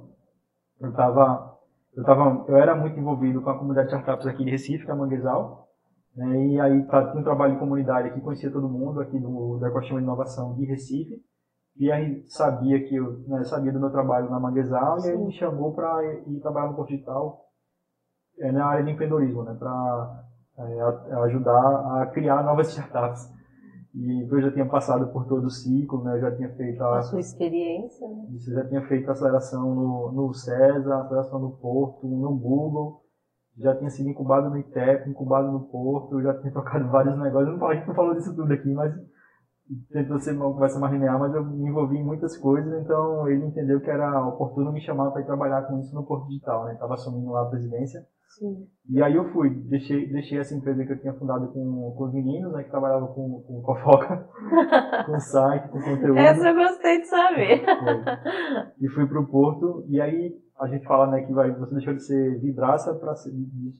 Eu 0.80 0.92
tava, 0.92 1.58
eu 1.94 2.04
tava, 2.04 2.44
eu 2.48 2.56
era 2.56 2.74
muito 2.74 2.98
envolvido 2.98 3.40
com 3.40 3.50
a 3.50 3.58
comunidade 3.58 3.88
de 3.88 3.94
startups 3.94 4.26
aqui 4.26 4.44
de 4.44 4.50
Recife, 4.50 4.84
que 4.84 4.90
é 4.90 4.94
a 4.94 4.96
Manguezal, 4.96 5.68
né? 6.16 6.46
e 6.46 6.60
aí 6.60 6.86
tá, 6.86 7.06
tinha 7.06 7.20
um 7.20 7.24
trabalho 7.24 7.52
de 7.52 7.58
comunidade 7.60 8.08
aqui, 8.08 8.20
conhecia 8.20 8.50
todo 8.50 8.68
mundo 8.68 9.00
aqui 9.00 9.18
do, 9.18 9.58
do 9.58 9.66
Ecossistema 9.66 10.00
de 10.00 10.06
Inovação 10.06 10.54
de 10.54 10.64
Recife, 10.64 11.22
e 11.76 11.90
aí 11.92 12.24
sabia 12.28 12.82
que 12.82 12.96
eu 12.96 13.20
né, 13.28 13.44
sabia 13.44 13.72
do 13.72 13.78
meu 13.78 13.90
trabalho 13.90 14.28
na 14.28 14.40
Manguezal 14.40 14.98
e 15.00 15.10
aí 15.10 15.18
me 15.18 15.32
chamou 15.32 15.72
para 15.72 16.02
ir 16.26 16.40
trabalhar 16.40 16.68
no 16.68 16.76
Porto 16.76 16.88
Digital 16.88 17.44
é, 18.38 18.50
na 18.50 18.66
área 18.66 18.84
de 18.84 18.90
empreendedorismo, 18.90 19.44
né, 19.44 19.54
para 19.58 20.24
é, 20.58 21.14
ajudar 21.26 22.00
a 22.02 22.06
criar 22.06 22.42
novas 22.42 22.68
startups. 22.72 23.39
E 23.94 24.22
eu 24.22 24.40
já 24.40 24.52
tinha 24.52 24.66
passado 24.66 25.12
por 25.12 25.26
todo 25.26 25.46
o 25.46 25.50
ciclo, 25.50 26.04
né, 26.04 26.16
eu 26.16 26.20
já 26.20 26.36
tinha 26.36 26.48
feito 26.54 26.80
a, 26.82 26.98
a 26.98 27.02
sua 27.02 27.18
experiência. 27.18 28.06
Né? 28.06 28.28
Isso, 28.36 28.52
já 28.52 28.64
tinha 28.68 28.86
feito 28.86 29.08
a 29.08 29.12
aceleração 29.12 29.74
no, 29.74 30.12
no 30.12 30.32
César, 30.32 30.94
a 30.94 31.00
aceleração 31.02 31.40
no 31.40 31.50
Porto, 31.56 32.06
no 32.06 32.36
Google, 32.36 33.02
já 33.58 33.76
tinha 33.76 33.90
sido 33.90 34.08
incubado 34.08 34.48
no 34.48 34.58
ITEP, 34.58 35.10
incubado 35.10 35.50
no 35.50 35.60
Porto, 35.60 36.22
já 36.22 36.34
tinha 36.40 36.52
tocado 36.54 36.88
vários 36.88 37.18
negócios. 37.18 37.58
Não, 37.58 37.66
a 37.66 37.74
gente 37.74 37.88
não 37.88 37.94
falou 37.94 38.14
disso 38.14 38.34
tudo 38.34 38.52
aqui, 38.52 38.72
mas 38.72 38.94
tentou 39.92 40.18
ser 40.18 40.32
uma 40.32 40.52
conversa 40.52 40.78
mais 40.78 40.92
linear, 40.92 41.18
mas 41.18 41.34
eu 41.34 41.44
me 41.44 41.68
envolvi 41.68 41.96
em 41.96 42.04
muitas 42.04 42.36
coisas, 42.36 42.72
então 42.82 43.28
ele 43.28 43.44
entendeu 43.44 43.80
que 43.80 43.90
era 43.90 44.26
oportuno 44.26 44.72
me 44.72 44.80
chamar 44.80 45.10
para 45.10 45.22
ir 45.22 45.26
trabalhar 45.26 45.62
com 45.62 45.78
isso 45.78 45.94
no 45.94 46.04
Porto 46.04 46.26
Digital, 46.26 46.64
né? 46.64 46.74
Estava 46.74 46.94
assumindo 46.94 47.30
lá 47.30 47.42
a 47.42 47.50
presidência. 47.50 48.04
Sim. 48.28 48.66
E 48.88 49.02
aí 49.02 49.16
eu 49.16 49.32
fui, 49.32 49.50
deixei, 49.50 50.10
deixei 50.10 50.38
essa 50.38 50.54
empresa 50.54 50.84
que 50.84 50.92
eu 50.92 51.00
tinha 51.00 51.14
fundado 51.14 51.48
com, 51.48 51.94
com 51.96 52.04
os 52.04 52.14
meninos, 52.14 52.52
né? 52.52 52.62
Que 52.62 52.70
trabalhavam 52.70 53.08
com, 53.08 53.42
com 53.42 53.62
fofoca, 53.62 54.28
com 55.06 55.20
site, 55.20 55.68
com 55.68 55.80
conteúdo. 55.80 56.18
Essa 56.18 56.48
eu 56.48 56.54
gostei 56.54 57.00
de 57.00 57.06
saber. 57.06 57.64
e 58.80 58.88
fui 58.88 59.06
para 59.06 59.20
o 59.20 59.26
Porto, 59.26 59.84
e 59.88 60.00
aí 60.00 60.36
a 60.60 60.68
gente 60.68 60.86
fala, 60.86 61.10
né, 61.10 61.22
que 61.22 61.32
vai, 61.32 61.50
você 61.52 61.74
deixou 61.74 61.94
de 61.94 62.04
ser 62.04 62.38
vidraça 62.40 62.94
para 62.94 63.14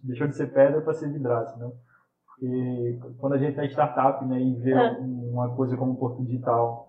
deixou 0.03 0.26
de 0.26 0.37
ser 0.37 0.46
pedra 0.53 0.81
para 0.81 0.94
ser 0.94 1.12
vidraça, 1.12 1.57
né? 1.59 1.70
Porque 2.40 2.98
quando 3.18 3.35
a 3.35 3.38
gente 3.38 3.61
é 3.61 3.66
startup 3.66 4.24
né, 4.24 4.40
e 4.40 4.55
vê 4.55 4.73
é. 4.73 4.98
uma 4.98 5.54
coisa 5.54 5.77
como 5.77 5.92
o 5.92 5.96
Porto 5.96 6.25
Digital 6.25 6.88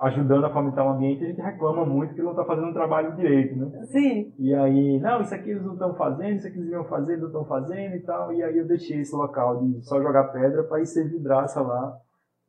ajudando 0.00 0.46
a 0.46 0.50
fomentar 0.50 0.86
o 0.86 0.88
ambiente, 0.88 1.22
a 1.22 1.26
gente 1.26 1.42
reclama 1.42 1.84
muito 1.84 2.14
que 2.14 2.22
não 2.22 2.30
está 2.30 2.42
fazendo 2.46 2.70
o 2.70 2.72
trabalho 2.72 3.14
direito, 3.14 3.54
né? 3.54 3.84
Sim. 3.84 4.32
E 4.38 4.54
aí, 4.54 4.98
não, 4.98 5.20
isso 5.20 5.34
aqui 5.34 5.50
eles 5.50 5.62
não 5.62 5.74
estão 5.74 5.94
fazendo, 5.94 6.36
isso 6.36 6.46
aqui 6.46 6.56
eles 6.56 6.70
iam 6.70 6.84
fazer, 6.84 7.12
eles 7.12 7.20
não 7.20 7.28
estão 7.28 7.44
fazendo 7.44 7.94
e 7.94 8.00
tal. 8.00 8.32
E 8.32 8.42
aí 8.42 8.56
eu 8.56 8.66
deixei 8.66 9.00
esse 9.00 9.14
local 9.14 9.58
de 9.58 9.82
só 9.82 10.00
jogar 10.00 10.32
pedra 10.32 10.64
para 10.64 10.80
ir 10.80 10.86
ser 10.86 11.06
vidraça 11.06 11.60
lá. 11.60 11.98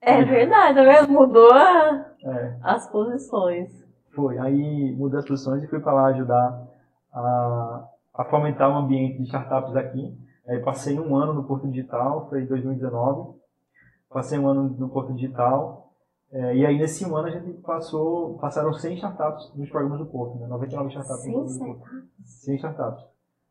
É 0.02 0.24
verdade, 0.24 0.82
mesmo 0.82 1.08
tá 1.08 1.12
mudou 1.12 1.52
a... 1.52 2.06
é. 2.24 2.56
as 2.64 2.90
posições. 2.90 3.70
Foi, 4.16 4.38
aí 4.38 4.96
mudei 4.98 5.20
as 5.20 5.28
posições 5.28 5.62
e 5.62 5.68
fui 5.68 5.82
para 5.82 5.92
lá 5.92 6.06
ajudar 6.06 6.68
a, 7.14 7.86
a 8.14 8.24
fomentar 8.26 8.72
o 8.72 8.78
ambiente 8.78 9.18
de 9.18 9.24
startups 9.24 9.76
aqui. 9.76 10.18
Aí 10.52 10.60
passei 10.60 11.00
um 11.00 11.16
ano 11.16 11.34
no 11.34 11.46
Porto 11.46 11.66
Digital, 11.66 12.28
foi 12.28 12.44
em 12.44 12.46
2019. 12.46 13.40
Passei 14.10 14.38
um 14.38 14.50
ano 14.50 14.76
no 14.78 14.90
Porto 14.90 15.14
Digital. 15.14 15.94
É, 16.30 16.58
e 16.58 16.66
aí 16.66 16.78
nesse 16.78 17.06
um 17.06 17.16
ano 17.16 17.30
a 17.30 17.32
gente 17.32 17.54
passou, 17.62 18.38
passaram 18.38 18.74
100 18.74 18.96
startups 18.96 19.54
nos 19.56 19.70
programas 19.70 20.00
do 20.00 20.06
Porto, 20.08 20.38
né? 20.40 20.48
99 20.48 20.90
startups 20.90 21.24
100 21.24 21.46
startups? 21.46 21.90
100 22.44 22.56
startups. 22.56 23.04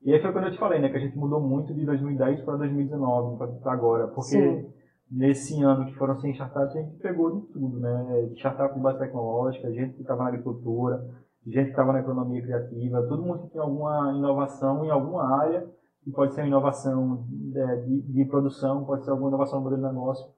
E 0.02 0.12
aí 0.12 0.20
foi 0.20 0.30
quando 0.30 0.46
eu 0.46 0.52
te 0.52 0.58
falei, 0.58 0.78
né? 0.78 0.90
Que 0.90 0.96
a 0.98 1.00
gente 1.00 1.16
mudou 1.16 1.40
muito 1.40 1.72
de 1.72 1.86
2010 1.86 2.42
para 2.42 2.56
2019, 2.58 3.38
para 3.60 3.72
agora. 3.72 4.08
Porque 4.08 4.36
Sim. 4.36 4.70
nesse 5.10 5.62
ano 5.62 5.86
que 5.86 5.94
foram 5.94 6.20
100 6.20 6.32
startups, 6.32 6.76
a 6.76 6.82
gente 6.82 6.98
pegou 6.98 7.40
de 7.40 7.46
tudo, 7.46 7.80
né? 7.80 8.28
Startup 8.36 8.74
de 8.74 8.80
base 8.80 8.98
tecnológica, 8.98 9.72
gente 9.72 9.94
que 9.94 10.02
estava 10.02 10.22
na 10.24 10.28
agricultura, 10.28 11.02
gente 11.46 11.64
que 11.64 11.70
estava 11.70 11.94
na 11.94 12.00
economia 12.00 12.42
criativa, 12.42 13.06
todo 13.08 13.22
mundo 13.22 13.44
que 13.44 13.52
tem 13.52 13.60
alguma 13.60 14.12
inovação 14.14 14.84
em 14.84 14.90
alguma 14.90 15.40
área, 15.40 15.66
que 16.02 16.10
pode 16.10 16.34
ser 16.34 16.42
uma 16.42 16.48
inovação 16.48 17.24
de, 17.28 17.76
de, 17.86 18.12
de 18.12 18.24
produção, 18.24 18.84
pode 18.84 19.04
ser 19.04 19.10
alguma 19.10 19.28
inovação 19.28 19.58
no 19.58 19.64
modelo 19.64 19.82
de 19.82 19.88
negócio, 19.88 20.30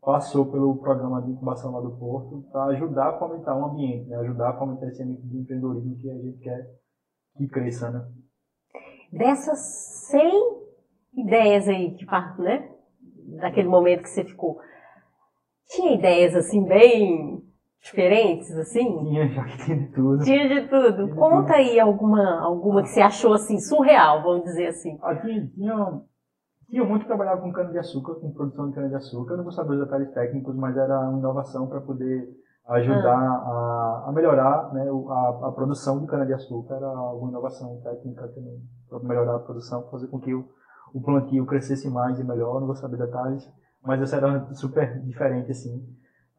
passou 0.00 0.50
pelo 0.50 0.76
programa 0.76 1.22
de 1.22 1.30
incubação 1.30 1.72
lá 1.72 1.80
do 1.80 1.96
Porto 1.96 2.44
para 2.52 2.66
ajudar 2.66 3.10
a 3.10 3.18
fomentar 3.18 3.58
um 3.58 3.66
ambiente, 3.66 4.08
né? 4.08 4.16
ajudar 4.16 4.50
a 4.50 4.58
fomentar 4.58 4.88
esse 4.88 5.02
ambiente 5.02 5.26
de 5.26 5.38
empreendedorismo 5.38 5.96
que 5.96 6.10
a 6.10 6.14
gente 6.14 6.38
quer 6.38 6.70
que 7.36 7.48
cresça. 7.48 7.90
Né? 7.90 8.08
Dessas 9.12 9.58
100 10.10 10.62
ideias 11.16 11.68
aí, 11.68 11.94
que, 11.94 12.06
né? 12.40 12.70
daquele 13.40 13.68
momento 13.68 14.02
que 14.02 14.10
você 14.10 14.24
ficou, 14.24 14.60
tinha 15.68 15.94
ideias 15.94 16.34
assim 16.34 16.64
bem 16.64 17.45
diferentes, 17.86 18.50
assim? 18.56 18.98
Tinha, 18.98 19.28
já 19.28 19.44
que 19.44 19.58
tinha 19.64 19.78
de 19.78 19.86
tudo. 19.92 20.24
Tinha 20.24 20.48
de 20.48 20.68
tudo. 20.68 21.04
Tinha 21.04 21.14
Conta 21.14 21.42
tudo. 21.42 21.54
aí 21.54 21.78
alguma, 21.78 22.40
alguma 22.40 22.82
que 22.82 22.88
você 22.88 23.00
achou 23.00 23.32
assim, 23.32 23.58
surreal, 23.58 24.22
vamos 24.22 24.44
dizer 24.44 24.68
assim. 24.68 24.98
Ah, 25.02 25.14
tinha, 25.14 25.50
tinha, 26.68 26.84
muito 26.84 27.02
que 27.02 27.06
trabalhar 27.06 27.36
com 27.36 27.52
cana-de-açúcar, 27.52 28.16
com 28.16 28.32
produção 28.32 28.68
de 28.68 28.74
cana-de-açúcar. 28.74 29.32
Eu 29.32 29.36
não 29.38 29.44
vou 29.44 29.52
saber 29.52 29.74
os 29.74 29.80
detalhes 29.80 30.12
técnicos, 30.12 30.56
mas 30.56 30.76
era 30.76 31.08
uma 31.08 31.18
inovação 31.18 31.68
para 31.68 31.80
poder 31.80 32.28
ajudar 32.68 33.18
ah. 33.18 34.04
a, 34.04 34.08
a, 34.08 34.12
melhorar 34.12 34.72
né, 34.74 34.84
a, 34.90 35.48
a 35.48 35.52
produção 35.52 36.00
de 36.00 36.06
cana-de-açúcar. 36.06 36.74
Era 36.74 36.88
alguma 36.88 37.30
inovação 37.30 37.80
técnica 37.82 38.28
para 38.88 38.98
melhorar 39.00 39.36
a 39.36 39.40
produção, 39.40 39.88
fazer 39.90 40.08
com 40.08 40.18
que 40.18 40.34
o, 40.34 40.44
o 40.92 41.00
plantio 41.00 41.46
crescesse 41.46 41.88
mais 41.88 42.18
e 42.18 42.24
melhor. 42.24 42.58
Não 42.58 42.66
vou 42.66 42.76
saber 42.76 42.96
detalhes, 42.96 43.48
mas 43.82 44.02
essa 44.02 44.16
era 44.16 44.52
super 44.54 45.00
diferente, 45.02 45.52
assim. 45.52 45.86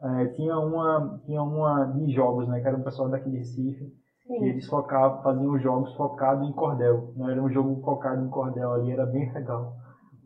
É, 0.02 0.26
tinha 0.28 0.58
uma 0.60 1.20
tinha 1.26 1.42
uma 1.42 1.86
de 1.86 2.12
jogos, 2.14 2.48
né, 2.48 2.60
que 2.62 2.68
era 2.68 2.78
um 2.78 2.84
pessoal 2.84 3.10
daqui 3.10 3.30
de 3.30 3.38
Recife, 3.38 3.94
Sim. 4.28 4.44
e 4.44 4.50
eles 4.50 4.68
focavam, 4.68 5.24
faziam 5.24 5.54
os 5.54 5.62
jogos 5.62 5.96
focados 5.96 6.48
em 6.48 6.52
cordel, 6.54 7.14
né, 7.16 7.32
era 7.32 7.42
um 7.42 7.50
jogo 7.50 7.82
focado 7.82 8.24
em 8.24 8.30
cordel 8.30 8.74
ali, 8.74 8.92
era 8.92 9.06
bem 9.06 9.30
legal 9.34 9.76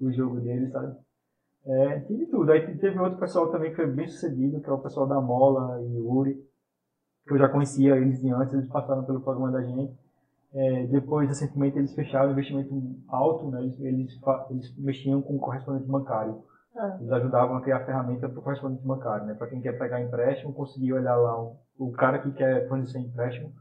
o 0.01 0.11
jogo 0.11 0.39
deles, 0.41 0.71
sabe? 0.71 0.95
É, 1.65 1.99
tinha 2.01 2.27
tudo. 2.29 2.51
Aí 2.51 2.77
teve 2.77 2.99
outro 2.99 3.19
pessoal 3.19 3.51
também 3.51 3.69
que 3.69 3.75
foi 3.75 3.87
bem 3.87 4.07
sucedido, 4.07 4.59
que 4.59 4.69
é 4.69 4.73
o 4.73 4.79
pessoal 4.79 5.07
da 5.07 5.21
Mola 5.21 5.79
e 5.81 5.99
Uri, 5.99 6.33
que 7.27 7.33
eu 7.33 7.37
já 7.37 7.47
conhecia 7.47 7.95
eles 7.97 8.19
de 8.19 8.31
antes, 8.31 8.53
eles 8.53 8.67
passaram 8.67 9.03
pelo 9.05 9.21
programa 9.21 9.51
da 9.51 9.61
gente. 9.61 9.93
É, 10.53 10.85
depois, 10.87 11.29
recentemente, 11.29 11.77
eles 11.77 11.93
fecharam 11.93 12.29
um 12.29 12.31
investimento 12.33 12.73
alto, 13.07 13.49
né? 13.49 13.61
eles, 13.61 13.79
eles, 13.79 14.19
eles 14.49 14.77
mexiam 14.77 15.21
com 15.21 15.37
correspondente 15.37 15.87
bancário. 15.87 16.43
Ah. 16.75 16.97
Eles 16.99 17.11
ajudavam 17.11 17.57
a 17.57 17.61
criar 17.61 17.77
a 17.77 17.85
ferramenta 17.85 18.29
para 18.29 18.39
o 18.39 18.41
correspondente 18.41 18.85
bancário, 18.85 19.25
né? 19.25 19.33
Para 19.33 19.47
quem 19.47 19.61
quer 19.61 19.77
pegar 19.77 20.01
empréstimo, 20.01 20.53
conseguir 20.53 20.93
olhar 20.93 21.15
lá 21.15 21.41
o, 21.41 21.57
o 21.77 21.91
cara 21.91 22.19
que 22.19 22.31
quer 22.31 22.67
fornecer 22.67 22.99
empréstimo, 22.99 23.51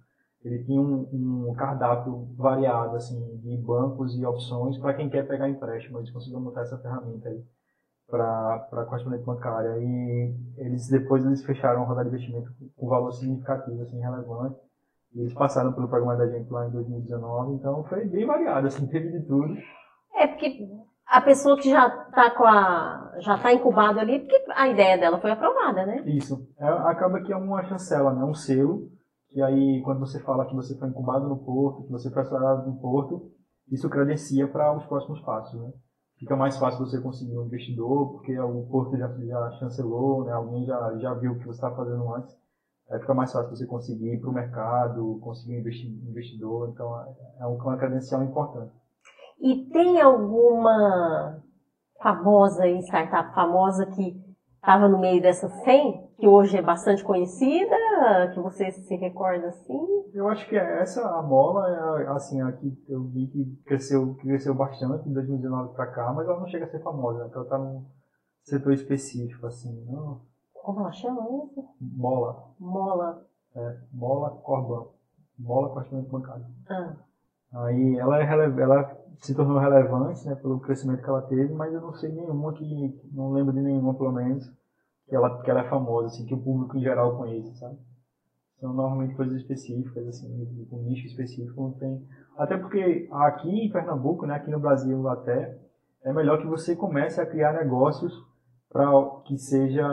ele 0.45 0.65
tinha 0.65 0.81
um, 0.81 1.49
um, 1.51 1.55
cardápio 1.55 2.29
variado 2.37 2.97
assim 2.97 3.37
de 3.39 3.57
bancos 3.59 4.17
e 4.19 4.25
opções 4.25 4.79
para 4.79 4.95
quem 4.95 5.11
quer 5.11 5.27
pegar 5.27 5.49
empréstimo. 5.49 5.99
Eles 5.99 6.11
conseguiram 6.11 6.41
montar 6.41 6.63
essa 6.63 6.79
ferramenta 6.79 7.29
aí 7.29 7.45
para 8.09 8.59
para 8.71 8.85
correspondente 8.85 9.25
bancária 9.25 9.77
e 9.79 10.35
eles 10.57 10.89
depois 10.89 11.25
eles 11.25 11.45
fecharam 11.45 11.83
a 11.83 11.85
rodada 11.85 12.09
de 12.09 12.17
investimento 12.17 12.51
com 12.77 12.89
valor 12.89 13.13
significativo, 13.13 13.83
assim, 13.83 14.01
relevante. 14.01 14.59
E 15.15 15.21
eles 15.21 15.35
passaram 15.35 15.73
pelo 15.73 15.89
programa 15.89 16.17
da 16.17 16.29
gente 16.29 16.51
lá 16.51 16.69
em 16.69 16.71
2019, 16.71 17.55
então 17.55 17.85
foi 17.85 18.05
bem 18.07 18.25
variado, 18.25 18.69
assim, 18.69 18.87
teve 18.87 19.11
de 19.11 19.27
tudo. 19.27 19.57
É 20.15 20.27
porque 20.27 20.69
a 21.11 21.21
pessoa 21.21 21.57
que 21.57 21.69
já 21.69 21.89
está 21.89 22.31
com 22.31 22.45
a 22.45 23.11
já 23.19 23.35
está 23.35 23.53
incubado 23.53 23.99
ali, 23.99 24.21
porque 24.21 24.45
a 24.55 24.69
ideia 24.69 24.97
dela 24.97 25.21
foi 25.21 25.33
aprovada, 25.33 25.85
né? 25.85 26.03
Isso. 26.07 26.49
É, 26.57 26.67
acaba 26.67 27.21
que 27.21 27.33
é 27.33 27.37
uma 27.37 27.65
chancela, 27.65 28.15
né? 28.15 28.25
Um 28.25 28.33
selo. 28.33 28.89
E 29.33 29.43
aí, 29.43 29.83
quando 29.85 30.01
você 30.01 30.21
fala 30.21 30.47
que 30.47 30.55
você 30.55 30.79
foi 30.79 30.89
incubado 30.89 31.29
no 31.29 31.37
porto, 31.37 31.85
que 31.85 31.93
você 31.93 32.11
foi 32.11 32.23
acelerado 32.23 32.67
no 32.67 32.81
porto, 32.81 33.31
isso 33.71 33.91
credencia 33.91 34.49
para 34.49 34.75
os 34.77 34.87
próximos 34.87 35.21
passos, 35.21 35.61
né? 35.61 35.71
Fica 36.19 36.37
mais 36.37 36.57
fácil 36.57 36.85
você 36.85 37.01
conseguir 37.01 37.37
um 37.39 37.47
investidor, 37.47 38.13
porque 38.13 38.39
o 38.39 38.67
porto 38.67 38.97
já, 38.97 39.09
já 39.09 39.51
chancelou, 39.59 40.25
né? 40.25 40.33
Alguém 40.33 40.65
já, 40.65 40.97
já 40.99 41.15
viu 41.15 41.33
o 41.33 41.39
que 41.39 41.47
você 41.47 41.59
estava 41.59 41.77
fazendo 41.77 42.15
antes. 42.15 42.37
Aí 42.91 43.01
fica 43.01 43.15
mais 43.15 43.33
fácil 43.33 43.51
você 43.51 43.67
conseguir 43.67 44.15
ir 44.15 44.21
para 44.21 44.31
o 44.31 44.35
mercado, 44.35 45.19
conseguir 45.23 45.57
um 45.57 46.09
investidor. 46.11 46.71
Então, 46.71 46.95
é 47.39 47.47
uma 47.47 47.77
credencial 47.77 48.23
importante. 48.23 48.73
E 49.41 49.65
tem 49.71 50.01
alguma 50.01 51.43
famosa 52.01 52.67
startup 52.69 53.35
famosa 53.35 53.87
que 53.87 54.15
estava 54.57 54.89
no 54.89 54.99
meio 54.99 55.23
dessas 55.23 55.51
100, 55.65 56.11
que 56.19 56.29
hoje 56.29 56.59
é 56.59 56.63
bastante 56.63 57.03
conhecida, 57.03 57.77
que 58.35 58.41
você 58.41 58.71
se 58.71 58.95
recorda 58.97 59.49
assim? 59.49 59.81
Eu 60.13 60.29
acho 60.29 60.47
que 60.49 60.57
essa, 60.57 61.03
a 61.09 61.23
Mola, 61.23 62.03
é 62.03 62.09
assim, 62.09 62.41
a 62.43 62.53
que 62.53 62.77
eu 62.89 63.05
vi 63.05 63.27
que 63.29 63.63
cresceu, 63.65 64.15
que 64.17 64.27
cresceu 64.27 64.55
bastante 64.55 65.09
de 65.09 65.15
2019 65.15 65.75
para 65.75 65.87
cá, 65.87 66.13
mas 66.13 66.29
ela 66.29 66.41
não 66.41 66.47
chega 66.47 66.67
a 66.67 66.69
ser 66.69 66.83
famosa, 66.83 67.25
né? 67.25 67.31
ela 67.33 67.45
está 67.45 67.57
num 67.57 67.87
setor 68.43 68.73
específico, 68.75 69.47
assim. 69.47 69.85
Não... 69.87 70.21
Como 70.53 70.81
ela 70.81 70.93
chama 70.93 71.23
isso? 71.45 71.65
Mola. 71.81 72.45
Mola. 72.59 73.25
É, 73.57 73.77
Mola 73.93 74.31
Corban. 74.43 74.89
Mola 75.39 75.71
Correspondente 75.71 76.11
Bancário. 76.11 76.45
Ah. 76.69 76.97
Aí 77.53 77.99
ela, 77.99 78.21
é 78.21 78.61
ela 78.61 79.00
se 79.21 79.35
tornou 79.35 79.59
relevante 79.59 80.27
né, 80.27 80.35
pelo 80.35 80.61
crescimento 80.61 81.03
que 81.03 81.09
ela 81.09 81.23
teve, 81.23 81.53
mas 81.53 81.73
eu 81.73 81.81
não 81.81 81.93
sei 81.95 82.11
nenhuma 82.11 82.53
que, 82.55 83.01
não 83.13 83.33
lembro 83.33 83.53
de 83.53 83.61
nenhuma 83.61 83.95
pelo 83.95 84.13
menos, 84.13 84.51
que 85.07 85.15
ela, 85.15 85.43
que 85.43 85.51
ela 85.51 85.61
é 85.61 85.69
famosa, 85.69 86.07
assim, 86.07 86.25
que 86.25 86.35
o 86.35 86.43
público 86.43 86.77
em 86.77 86.83
geral 86.83 87.17
conhece, 87.17 87.55
sabe? 87.59 87.77
São 88.59 88.73
normalmente 88.73 89.15
coisas 89.15 89.37
específicas, 89.41 90.07
assim, 90.07 90.69
um 90.71 90.83
nicho 90.83 91.07
específico, 91.07 91.63
não 91.63 91.73
tem. 91.73 92.07
Até 92.37 92.57
porque 92.57 93.09
aqui 93.11 93.49
em 93.49 93.71
Pernambuco, 93.71 94.27
né, 94.27 94.35
aqui 94.35 94.51
no 94.51 94.61
Brasil 94.61 95.09
até, 95.09 95.59
é 96.03 96.13
melhor 96.13 96.39
que 96.39 96.47
você 96.47 96.75
comece 96.75 97.21
a 97.21 97.27
criar 97.27 97.53
negócios 97.53 98.13
para 98.71 98.87
que 99.27 99.37
seja 99.37 99.87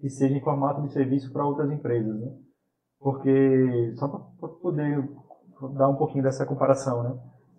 que 0.00 0.10
seja 0.10 0.36
em 0.36 0.42
formato 0.42 0.82
de 0.82 0.92
serviço 0.92 1.32
para 1.32 1.46
outras 1.46 1.70
empresas, 1.70 2.14
né? 2.20 2.32
Porque 2.98 3.94
só 3.96 4.08
para 4.08 4.48
poder 4.48 5.08
dar 5.74 5.88
um 5.88 5.96
pouquinho 5.96 6.22
dessa 6.22 6.44
comparação, 6.44 7.02
né? 7.02 7.18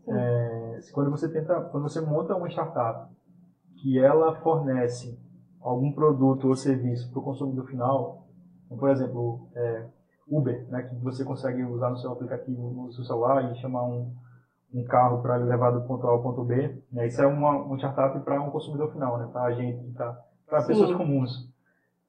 É, 0.10 0.46
quando 0.93 1.11
você 1.11 1.30
tenta, 1.30 1.61
quando 1.61 1.84
você 1.84 2.01
monta 2.01 2.36
uma 2.36 2.49
startup 2.49 3.11
que 3.78 3.99
ela 3.99 4.36
fornece 4.41 5.19
algum 5.61 5.91
produto 5.91 6.47
ou 6.47 6.55
serviço 6.55 7.09
para 7.11 7.19
o 7.19 7.23
consumidor 7.23 7.67
final, 7.67 8.28
como, 8.67 8.80
por 8.80 8.89
exemplo, 8.89 9.47
é, 9.55 9.86
Uber, 10.28 10.67
né, 10.69 10.84
que 10.84 10.95
você 10.95 11.23
consegue 11.23 11.63
usar 11.63 11.89
no 11.89 11.97
seu 11.97 12.11
aplicativo, 12.11 12.69
no 12.69 12.91
seu 12.91 13.03
celular 13.03 13.51
e 13.51 13.55
chamar 13.55 13.84
um, 13.84 14.13
um 14.73 14.84
carro 14.84 15.21
para 15.21 15.38
levar 15.38 15.71
do 15.71 15.88
ponto 15.88 16.05
A 16.07 16.11
ao 16.11 16.21
ponto 16.21 16.43
B, 16.43 16.82
né, 16.91 17.07
isso 17.07 17.21
é 17.21 17.28
uma, 17.28 17.51
uma 17.51 17.78
startup 17.78 18.19
para 18.21 18.41
um 18.41 18.49
consumidor 18.49 18.91
final, 18.91 19.17
né, 19.17 19.30
para 19.32 19.43
a 19.43 19.53
gente, 19.53 19.93
para 19.93 20.65
pessoas 20.65 20.95
comuns. 20.95 21.49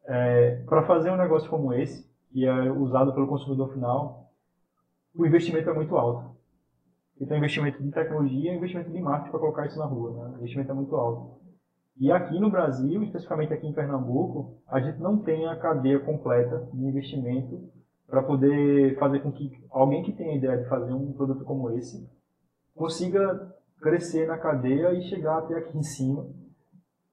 É, 0.06 0.62
para 0.66 0.82
fazer 0.84 1.10
um 1.10 1.16
negócio 1.16 1.50
como 1.50 1.72
esse, 1.74 2.08
que 2.30 2.46
é 2.46 2.72
usado 2.72 3.12
pelo 3.12 3.26
consumidor 3.26 3.72
final, 3.72 4.30
o 5.14 5.26
investimento 5.26 5.68
é 5.68 5.74
muito 5.74 5.96
alto. 5.96 6.37
Então, 7.20 7.36
investimento 7.36 7.82
de 7.82 7.90
tecnologia 7.90 8.52
e 8.52 8.56
investimento 8.56 8.90
de 8.90 9.00
marketing 9.00 9.30
para 9.30 9.40
colocar 9.40 9.66
isso 9.66 9.78
na 9.78 9.86
rua. 9.86 10.12
Né? 10.12 10.34
O 10.34 10.38
investimento 10.38 10.70
é 10.70 10.74
muito 10.74 10.94
alto. 10.96 11.38
E 12.00 12.12
aqui 12.12 12.38
no 12.38 12.50
Brasil, 12.50 13.02
especificamente 13.02 13.52
aqui 13.52 13.66
em 13.66 13.72
Pernambuco, 13.72 14.58
a 14.68 14.80
gente 14.80 15.00
não 15.00 15.18
tem 15.18 15.48
a 15.48 15.56
cadeia 15.56 15.98
completa 15.98 16.68
de 16.72 16.84
investimento 16.84 17.60
para 18.06 18.22
poder 18.22 18.96
fazer 18.98 19.20
com 19.20 19.32
que 19.32 19.50
alguém 19.70 20.02
que 20.04 20.12
tenha 20.12 20.32
a 20.32 20.36
ideia 20.36 20.58
de 20.58 20.68
fazer 20.68 20.92
um 20.92 21.12
produto 21.12 21.44
como 21.44 21.70
esse 21.72 22.08
consiga 22.74 23.52
crescer 23.80 24.26
na 24.26 24.38
cadeia 24.38 24.92
e 24.92 25.02
chegar 25.02 25.38
até 25.38 25.58
aqui 25.58 25.76
em 25.76 25.82
cima, 25.82 26.26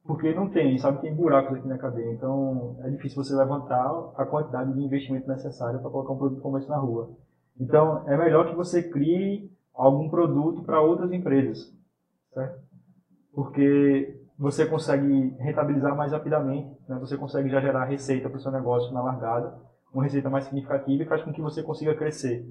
porque 0.06 0.34
não 0.34 0.50
tem, 0.50 0.78
sabe, 0.78 1.02
tem 1.02 1.14
buracos 1.14 1.58
aqui 1.58 1.68
na 1.68 1.78
cadeia, 1.78 2.14
então 2.14 2.78
é 2.84 2.90
difícil 2.90 3.24
você 3.24 3.36
levantar 3.36 4.14
a 4.16 4.26
quantidade 4.26 4.72
de 4.72 4.82
investimento 4.82 5.28
necessária 5.28 5.80
para 5.80 5.90
colocar 5.90 6.14
um 6.14 6.18
produto 6.18 6.42
como 6.42 6.58
esse 6.60 6.70
na 6.70 6.78
rua. 6.78 7.12
Então 7.60 8.08
é 8.08 8.16
melhor 8.16 8.50
que 8.50 8.56
você 8.56 8.84
crie 8.84 9.52
algum 9.76 10.10
produto 10.10 10.64
para 10.64 10.82
outras 10.82 11.12
empresas, 11.12 11.72
certo? 12.34 12.60
Porque 13.34 14.22
você 14.38 14.66
consegue 14.66 15.36
rentabilizar 15.40 15.96
mais 15.96 16.12
rapidamente, 16.12 16.78
né? 16.88 16.98
você 17.00 17.18
consegue 17.18 17.50
já 17.50 17.60
gerar 17.62 17.86
receita 17.86 18.30
para 18.30 18.38
o 18.38 18.42
seu 18.42 18.52
negócio 18.52 18.94
na 18.94 19.02
largada, 19.02 19.58
uma 19.94 20.04
receita 20.04 20.30
mais 20.30 20.46
significativa 20.46 21.04
e 21.04 21.08
faz 21.08 21.24
com 21.24 21.32
que 21.32 21.42
você 21.42 21.64
consiga 21.64 21.96
crescer 21.96 22.46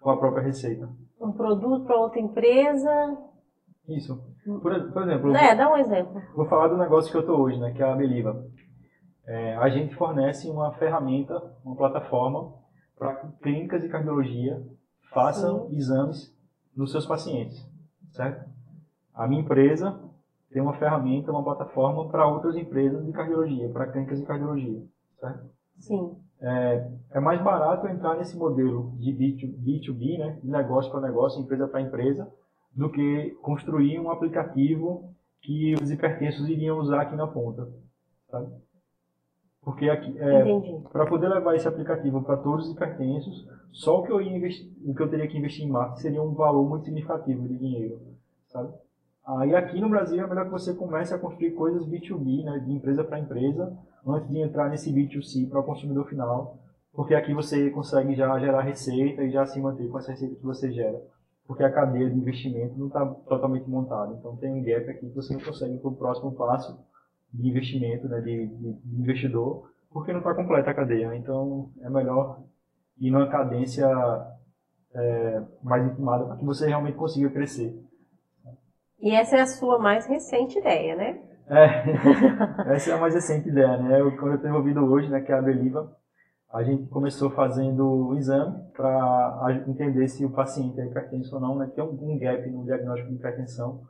com 0.00 0.10
a 0.10 0.16
própria 0.16 0.42
receita. 0.42 0.88
Um 1.20 1.32
produto 1.32 1.84
para 1.84 1.96
outra 1.96 2.20
empresa. 2.20 3.18
Isso. 3.88 4.18
Por, 4.44 4.92
por 4.92 5.02
exemplo. 5.02 5.36
É, 5.36 5.54
dá 5.54 5.70
um 5.70 5.76
exemplo. 5.76 6.22
Vou 6.34 6.46
falar 6.46 6.68
do 6.68 6.78
negócio 6.78 7.10
que 7.10 7.16
eu 7.16 7.22
estou 7.22 7.40
hoje, 7.40 7.58
né, 7.58 7.72
que 7.72 7.82
é 7.82 7.90
a 7.90 7.94
Beliva. 7.94 8.44
É, 9.26 9.56
a 9.56 9.68
gente 9.68 9.94
fornece 9.94 10.48
uma 10.48 10.72
ferramenta, 10.74 11.34
uma 11.64 11.76
plataforma 11.76 12.54
para 12.96 13.16
que 13.16 13.32
clínicas 13.42 13.82
de 13.82 13.88
cardiologia 13.88 14.62
façam 15.12 15.68
Sim. 15.68 15.76
exames 15.76 16.35
nos 16.76 16.92
seus 16.92 17.06
pacientes, 17.06 17.66
certo? 18.12 18.48
A 19.14 19.26
minha 19.26 19.40
empresa 19.40 19.98
tem 20.50 20.60
uma 20.60 20.74
ferramenta, 20.74 21.32
uma 21.32 21.42
plataforma 21.42 22.08
para 22.08 22.26
outras 22.26 22.56
empresas 22.56 23.04
de 23.04 23.12
cardiologia, 23.12 23.68
para 23.70 23.86
clínicas 23.86 24.20
de 24.20 24.26
cardiologia, 24.26 24.82
certo? 25.18 25.50
Sim. 25.78 26.16
é, 26.40 26.90
é 27.12 27.20
mais 27.20 27.42
barato 27.42 27.86
entrar 27.86 28.16
nesse 28.16 28.36
modelo 28.36 28.92
de 28.98 29.12
B2B, 29.12 30.18
né, 30.18 30.38
de 30.42 30.48
negócio 30.48 30.90
para 30.90 31.00
negócio, 31.00 31.40
empresa 31.40 31.66
para 31.66 31.80
empresa, 31.80 32.30
do 32.74 32.90
que 32.90 33.30
construir 33.42 33.98
um 33.98 34.10
aplicativo 34.10 35.14
que 35.40 35.74
os 35.74 35.90
hipertensos 35.90 36.48
iriam 36.48 36.78
usar 36.78 37.02
aqui 37.02 37.16
na 37.16 37.26
ponta. 37.26 37.68
Sabe? 38.30 38.52
Porque 39.66 39.84
é, 39.90 39.98
para 40.92 41.06
poder 41.06 41.26
levar 41.26 41.56
esse 41.56 41.66
aplicativo 41.66 42.22
para 42.22 42.36
todos 42.36 42.66
os 42.66 42.72
hipertensos, 42.72 43.48
só 43.72 43.98
o 43.98 44.04
que 44.04 44.12
eu 44.12 44.20
ia 44.20 44.36
investir, 44.36 44.70
o 44.84 44.94
que 44.94 45.02
eu 45.02 45.10
teria 45.10 45.26
que 45.26 45.36
investir 45.36 45.64
em 45.64 45.68
marketing 45.68 46.02
seria 46.02 46.22
um 46.22 46.34
valor 46.34 46.68
muito 46.68 46.84
significativo 46.84 47.48
de 47.48 47.58
dinheiro, 47.58 48.00
sabe? 48.46 48.72
Aí 49.26 49.56
aqui 49.56 49.80
no 49.80 49.88
Brasil 49.88 50.22
é 50.22 50.26
melhor 50.28 50.44
que 50.44 50.52
você 50.52 50.72
comece 50.72 51.12
a 51.12 51.18
construir 51.18 51.50
coisas 51.50 51.84
B2B, 51.84 52.44
né, 52.44 52.60
de 52.60 52.72
empresa 52.72 53.02
para 53.02 53.18
empresa, 53.18 53.76
antes 54.06 54.30
de 54.30 54.38
entrar 54.38 54.70
nesse 54.70 54.94
B2C 54.94 55.50
para 55.50 55.58
o 55.58 55.64
consumidor 55.64 56.06
final, 56.06 56.58
porque 56.92 57.16
aqui 57.16 57.34
você 57.34 57.68
consegue 57.70 58.14
já 58.14 58.38
gerar 58.38 58.60
receita 58.60 59.24
e 59.24 59.32
já 59.32 59.44
se 59.46 59.60
manter 59.60 59.88
com 59.88 59.98
essa 59.98 60.12
receita 60.12 60.36
que 60.36 60.44
você 60.44 60.70
gera, 60.70 61.02
porque 61.44 61.64
a 61.64 61.72
cadeia 61.72 62.08
de 62.08 62.16
investimento 62.16 62.78
não 62.78 62.86
está 62.86 63.04
totalmente 63.04 63.68
montada. 63.68 64.14
Então 64.14 64.36
tem 64.36 64.52
um 64.52 64.62
gap 64.62 64.88
aqui 64.88 65.08
que 65.08 65.16
você 65.16 65.34
não 65.34 65.40
consegue 65.40 65.76
para 65.78 65.90
o 65.90 65.96
próximo 65.96 66.30
passo 66.36 66.78
de 67.32 67.48
investimento, 67.48 68.08
né, 68.08 68.20
de, 68.20 68.46
de, 68.46 69.00
investidor, 69.00 69.70
porque 69.90 70.12
não 70.12 70.20
está 70.20 70.34
completa 70.34 70.70
a 70.70 70.74
cadeia. 70.74 71.14
Então 71.14 71.70
é 71.80 71.90
melhor 71.90 72.42
ir 72.98 73.10
numa 73.10 73.28
cadência 73.28 73.86
é, 74.94 75.42
mais 75.62 75.84
intimada 75.86 76.24
para 76.24 76.36
que 76.36 76.44
você 76.44 76.66
realmente 76.66 76.96
consiga 76.96 77.30
crescer. 77.30 77.78
E 79.00 79.10
essa 79.14 79.36
é 79.36 79.40
a 79.42 79.46
sua 79.46 79.78
mais 79.78 80.06
recente 80.06 80.58
ideia, 80.58 80.96
né? 80.96 81.20
É, 81.48 82.72
essa 82.74 82.90
é 82.90 82.94
a 82.94 82.98
mais 82.98 83.14
recente 83.14 83.48
ideia, 83.48 83.76
né? 83.76 84.00
Eu, 84.00 84.16
quando 84.16 84.32
eu 84.32 84.34
estou 84.36 84.50
envolvido 84.50 84.84
hoje, 84.84 85.08
né, 85.08 85.20
que 85.20 85.30
é 85.30 85.34
a 85.34 85.42
Beliva, 85.42 85.94
a 86.52 86.62
gente 86.62 86.88
começou 86.88 87.30
fazendo 87.30 88.08
o 88.08 88.16
exame 88.16 88.58
para 88.72 89.62
entender 89.68 90.08
se 90.08 90.24
o 90.24 90.30
paciente 90.30 90.80
é 90.80 90.86
hipertenso 90.86 91.34
ou 91.34 91.40
não, 91.40 91.56
né? 91.56 91.70
Tem 91.74 91.84
um 91.84 92.18
gap 92.18 92.48
no 92.50 92.64
diagnóstico 92.64 93.10
de 93.10 93.16
hipertensão. 93.16 93.82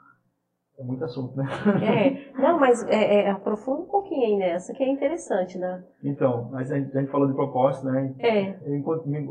É 0.78 0.84
muito 0.84 1.02
assunto, 1.04 1.34
né? 1.36 1.46
É, 1.82 2.32
não, 2.40 2.60
mas 2.60 2.84
é, 2.84 3.22
é, 3.22 3.30
aprofunda 3.30 3.82
um 3.82 3.86
pouquinho 3.86 4.26
aí 4.26 4.36
nessa, 4.36 4.74
que 4.74 4.82
é 4.82 4.88
interessante, 4.88 5.56
né? 5.56 5.82
Então, 6.04 6.50
a 6.54 6.62
gente, 6.62 6.94
a 6.96 7.00
gente 7.00 7.10
falou 7.10 7.26
de 7.26 7.32
propósito, 7.32 7.86
né? 7.86 8.14
É. 8.18 8.58
Eu 8.62 8.76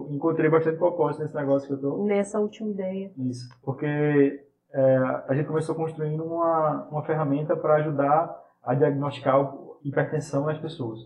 encontrei 0.09 0.49
bastante 0.49 0.77
propósito 0.77 1.21
nesse 1.21 1.35
negócio 1.35 1.67
que 1.67 1.73
eu 1.73 1.81
tô. 1.81 2.03
Nessa 2.03 2.39
última 2.39 2.71
ideia. 2.71 3.11
Isso, 3.17 3.47
porque 3.63 4.43
é, 4.73 4.97
a 5.27 5.33
gente 5.35 5.47
começou 5.47 5.75
construindo 5.75 6.23
uma, 6.23 6.87
uma 6.89 7.03
ferramenta 7.03 7.55
para 7.55 7.75
ajudar 7.75 8.35
a 8.63 8.73
diagnosticar 8.73 9.53
hipertensão 9.83 10.45
nas 10.45 10.57
pessoas. 10.57 10.99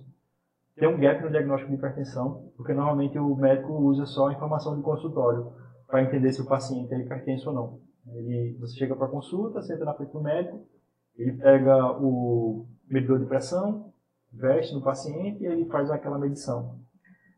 Tem 0.78 0.88
um 0.88 0.98
gap 0.98 1.22
no 1.22 1.30
diagnóstico 1.30 1.70
de 1.70 1.78
hipertensão, 1.78 2.50
porque 2.56 2.74
normalmente 2.74 3.20
o 3.20 3.36
médico 3.36 3.74
usa 3.74 4.06
só 4.06 4.30
a 4.30 4.34
informação 4.34 4.78
de 4.78 4.82
consultório 4.82 5.52
para 5.86 6.02
entender 6.02 6.32
se 6.32 6.42
o 6.42 6.46
paciente 6.46 6.94
é 6.94 7.00
hipertenso 7.00 7.50
ou 7.50 7.56
não. 7.56 7.89
Ele, 8.14 8.58
você 8.60 8.78
chega 8.78 8.96
para 8.96 9.08
consulta, 9.08 9.62
senta 9.62 9.86
na 9.86 9.94
frente 9.94 10.12
do 10.12 10.22
médico, 10.22 10.66
ele 11.16 11.34
pega 11.34 11.92
o 12.00 12.66
medidor 12.90 13.20
de 13.20 13.26
pressão, 13.26 13.94
veste 14.32 14.74
no 14.74 14.82
paciente 14.82 15.44
e 15.44 15.48
ele 15.48 15.66
faz 15.66 15.90
aquela 15.92 16.18
medição. 16.18 16.80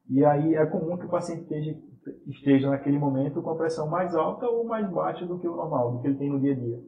E 0.09 0.23
aí 0.25 0.55
é 0.55 0.65
comum 0.65 0.97
que 0.97 1.05
o 1.05 1.09
paciente 1.09 1.43
esteja 1.43 1.77
esteja 2.27 2.69
naquele 2.69 2.97
momento 2.97 3.41
com 3.41 3.51
a 3.51 3.55
pressão 3.55 3.87
mais 3.87 4.15
alta 4.15 4.47
ou 4.47 4.65
mais 4.65 4.89
baixa 4.89 5.25
do 5.25 5.39
que 5.39 5.47
o 5.47 5.55
normal, 5.55 5.93
do 5.93 6.01
que 6.01 6.07
ele 6.07 6.17
tem 6.17 6.29
no 6.29 6.39
dia 6.39 6.53
a 6.53 6.55
dia. 6.55 6.83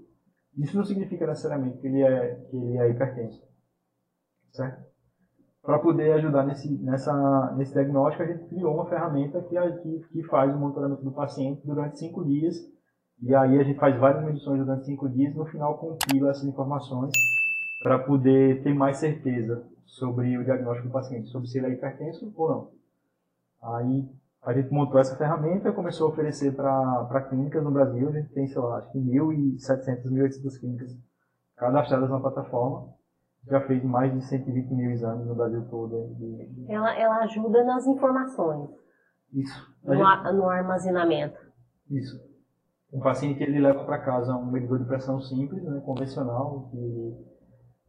Isso 0.58 0.78
não 0.78 0.84
significa 0.84 1.26
necessariamente 1.26 1.78
que 1.80 1.88
ele 1.88 2.02
é, 2.02 2.36
que 2.50 2.56
ele 2.56 2.78
é 2.78 2.90
hipertenso. 2.90 3.44
Certo? 4.52 4.84
Para 5.62 5.80
poder 5.80 6.14
ajudar 6.14 6.46
nesse, 6.46 6.70
nessa, 6.80 7.54
nesse 7.56 7.74
diagnóstico, 7.74 8.24
a 8.24 8.28
gente 8.28 8.46
criou 8.50 8.74
uma 8.74 8.90
ferramenta 8.90 9.42
que, 9.42 9.56
que, 9.82 10.08
que 10.12 10.24
faz 10.24 10.54
o 10.54 10.60
monitoramento 10.60 11.04
do 11.04 11.12
paciente 11.12 11.66
durante 11.66 12.00
cinco 12.00 12.24
dias. 12.26 12.56
E 13.26 13.34
aí 13.34 13.58
a 13.58 13.64
gente 13.64 13.80
faz 13.80 13.98
várias 13.98 14.22
medições 14.26 14.60
durante 14.60 14.86
cinco 14.86 15.08
dias 15.08 15.34
e 15.34 15.38
no 15.38 15.46
final 15.46 15.78
compila 15.78 16.32
essas 16.32 16.44
informações 16.44 17.10
para 17.82 17.98
poder 17.98 18.62
ter 18.64 18.74
mais 18.74 18.98
certeza 18.98 19.64
sobre 19.86 20.38
o 20.38 20.44
diagnóstico 20.44 20.90
do 20.90 20.92
paciente, 20.92 21.30
sobre 21.30 21.48
se 21.48 21.58
ele 21.58 21.68
é 21.68 21.70
hipertenso 21.72 22.34
ou 22.36 22.50
não. 22.50 22.72
Aí 23.62 24.10
a 24.42 24.54
gente 24.54 24.74
montou 24.74 25.00
essa 25.00 25.16
ferramenta 25.16 25.70
e 25.70 25.74
começou 25.74 26.08
a 26.08 26.10
oferecer 26.10 26.54
para 26.54 27.26
clínicas 27.30 27.64
no 27.64 27.72
Brasil. 27.72 28.10
A 28.10 28.12
gente 28.12 28.34
tem, 28.34 28.46
sei 28.46 28.62
lá, 28.62 28.80
acho 28.80 28.92
que 28.92 29.00
1.700, 29.00 30.04
1.800 30.04 30.60
clínicas 30.60 30.98
cadastradas 31.56 32.10
na 32.10 32.20
plataforma. 32.20 32.94
Já 33.48 33.62
fez 33.62 33.82
mais 33.86 34.14
de 34.14 34.22
120 34.26 34.70
mil 34.74 34.92
exames 34.92 35.26
no 35.26 35.36
Brasil 35.36 35.66
todo. 35.70 36.14
De. 36.16 36.66
Ela, 36.70 36.94
ela 36.98 37.20
ajuda 37.20 37.64
nas 37.64 37.88
informações. 37.88 38.70
Isso. 39.32 39.74
No, 39.82 39.96
gente... 39.96 40.34
no 40.34 40.50
armazenamento. 40.50 41.40
Isso. 41.90 42.33
O 42.94 43.00
paciente 43.00 43.42
ele 43.42 43.60
leva 43.60 43.84
para 43.84 43.98
casa 43.98 44.36
um 44.36 44.52
medidor 44.52 44.78
de 44.78 44.86
pressão 44.86 45.20
simples, 45.20 45.64
né, 45.64 45.82
convencional, 45.84 46.70
que, 46.70 47.18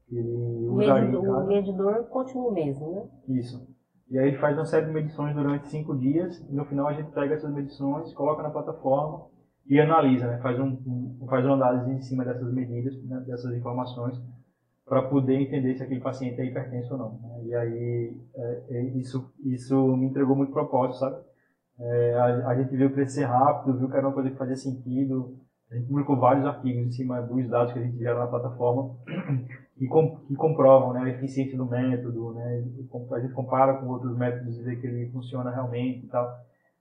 que 0.09 0.17
ele 0.17 0.69
usaria 0.71 1.21
O 1.21 1.47
medidor 1.47 2.07
continua 2.07 2.49
o 2.49 2.55
mesmo, 2.55 2.91
né? 2.91 3.39
Isso. 3.39 3.69
E 4.11 4.19
aí 4.19 4.35
faz 4.37 4.57
uma 4.57 4.65
série 4.65 4.87
de 4.87 4.93
medições 4.93 5.35
durante 5.35 5.69
cinco 5.69 5.95
dias, 5.95 6.41
e 6.49 6.55
no 6.55 6.65
final 6.65 6.89
a 6.89 6.95
gente 6.95 7.13
pega 7.13 7.35
essas 7.35 7.53
medições, 7.53 8.15
coloca 8.15 8.43
na 8.43 8.51
plataforma 8.51 9.27
e 9.67 9.79
analisa, 9.79 10.27
né? 10.27 10.39
faz, 10.39 10.59
um, 10.59 10.79
um 11.21 11.27
faz 11.29 11.45
uma 11.45 11.55
análise 11.55 11.91
em 11.91 12.01
cima 12.01 12.25
dessas 12.25 12.51
medidas, 12.53 12.95
né? 13.05 13.23
dessas 13.27 13.55
informações, 13.55 14.19
para 14.87 15.03
poder 15.03 15.35
entender 15.35 15.75
se 15.77 15.83
aquele 15.83 16.01
paciente 16.01 16.41
é 16.41 16.47
hipertenso 16.47 16.95
ou 16.95 16.99
não. 16.99 17.19
Né? 17.21 17.45
E 17.45 17.55
aí 17.55 18.17
é, 18.37 18.63
é, 18.71 18.83
isso, 18.99 19.31
isso 19.45 19.97
me 19.99 20.07
entregou 20.07 20.35
muito 20.35 20.53
propósito, 20.53 21.01
sabe? 21.01 21.23
É, 21.79 22.15
a, 22.15 22.49
a, 22.49 22.55
gente 22.57 22.77
viu 22.77 22.93
crescer 22.93 23.25
rápido, 23.25 23.79
viu 23.79 23.89
que 23.89 23.97
era 23.97 24.07
uma 24.07 24.15
coisa 24.15 24.31
que 24.31 24.37
fazia 24.37 24.57
sentido. 24.57 25.37
A 25.71 25.75
gente 25.75 25.89
publicou 25.89 26.17
vários 26.19 26.47
artigos 26.47 26.87
em 26.87 26.91
cima 26.93 27.21
dos 27.23 27.49
dados 27.49 27.73
que 27.73 27.79
a 27.79 27.83
gente 27.83 27.99
gera 27.99 28.19
na 28.19 28.27
plataforma 28.27 28.95
que, 29.77 29.87
com, 29.89 30.17
que 30.27 30.35
comprovam 30.35 30.93
né, 30.93 31.01
a 31.01 31.09
eficiência 31.09 31.57
do 31.57 31.67
método, 31.67 32.33
né, 32.35 32.65
a 33.13 33.21
gente 33.21 33.35
compara 33.35 33.75
com 33.75 33.89
outros 33.89 34.17
métodos 34.17 34.57
e 34.57 34.63
vê 34.63 34.77
que 34.77 34.87
ele 34.87 35.11
funciona 35.11 35.51
realmente 35.51 36.07
e 36.07 36.09
tal, 36.09 36.33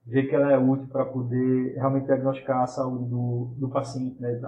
vê 0.06 0.24
que 0.24 0.34
ela 0.34 0.52
é 0.52 0.58
útil 0.58 0.86
para 0.88 1.04
poder 1.06 1.74
realmente 1.74 2.06
diagnosticar 2.06 2.62
a 2.62 2.66
saúde 2.66 3.10
do, 3.10 3.54
do 3.58 3.68
paciente, 3.68 4.20
né, 4.20 4.40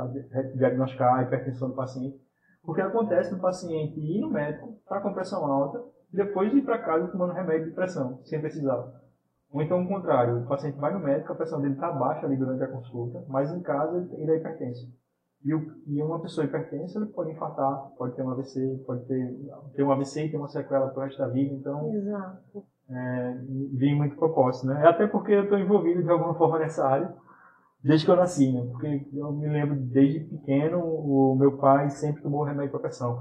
diagnosticar 0.55 1.17
a 1.17 1.23
hipertensão 1.23 1.71
do 1.71 1.75
paciente. 1.75 2.17
Porque 2.63 2.83
acontece 2.83 3.33
no 3.33 3.41
paciente 3.41 3.99
ir 3.99 4.21
no 4.21 4.31
médico, 4.31 4.77
estar 4.83 4.97
tá 4.97 5.01
com 5.01 5.13
pressão 5.13 5.45
alta, 5.45 5.83
depois 6.13 6.53
ir 6.53 6.63
para 6.63 6.79
casa 6.79 7.09
tomando 7.09 7.33
remédio 7.33 7.67
de 7.67 7.75
pressão, 7.75 8.21
sem 8.25 8.41
precisar. 8.41 9.06
Ou 9.51 9.63
então 9.63 9.83
o 9.83 9.89
contrário, 9.89 10.39
o 10.39 10.47
paciente 10.47 10.79
vai 10.79 10.93
no 10.93 11.01
médico, 11.01 11.33
a 11.33 11.37
pressão 11.37 11.61
dele 11.61 11.75
está 11.75 11.91
baixa 11.93 12.27
ali 12.27 12.37
durante 12.37 12.63
a 12.63 12.69
consulta, 12.69 13.25
mas 13.29 13.53
em 13.53 13.61
casa 13.63 14.09
ele 14.13 14.33
é 14.33 14.37
hipertenso. 14.37 14.93
E, 15.45 15.55
o, 15.55 15.73
e 15.87 16.03
uma 16.03 16.21
pessoa 16.21 16.45
hipertensa 16.45 16.99
ele 16.99 17.07
pode 17.07 17.31
infartar, 17.31 17.91
pode 17.97 18.17
ter 18.17 18.23
um 18.23 18.31
AVC, 18.31 18.83
pode 18.87 19.05
ter, 19.07 19.39
ter 19.75 19.83
um 19.83 19.93
AVC 19.93 20.25
e 20.25 20.31
ter 20.31 20.37
uma 20.37 20.49
sequela 20.49 20.89
para 20.89 21.01
o 21.01 21.05
resto 21.05 21.19
da 21.19 21.29
vida. 21.29 21.55
Então, 21.55 21.95
Exato. 21.95 22.65
É, 22.89 23.35
vem 23.75 23.97
muito 23.97 24.17
propósito, 24.17 24.67
né? 24.67 24.87
Até 24.87 25.07
porque 25.07 25.33
eu 25.33 25.45
estou 25.45 25.59
envolvido 25.59 26.03
de 26.03 26.11
alguma 26.11 26.35
forma 26.39 26.59
nessa 26.59 26.87
área 26.87 27.13
desde 27.83 28.05
que 28.05 28.11
eu 28.11 28.17
nasci, 28.17 28.53
né? 28.53 28.67
Porque 28.71 29.09
eu 29.15 29.33
me 29.33 29.49
lembro 29.49 29.77
desde 29.77 30.21
pequeno, 30.21 30.81
o 30.81 31.37
meu 31.37 31.57
pai 31.57 31.89
sempre 31.91 32.23
tomou 32.23 32.43
remédio 32.43 32.73
para 32.73 32.81
pressão. 32.81 33.17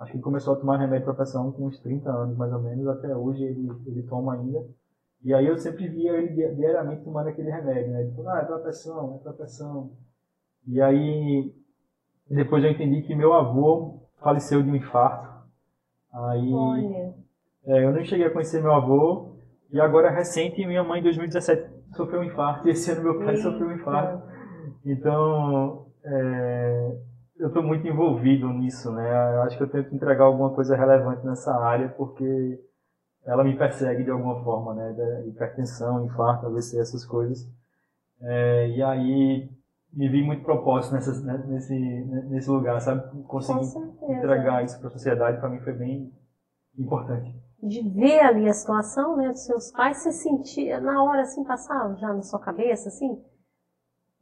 Acho 0.00 0.10
que 0.10 0.16
ele 0.16 0.24
começou 0.24 0.54
a 0.54 0.56
tomar 0.56 0.78
remédio 0.78 1.04
para 1.04 1.14
pressão 1.14 1.52
com 1.52 1.66
uns 1.66 1.78
30 1.80 2.10
anos, 2.10 2.36
mais 2.36 2.52
ou 2.52 2.60
menos, 2.60 2.86
até 2.88 3.14
hoje 3.14 3.44
ele, 3.44 3.70
ele 3.86 4.02
toma 4.04 4.34
ainda. 4.34 4.66
E 5.24 5.32
aí 5.32 5.46
eu 5.46 5.56
sempre 5.56 5.88
via 5.88 6.12
ele 6.12 6.54
diariamente 6.54 7.02
tomando 7.02 7.28
aquele 7.28 7.50
remédio, 7.50 7.92
né? 7.92 8.02
Ele 8.02 8.12
falou, 8.12 8.30
ah, 8.30 8.40
é 8.40 8.58
pressão, 8.58 9.22
é 9.24 9.32
pressão. 9.32 9.92
E 10.66 10.82
aí, 10.82 11.50
depois 12.30 12.62
eu 12.62 12.70
entendi 12.70 13.00
que 13.02 13.14
meu 13.14 13.32
avô 13.32 14.02
faleceu 14.22 14.62
de 14.62 14.70
um 14.70 14.76
infarto. 14.76 15.32
Aí, 16.12 16.52
é, 17.66 17.84
eu 17.84 17.92
não 17.92 18.04
cheguei 18.04 18.26
a 18.26 18.30
conhecer 18.30 18.60
meu 18.60 18.74
avô. 18.74 19.36
E 19.72 19.80
agora, 19.80 20.10
recente, 20.10 20.64
minha 20.66 20.84
mãe, 20.84 21.00
em 21.00 21.04
2017, 21.04 21.70
sofreu 21.96 22.20
um 22.20 22.24
infarto. 22.24 22.68
E 22.68 22.72
esse 22.72 22.90
ano, 22.90 23.02
meu 23.02 23.18
pai 23.18 23.34
Eita. 23.34 23.42
sofreu 23.42 23.68
um 23.68 23.72
infarto. 23.72 24.22
Então, 24.84 25.86
é, 26.04 26.98
eu 27.38 27.48
estou 27.48 27.62
muito 27.62 27.88
envolvido 27.88 28.46
nisso, 28.50 28.92
né? 28.92 29.36
Eu 29.36 29.42
acho 29.42 29.56
que 29.56 29.62
eu 29.62 29.70
tenho 29.70 29.84
que 29.88 29.94
entregar 29.96 30.24
alguma 30.24 30.50
coisa 30.50 30.76
relevante 30.76 31.24
nessa 31.24 31.54
área, 31.54 31.88
porque 31.88 32.60
ela 33.26 33.42
me 33.42 33.56
persegue 33.56 34.04
de 34.04 34.10
alguma 34.10 34.42
forma, 34.42 34.74
né? 34.74 34.92
Da 34.92 35.26
hipertensão, 35.26 36.04
infarto, 36.04 36.46
AVC, 36.46 36.78
essas 36.78 37.04
coisas. 37.04 37.48
É, 38.20 38.68
e 38.68 38.82
aí, 38.82 39.50
me 39.92 40.08
vi 40.08 40.22
muito 40.22 40.44
propósito 40.44 40.94
nessa, 40.94 41.20
né, 41.22 41.42
nesse, 41.46 41.74
nesse 42.28 42.50
lugar, 42.50 42.80
sabe? 42.80 43.22
Conseguir 43.24 43.66
entregar 44.08 44.64
isso 44.64 44.78
para 44.78 44.88
a 44.88 44.92
sociedade, 44.92 45.40
para 45.40 45.48
mim 45.48 45.60
foi 45.60 45.72
bem 45.72 46.12
importante. 46.78 47.34
De 47.62 47.80
ver 47.88 48.20
ali 48.20 48.48
a 48.48 48.52
situação 48.52 49.16
né, 49.16 49.28
dos 49.28 49.44
seus 49.44 49.70
pais, 49.72 49.98
você 49.98 50.12
sentia, 50.12 50.80
na 50.80 51.02
hora 51.02 51.22
assim, 51.22 51.44
passava 51.44 51.96
já 51.96 52.12
na 52.12 52.22
sua 52.22 52.38
cabeça, 52.38 52.88
assim? 52.88 53.22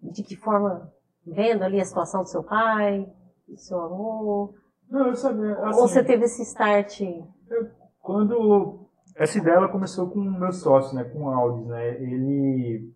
De 0.00 0.22
que 0.22 0.36
forma, 0.36 0.92
vendo 1.26 1.64
ali 1.64 1.80
a 1.80 1.84
situação 1.84 2.22
do 2.22 2.28
seu 2.28 2.42
pai, 2.42 3.10
do 3.48 3.56
seu 3.56 3.80
amor? 3.80 4.54
Não, 4.88 5.08
eu 5.08 5.16
sabia. 5.16 5.54
Assim, 5.58 5.80
Ou 5.80 5.88
você 5.88 6.04
teve 6.04 6.24
esse 6.24 6.42
start? 6.42 7.00
Eu, 7.00 7.70
quando 8.00 8.81
essa 9.14 9.38
ideia 9.38 9.56
ela 9.56 9.68
começou 9.68 10.10
com 10.10 10.20
o 10.20 10.40
meu 10.40 10.52
sócio, 10.52 10.96
né, 10.96 11.04
com 11.04 11.24
o 11.24 11.28
Aldis, 11.30 11.66
né? 11.66 12.02
Ele 12.02 12.92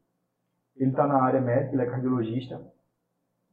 ele 0.76 0.90
está 0.90 1.06
na 1.06 1.22
área 1.22 1.40
médica, 1.40 1.74
ele 1.74 1.82
é 1.82 1.86
cardiologista. 1.86 2.60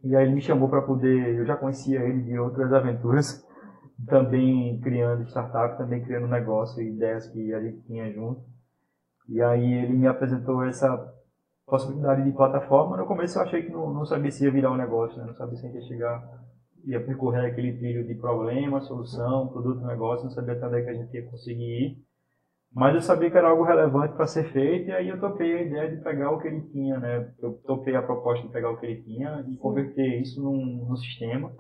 E 0.03 0.16
aí 0.16 0.26
ele 0.26 0.36
me 0.36 0.41
chamou 0.41 0.68
para 0.68 0.82
poder, 0.82 1.36
eu 1.36 1.45
já 1.45 1.55
conhecia 1.55 2.01
ele 2.01 2.22
de 2.24 2.38
outras 2.38 2.74
aventuras, 2.74 3.47
também 4.05 4.80
criando 4.82 5.24
startup, 5.30 5.78
também 5.78 6.03
criando 6.03 6.28
negócio 6.28 6.82
e 6.82 6.89
ideias 6.89 7.30
que 7.30 7.53
a 7.53 7.61
gente 7.61 7.82
tinha 7.84 8.11
junto. 8.11 8.43
E 9.30 9.41
aí 9.41 9.74
ele 9.74 9.93
me 9.93 10.07
apresentou 10.07 10.66
essa 10.66 11.14
possibilidade 11.66 12.26
de 12.26 12.32
plataforma. 12.34 12.97
No 12.97 13.05
começo 13.05 13.38
eu 13.38 13.43
achei 13.43 13.64
que 13.64 13.72
não, 13.72 13.93
não 13.93 14.05
sabia 14.05 14.32
se 14.32 14.43
ia 14.43 14.51
virar 14.51 14.72
um 14.72 14.78
negócio, 14.78 15.18
né? 15.18 15.28
não 15.28 15.36
sabia 15.36 15.55
se 15.55 15.66
ia 15.66 15.82
chegar, 15.82 16.43
ia 16.84 17.01
percorrer 17.01 17.45
aquele 17.45 17.78
trilho 17.78 18.05
de 18.05 18.16
problema, 18.16 18.82
solução, 18.82 19.47
produto, 19.47 19.86
negócio, 19.86 20.26
não 20.26 20.32
sabia 20.32 20.55
até 20.55 20.68
onde 20.68 20.76
é 20.80 20.82
que 20.84 20.89
a 20.89 20.93
gente 20.93 21.14
ia 21.16 21.26
conseguir 21.30 21.64
ir. 21.64 22.12
Mas 22.74 22.95
eu 22.95 23.01
sabia 23.01 23.30
que 23.30 23.38
era 23.38 23.49
algo 23.49 23.63
relevante 23.63 24.15
para 24.15 24.26
ser 24.26 24.51
feito, 24.51 24.89
e 24.89 24.91
aí 24.91 25.07
eu 25.07 25.19
topei 25.19 25.53
a 25.53 25.61
ideia 25.61 25.95
de 25.95 26.03
pegar 26.03 26.32
o 26.32 26.39
que 26.39 26.47
ele 26.47 26.61
tinha, 26.71 26.97
né? 26.97 27.32
Eu 27.39 27.53
topei 27.65 27.95
a 27.95 28.01
proposta 28.01 28.47
de 28.47 28.51
pegar 28.51 28.71
o 28.71 28.78
que 28.78 28.86
ele 28.88 29.03
tinha 29.03 29.45
e 29.47 29.55
converter 29.57 30.21
isso 30.21 30.41
num, 30.41 30.88
num 30.88 30.95
sistema. 30.95 31.53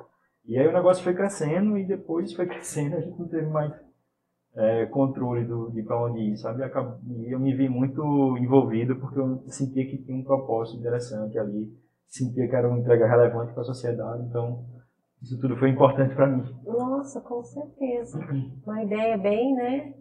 E 0.45 0.57
aí 0.57 0.67
o 0.67 0.73
negócio 0.73 1.03
foi 1.03 1.13
crescendo, 1.13 1.77
e 1.77 1.85
depois 1.85 2.33
foi 2.33 2.47
crescendo, 2.47 2.95
a 2.95 2.99
gente 2.99 3.19
não 3.19 3.27
teve 3.27 3.45
mais 3.45 3.71
é, 4.55 4.85
controle 4.87 5.45
do, 5.45 5.69
de 5.71 5.83
para 5.83 6.03
onde 6.03 6.19
ir, 6.19 6.37
sabe? 6.37 6.63
E 6.63 7.31
eu 7.31 7.39
me 7.39 7.55
vi 7.55 7.69
muito 7.69 8.01
envolvido 8.37 8.95
porque 8.95 9.19
eu 9.19 9.43
sentia 9.47 9.85
que 9.85 9.97
tinha 9.97 10.17
um 10.17 10.23
propósito 10.23 10.79
interessante 10.79 11.37
ali, 11.37 11.71
sentia 12.07 12.47
que 12.47 12.55
era 12.55 12.67
uma 12.67 12.79
entrega 12.79 13.07
relevante 13.07 13.53
para 13.53 13.61
a 13.61 13.65
sociedade, 13.65 14.23
então 14.23 14.65
isso 15.21 15.39
tudo 15.39 15.57
foi 15.57 15.69
importante 15.69 16.15
para 16.15 16.27
mim. 16.27 16.43
Nossa, 16.65 17.21
com 17.21 17.43
certeza. 17.43 18.19
Uma 18.65 18.83
ideia 18.83 19.17
bem, 19.17 19.55
né? 19.55 19.93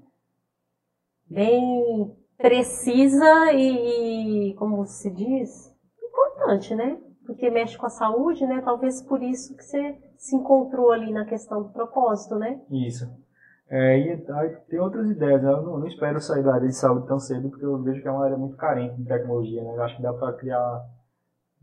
Bem 1.32 2.14
precisa 2.36 3.52
e, 3.52 4.54
como 4.58 4.84
se 4.84 5.10
diz, 5.10 5.74
importante, 6.02 6.74
né? 6.74 6.98
Porque 7.24 7.48
mexe 7.50 7.78
com 7.78 7.86
a 7.86 7.90
saúde, 7.90 8.44
né? 8.46 8.60
Talvez 8.64 9.00
por 9.02 9.22
isso 9.22 9.56
que 9.56 9.62
você 9.62 9.96
se 10.16 10.36
encontrou 10.36 10.90
ali 10.90 11.12
na 11.12 11.24
questão 11.24 11.62
do 11.62 11.70
propósito, 11.70 12.36
né? 12.36 12.60
Isso. 12.70 13.08
É, 13.70 13.98
e 13.98 14.10
aí, 14.10 14.56
tem 14.68 14.80
outras 14.80 15.08
ideias, 15.08 15.42
né? 15.42 15.50
Eu 15.50 15.62
não, 15.62 15.78
não, 15.78 15.86
espero 15.86 16.20
sair 16.20 16.42
da 16.42 16.54
área 16.54 16.68
de 16.68 16.74
saúde 16.74 17.06
tão 17.06 17.18
cedo, 17.18 17.48
porque 17.48 17.64
eu 17.64 17.80
vejo 17.82 18.02
que 18.02 18.08
é 18.08 18.10
uma 18.10 18.24
área 18.24 18.36
muito 18.36 18.56
carente 18.56 18.96
de 18.96 19.04
tecnologia, 19.04 19.62
né? 19.62 19.74
Eu 19.74 19.82
acho 19.82 19.96
que 19.96 20.02
dá 20.02 20.12
para 20.12 20.32
criar 20.34 20.84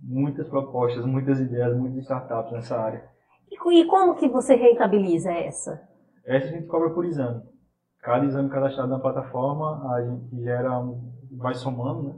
muitas 0.02 0.48
propostas, 0.48 1.06
muitas 1.06 1.40
ideias, 1.40 1.78
muitas 1.78 2.04
startups 2.04 2.54
nessa 2.54 2.80
área. 2.80 3.04
E, 3.52 3.82
e 3.82 3.86
como 3.86 4.16
que 4.16 4.28
você 4.30 4.56
rentabiliza 4.56 5.32
essa? 5.32 5.88
Essa 6.26 6.48
a 6.48 6.52
gente 6.52 6.68
cobra 6.68 6.90
por 6.92 7.06
exame 7.06 7.44
cada 8.02 8.26
exame 8.26 8.50
cadastrado 8.50 8.89
na 8.89 9.00
plataforma, 9.00 9.93
a 9.93 10.02
gente 10.02 10.41
gera, 10.41 10.80
um, 10.80 11.12
vai 11.32 11.54
somando, 11.54 12.04
né? 12.04 12.16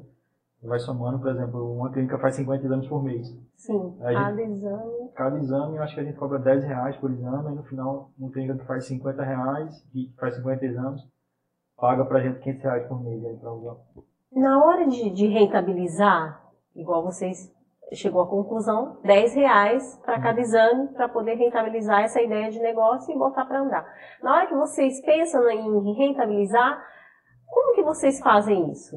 Vai 0.64 0.80
somando, 0.80 1.18
por 1.18 1.30
exemplo, 1.30 1.76
uma 1.76 1.92
clínica 1.92 2.20
faz 2.20 2.36
50 2.36 2.64
exames 2.64 2.88
por 2.88 3.04
mês. 3.04 3.36
Sim, 3.56 3.98
cada 4.00 4.36
gente, 4.36 4.52
exame. 4.52 5.10
Cada 5.16 5.40
exame, 5.40 5.76
eu 5.76 5.84
acho 5.84 5.96
que 5.96 6.02
a 6.02 6.04
gente 6.04 6.18
cobra 6.18 6.38
10 6.38 6.64
reais 6.64 6.96
por 6.98 7.10
exame, 7.10 7.52
e 7.52 7.56
no 7.56 7.64
final, 7.64 8.12
uma 8.18 8.32
clínica 8.32 8.58
que 8.60 8.66
faz 8.66 8.86
50 8.86 9.24
reais, 9.24 9.88
e 9.96 10.14
faz 10.20 10.36
50 10.36 10.64
exames, 10.64 11.02
paga 11.76 12.06
pra 12.06 12.22
gente 12.22 12.40
500 12.42 12.64
reais 12.64 12.88
por 12.88 13.04
mês 13.04 13.26
aí 13.26 13.36
pra 13.38 13.52
usar. 13.52 13.76
Na 14.32 14.64
hora 14.64 14.88
de, 14.88 15.10
de 15.10 15.28
rentabilizar, 15.28 16.44
igual 16.76 17.04
vocês 17.04 17.52
chegou 17.94 18.22
à 18.22 18.28
conclusão, 18.28 19.00
10 19.04 19.36
reais 19.36 20.00
para 20.06 20.20
cada 20.22 20.38
uhum. 20.38 20.44
exame 20.44 20.88
para 20.90 21.10
poder 21.10 21.36
rentabilizar 21.36 22.02
essa 22.04 22.22
ideia 22.22 22.50
de 22.50 22.60
negócio 22.60 23.14
e 23.14 23.18
botar 23.18 23.46
para 23.46 23.60
andar. 23.60 23.86
Na 24.22 24.36
hora 24.36 24.48
que 24.48 24.56
vocês 24.56 25.02
pensam 25.02 25.50
em 25.50 25.94
rentabilizar, 25.94 26.82
como 27.48 27.76
que 27.76 27.84
vocês 27.84 28.20
fazem 28.20 28.72
isso? 28.72 28.96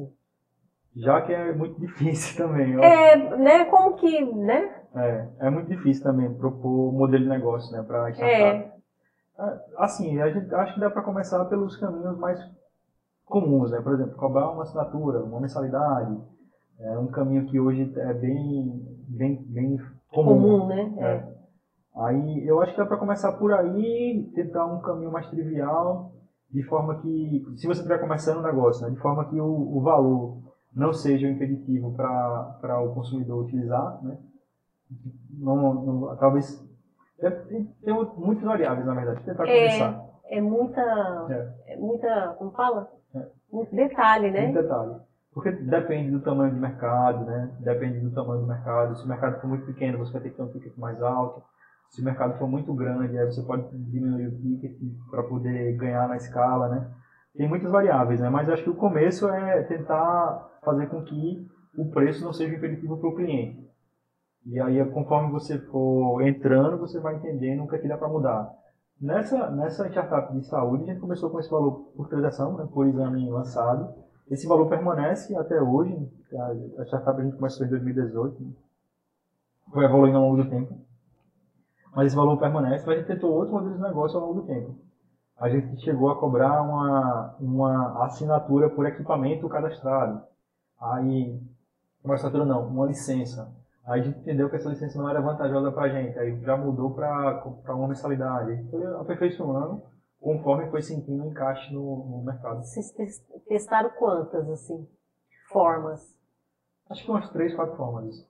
Já 0.95 1.21
que 1.21 1.33
é 1.33 1.53
muito 1.53 1.79
difícil 1.81 2.45
também. 2.45 2.81
É, 2.83 3.37
né? 3.37 3.65
Como 3.65 3.95
que, 3.95 4.23
né? 4.33 4.83
É, 4.95 5.27
é 5.41 5.49
muito 5.49 5.67
difícil 5.67 6.03
também 6.03 6.33
propor 6.33 6.93
modelo 6.93 7.23
de 7.23 7.29
negócio, 7.29 7.75
né, 7.75 7.83
para 7.83 8.11
startup. 8.11 8.31
É. 8.33 8.71
é. 9.39 9.59
Assim, 9.77 10.21
a 10.21 10.29
gente 10.29 10.53
acho 10.55 10.73
que 10.73 10.79
dá 10.79 10.89
para 10.89 11.01
começar 11.01 11.43
pelos 11.45 11.75
caminhos 11.75 12.17
mais 12.17 12.39
comuns, 13.25 13.71
né? 13.71 13.81
Por 13.81 13.93
exemplo, 13.93 14.15
cobrar 14.15 14.49
uma 14.51 14.63
assinatura, 14.63 15.21
uma 15.23 15.41
mensalidade, 15.41 16.17
é 16.79 16.97
um 16.97 17.07
caminho 17.07 17.45
que 17.45 17.59
hoje 17.59 17.91
é 17.95 18.13
bem, 18.13 18.85
bem, 19.07 19.35
bem 19.47 19.77
comum. 20.11 20.41
comum 20.41 20.67
né? 20.67 20.93
É. 20.99 21.35
Aí 21.95 22.45
eu 22.45 22.61
acho 22.61 22.73
que 22.73 22.77
dá 22.77 22.85
para 22.85 22.97
começar 22.97 23.31
por 23.33 23.53
aí, 23.53 24.29
tentar 24.35 24.65
um 24.65 24.81
caminho 24.81 25.11
mais 25.11 25.27
trivial, 25.29 26.11
de 26.51 26.63
forma 26.63 27.01
que, 27.01 27.45
se 27.55 27.67
você 27.67 27.79
estiver 27.79 27.99
começando 27.99 28.39
um 28.39 28.43
negócio, 28.43 28.85
né, 28.85 28.93
de 28.93 28.99
forma 28.99 29.25
que 29.29 29.39
o, 29.39 29.77
o 29.77 29.81
valor 29.81 30.37
não 30.73 30.91
seja 30.91 31.25
um 31.25 31.31
impeditivo 31.31 31.93
para 31.93 32.81
o 32.81 32.93
consumidor 32.93 33.45
utilizar, 33.45 34.03
né? 34.03 34.17
Não, 35.31 35.73
não, 35.73 36.17
talvez 36.17 36.63
tem, 37.47 37.65
tem 37.83 37.93
muitas 38.17 38.43
variáveis 38.43 38.85
na 38.85 38.93
verdade. 38.93 39.23
Tentar 39.23 39.47
é, 39.47 39.67
começar. 39.67 40.05
É 40.25 40.41
muita, 40.41 40.81
é. 41.29 41.73
é 41.73 41.77
muita, 41.77 42.35
como 42.37 42.51
fala? 42.51 42.91
É. 43.15 43.25
Muito 43.51 43.75
detalhe, 43.75 44.31
né? 44.31 44.41
Muito 44.47 44.61
detalhe. 44.61 44.95
Porque 45.35 45.51
depende 45.51 46.11
do 46.11 46.21
tamanho 46.21 46.53
do 46.53 46.61
mercado, 46.61 47.25
né? 47.25 47.51
Depende 47.59 47.99
do 47.99 48.09
tamanho 48.09 48.39
do 48.39 48.47
mercado. 48.47 48.95
Se 48.95 49.03
o 49.03 49.07
mercado 49.07 49.41
for 49.41 49.47
muito 49.47 49.65
pequeno, 49.65 49.97
você 49.97 50.13
vai 50.13 50.21
ter 50.21 50.29
que 50.29 50.37
ter 50.37 50.43
um 50.43 50.47
ticket 50.47 50.77
mais 50.77 51.01
alto. 51.03 51.43
Se 51.89 52.01
o 52.01 52.05
mercado 52.05 52.39
for 52.39 52.47
muito 52.47 52.73
grande, 52.73 53.19
aí 53.19 53.25
você 53.25 53.41
pode 53.41 53.67
diminuir 53.77 54.27
o 54.27 54.39
ticket 54.39 54.77
para 55.11 55.23
poder 55.23 55.75
ganhar 55.75 56.07
na 56.07 56.15
escala, 56.15 56.69
né? 56.69 56.89
Tem 57.35 57.49
muitas 57.49 57.69
variáveis, 57.69 58.21
né? 58.21 58.29
Mas 58.29 58.49
acho 58.49 58.63
que 58.63 58.69
o 58.69 58.75
começo 58.75 59.27
é 59.27 59.61
tentar 59.63 60.51
fazer 60.63 60.87
com 60.87 61.03
que 61.03 61.45
o 61.77 61.91
preço 61.91 62.23
não 62.23 62.31
seja 62.31 62.55
impeditivo 62.55 62.97
para 62.97 63.09
o 63.09 63.15
cliente. 63.15 63.69
E 64.45 64.57
aí, 64.57 64.85
conforme 64.91 65.33
você 65.33 65.59
for 65.59 66.21
entrando, 66.21 66.77
você 66.77 66.97
vai 66.97 67.15
entendendo 67.15 67.63
o 67.63 67.67
que, 67.67 67.75
é 67.75 67.79
que 67.79 67.89
dá 67.89 67.97
para 67.97 68.07
mudar. 68.07 68.49
Nessa, 69.01 69.51
nessa 69.51 69.89
startup 69.89 70.33
de 70.33 70.45
saúde, 70.47 70.83
a 70.83 70.93
gente 70.93 71.01
começou 71.01 71.29
com 71.29 71.41
esse 71.41 71.51
valor 71.51 71.91
por 71.93 72.07
transação, 72.07 72.55
né, 72.55 72.65
por 72.71 72.87
exame 72.87 73.29
lançado. 73.29 74.04
Esse 74.29 74.47
valor 74.47 74.67
permanece 74.67 75.35
até 75.35 75.61
hoje. 75.61 75.95
A, 76.33 76.81
a 76.81 76.85
startup 76.85 77.19
a 77.19 77.23
gente 77.23 77.35
começou 77.35 77.65
em 77.65 77.69
2018. 77.69 78.41
Né? 78.41 78.51
Foi 79.71 79.85
evoluindo 79.85 80.17
ao 80.17 80.23
longo 80.23 80.43
do 80.43 80.49
tempo. 80.49 80.77
Mas 81.95 82.07
esse 82.07 82.15
valor 82.15 82.37
permanece. 82.37 82.85
Mas 82.85 82.95
a 82.95 82.99
gente 82.99 83.07
tentou 83.07 83.31
outros 83.31 83.51
modelos 83.51 83.77
de 83.77 83.83
negócio 83.83 84.17
ao 84.17 84.27
longo 84.27 84.41
do 84.41 84.47
tempo. 84.47 84.75
A 85.37 85.49
gente 85.49 85.81
chegou 85.83 86.09
a 86.09 86.19
cobrar 86.19 86.61
uma, 86.61 87.35
uma 87.39 88.05
assinatura 88.05 88.69
por 88.69 88.85
equipamento 88.85 89.47
cadastrado. 89.49 90.21
Aí, 90.79 91.39
uma 92.03 92.15
assinatura 92.15 92.45
não, 92.45 92.67
uma 92.67 92.85
licença. 92.85 93.53
Aí 93.85 94.01
a 94.01 94.03
gente 94.03 94.19
entendeu 94.19 94.49
que 94.49 94.55
essa 94.55 94.69
licença 94.69 94.97
não 94.97 95.09
era 95.09 95.21
vantajosa 95.21 95.71
para 95.71 95.83
a 95.83 95.89
gente. 95.89 96.17
Aí 96.17 96.39
já 96.41 96.57
mudou 96.57 96.91
para 96.91 97.43
uma 97.69 97.87
mensalidade. 97.87 98.65
Foi 98.71 98.85
aperfeiçoando 98.95 99.83
conforme 100.25 100.71
foi 100.71 100.81
sentindo 100.81 101.23
o 101.23 101.27
encaixe 101.27 101.71
no, 101.71 101.97
no 102.09 102.23
mercado. 102.25 102.63
Vocês 102.63 102.91
testaram 103.47 103.91
quantas, 103.91 104.49
assim, 104.49 104.87
formas? 105.51 106.01
Acho 106.89 107.05
que 107.05 107.11
umas 107.11 107.29
três, 107.29 107.53
quatro 107.53 107.77
formas. 107.77 108.27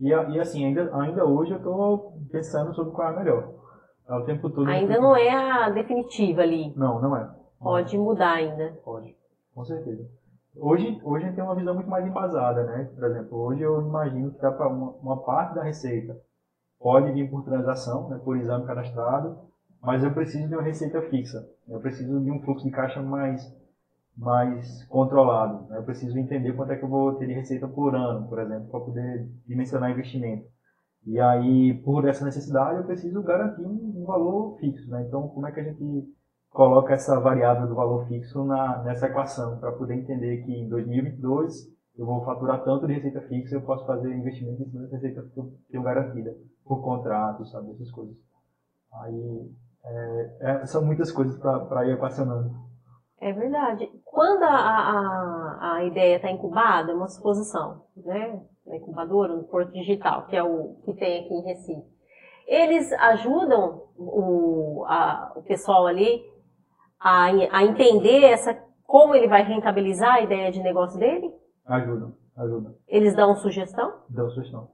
E, 0.00 0.08
e 0.08 0.40
assim, 0.40 0.64
ainda, 0.64 0.90
ainda 0.96 1.26
hoje 1.26 1.50
eu 1.50 1.58
estou 1.58 2.18
pensando 2.32 2.74
sobre 2.74 2.94
qual 2.94 3.08
é 3.08 3.10
a 3.10 3.18
melhor. 3.18 3.54
É 4.08 4.14
o 4.14 4.24
tempo 4.24 4.48
todo. 4.48 4.66
Ainda 4.70 4.98
não 4.98 5.14
é 5.14 5.28
a 5.30 5.68
definitiva 5.68 6.40
ali. 6.40 6.72
Não, 6.74 7.02
não 7.02 7.14
é. 7.14 7.30
Pode 7.60 7.98
mudar 7.98 8.32
ainda. 8.32 8.72
Pode, 8.82 9.14
com 9.54 9.62
certeza. 9.62 10.08
Hoje, 10.56 10.98
hoje 11.04 11.24
a 11.24 11.26
gente 11.26 11.36
tem 11.36 11.44
uma 11.44 11.54
visão 11.54 11.74
muito 11.74 11.90
mais 11.90 12.06
embasada, 12.06 12.64
né? 12.64 12.90
Por 12.94 13.04
exemplo, 13.04 13.38
hoje 13.38 13.60
eu 13.60 13.82
imagino 13.82 14.32
que 14.32 14.40
dá 14.40 14.50
para 14.50 14.68
uma, 14.68 14.92
uma 15.02 15.22
parte 15.22 15.54
da 15.54 15.62
receita 15.62 16.18
pode 16.78 17.12
vir 17.12 17.30
por 17.30 17.42
transação, 17.42 18.08
né, 18.08 18.20
por 18.22 18.36
exame 18.36 18.66
cadastrado, 18.66 19.38
mas 19.86 20.02
eu 20.02 20.12
preciso 20.12 20.48
de 20.48 20.54
uma 20.54 20.64
receita 20.64 21.00
fixa. 21.02 21.48
Eu 21.68 21.78
preciso 21.78 22.20
de 22.20 22.28
um 22.28 22.42
fluxo 22.42 22.64
de 22.64 22.72
caixa 22.72 23.00
mais 23.00 23.40
mais 24.16 24.82
controlado. 24.86 25.72
Eu 25.72 25.84
preciso 25.84 26.18
entender 26.18 26.54
quanto 26.54 26.72
é 26.72 26.76
que 26.76 26.84
eu 26.84 26.88
vou 26.88 27.14
ter 27.14 27.26
de 27.26 27.34
receita 27.34 27.68
por 27.68 27.94
ano, 27.94 28.26
por 28.26 28.40
exemplo, 28.40 28.68
para 28.68 28.80
poder 28.80 29.30
dimensionar 29.46 29.90
investimento. 29.92 30.44
E 31.04 31.20
aí, 31.20 31.74
por 31.84 32.08
essa 32.08 32.24
necessidade, 32.24 32.78
eu 32.78 32.84
preciso 32.84 33.22
garantir 33.22 33.64
um, 33.64 34.04
valor 34.04 34.58
fixo. 34.58 34.90
Né? 34.90 35.04
Então, 35.06 35.28
como 35.28 35.46
é 35.46 35.52
que 35.52 35.60
a 35.60 35.64
gente 35.64 36.12
coloca 36.50 36.92
essa 36.92 37.20
variável 37.20 37.68
do 37.68 37.74
valor 37.74 38.08
fixo 38.08 38.42
na, 38.44 38.82
nessa 38.82 39.06
equação 39.06 39.58
para 39.58 39.70
poder 39.70 39.94
entender 39.94 40.38
que 40.44 40.52
em 40.52 40.68
2022 40.68 41.70
eu 41.96 42.06
vou 42.06 42.24
faturar 42.24 42.64
tanto 42.64 42.88
de 42.88 42.94
receita 42.94 43.20
fixa, 43.20 43.54
eu 43.54 43.62
posso 43.62 43.86
fazer 43.86 44.12
investimento 44.12 44.62
em 44.62 44.66
cima 44.66 44.82
dessa 44.82 44.96
receita 44.96 45.22
que 45.32 45.38
eu 45.38 45.52
tenho 45.70 45.84
garantida 45.84 46.34
por 46.64 46.82
contrato, 46.82 47.46
sabe, 47.46 47.70
essas 47.70 47.90
coisas. 47.92 48.16
Aí 48.92 49.50
é, 49.86 50.36
é, 50.40 50.66
são 50.66 50.84
muitas 50.84 51.12
coisas 51.12 51.38
para 51.38 51.86
ir 51.86 51.92
equacionando. 51.92 52.50
É 53.20 53.32
verdade. 53.32 53.88
Quando 54.04 54.42
a, 54.42 54.48
a, 54.48 55.74
a 55.76 55.84
ideia 55.84 56.16
está 56.16 56.30
incubada, 56.30 56.92
é 56.92 56.94
uma 56.94 57.08
suposição, 57.08 57.82
né? 57.96 58.40
Na 58.66 58.76
incubadora, 58.76 59.34
no 59.34 59.44
Porto 59.44 59.72
Digital, 59.72 60.26
que 60.26 60.36
é 60.36 60.42
o 60.42 60.76
que 60.84 60.92
tem 60.94 61.24
aqui 61.24 61.34
em 61.34 61.42
Recife. 61.42 61.96
Eles 62.46 62.92
ajudam 62.92 63.82
o, 63.96 64.84
a, 64.86 65.32
o 65.36 65.42
pessoal 65.42 65.86
ali 65.86 66.22
a, 67.00 67.26
a 67.26 67.64
entender 67.64 68.24
essa 68.24 68.54
como 68.84 69.14
ele 69.14 69.28
vai 69.28 69.42
rentabilizar 69.42 70.14
a 70.14 70.20
ideia 70.20 70.50
de 70.50 70.62
negócio 70.62 70.98
dele? 70.98 71.32
Ajuda, 71.64 72.12
ajuda. 72.36 72.74
Eles 72.86 73.14
dão 73.16 73.34
sugestão? 73.34 73.94
Dão 74.08 74.30
sugestão. 74.30 74.70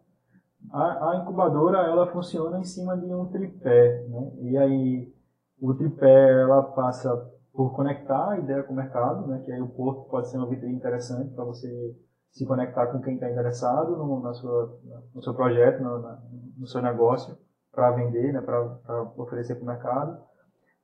A, 0.70 1.10
a 1.10 1.16
incubadora, 1.16 1.78
ela 1.78 2.06
funciona 2.06 2.58
em 2.58 2.64
cima 2.64 2.96
de 2.96 3.12
um 3.12 3.26
tripé, 3.26 4.06
né? 4.08 4.32
E 4.40 4.56
aí, 4.56 5.14
o 5.60 5.74
tripé, 5.74 6.40
ela 6.40 6.62
passa 6.62 7.10
por 7.52 7.74
conectar 7.74 8.30
a 8.30 8.38
ideia 8.38 8.62
com 8.62 8.72
o 8.72 8.76
mercado, 8.76 9.26
né? 9.26 9.42
Que 9.44 9.52
aí 9.52 9.60
o 9.60 9.68
porto 9.68 10.08
pode 10.08 10.30
ser 10.30 10.38
uma 10.38 10.48
vitrine 10.48 10.74
interessante 10.74 11.34
para 11.34 11.44
você 11.44 11.68
se 12.30 12.46
conectar 12.46 12.86
com 12.86 13.00
quem 13.00 13.14
está 13.14 13.30
interessado 13.30 13.96
no, 13.96 14.20
na 14.20 14.32
sua, 14.32 14.78
no 15.14 15.22
seu 15.22 15.34
projeto, 15.34 15.82
no, 15.82 15.98
na, 16.00 16.22
no 16.56 16.66
seu 16.66 16.80
negócio, 16.80 17.36
para 17.70 17.90
vender, 17.90 18.32
né? 18.32 18.40
Para 18.40 18.62
oferecer 19.16 19.56
para 19.56 19.64
o 19.64 19.66
mercado. 19.66 20.18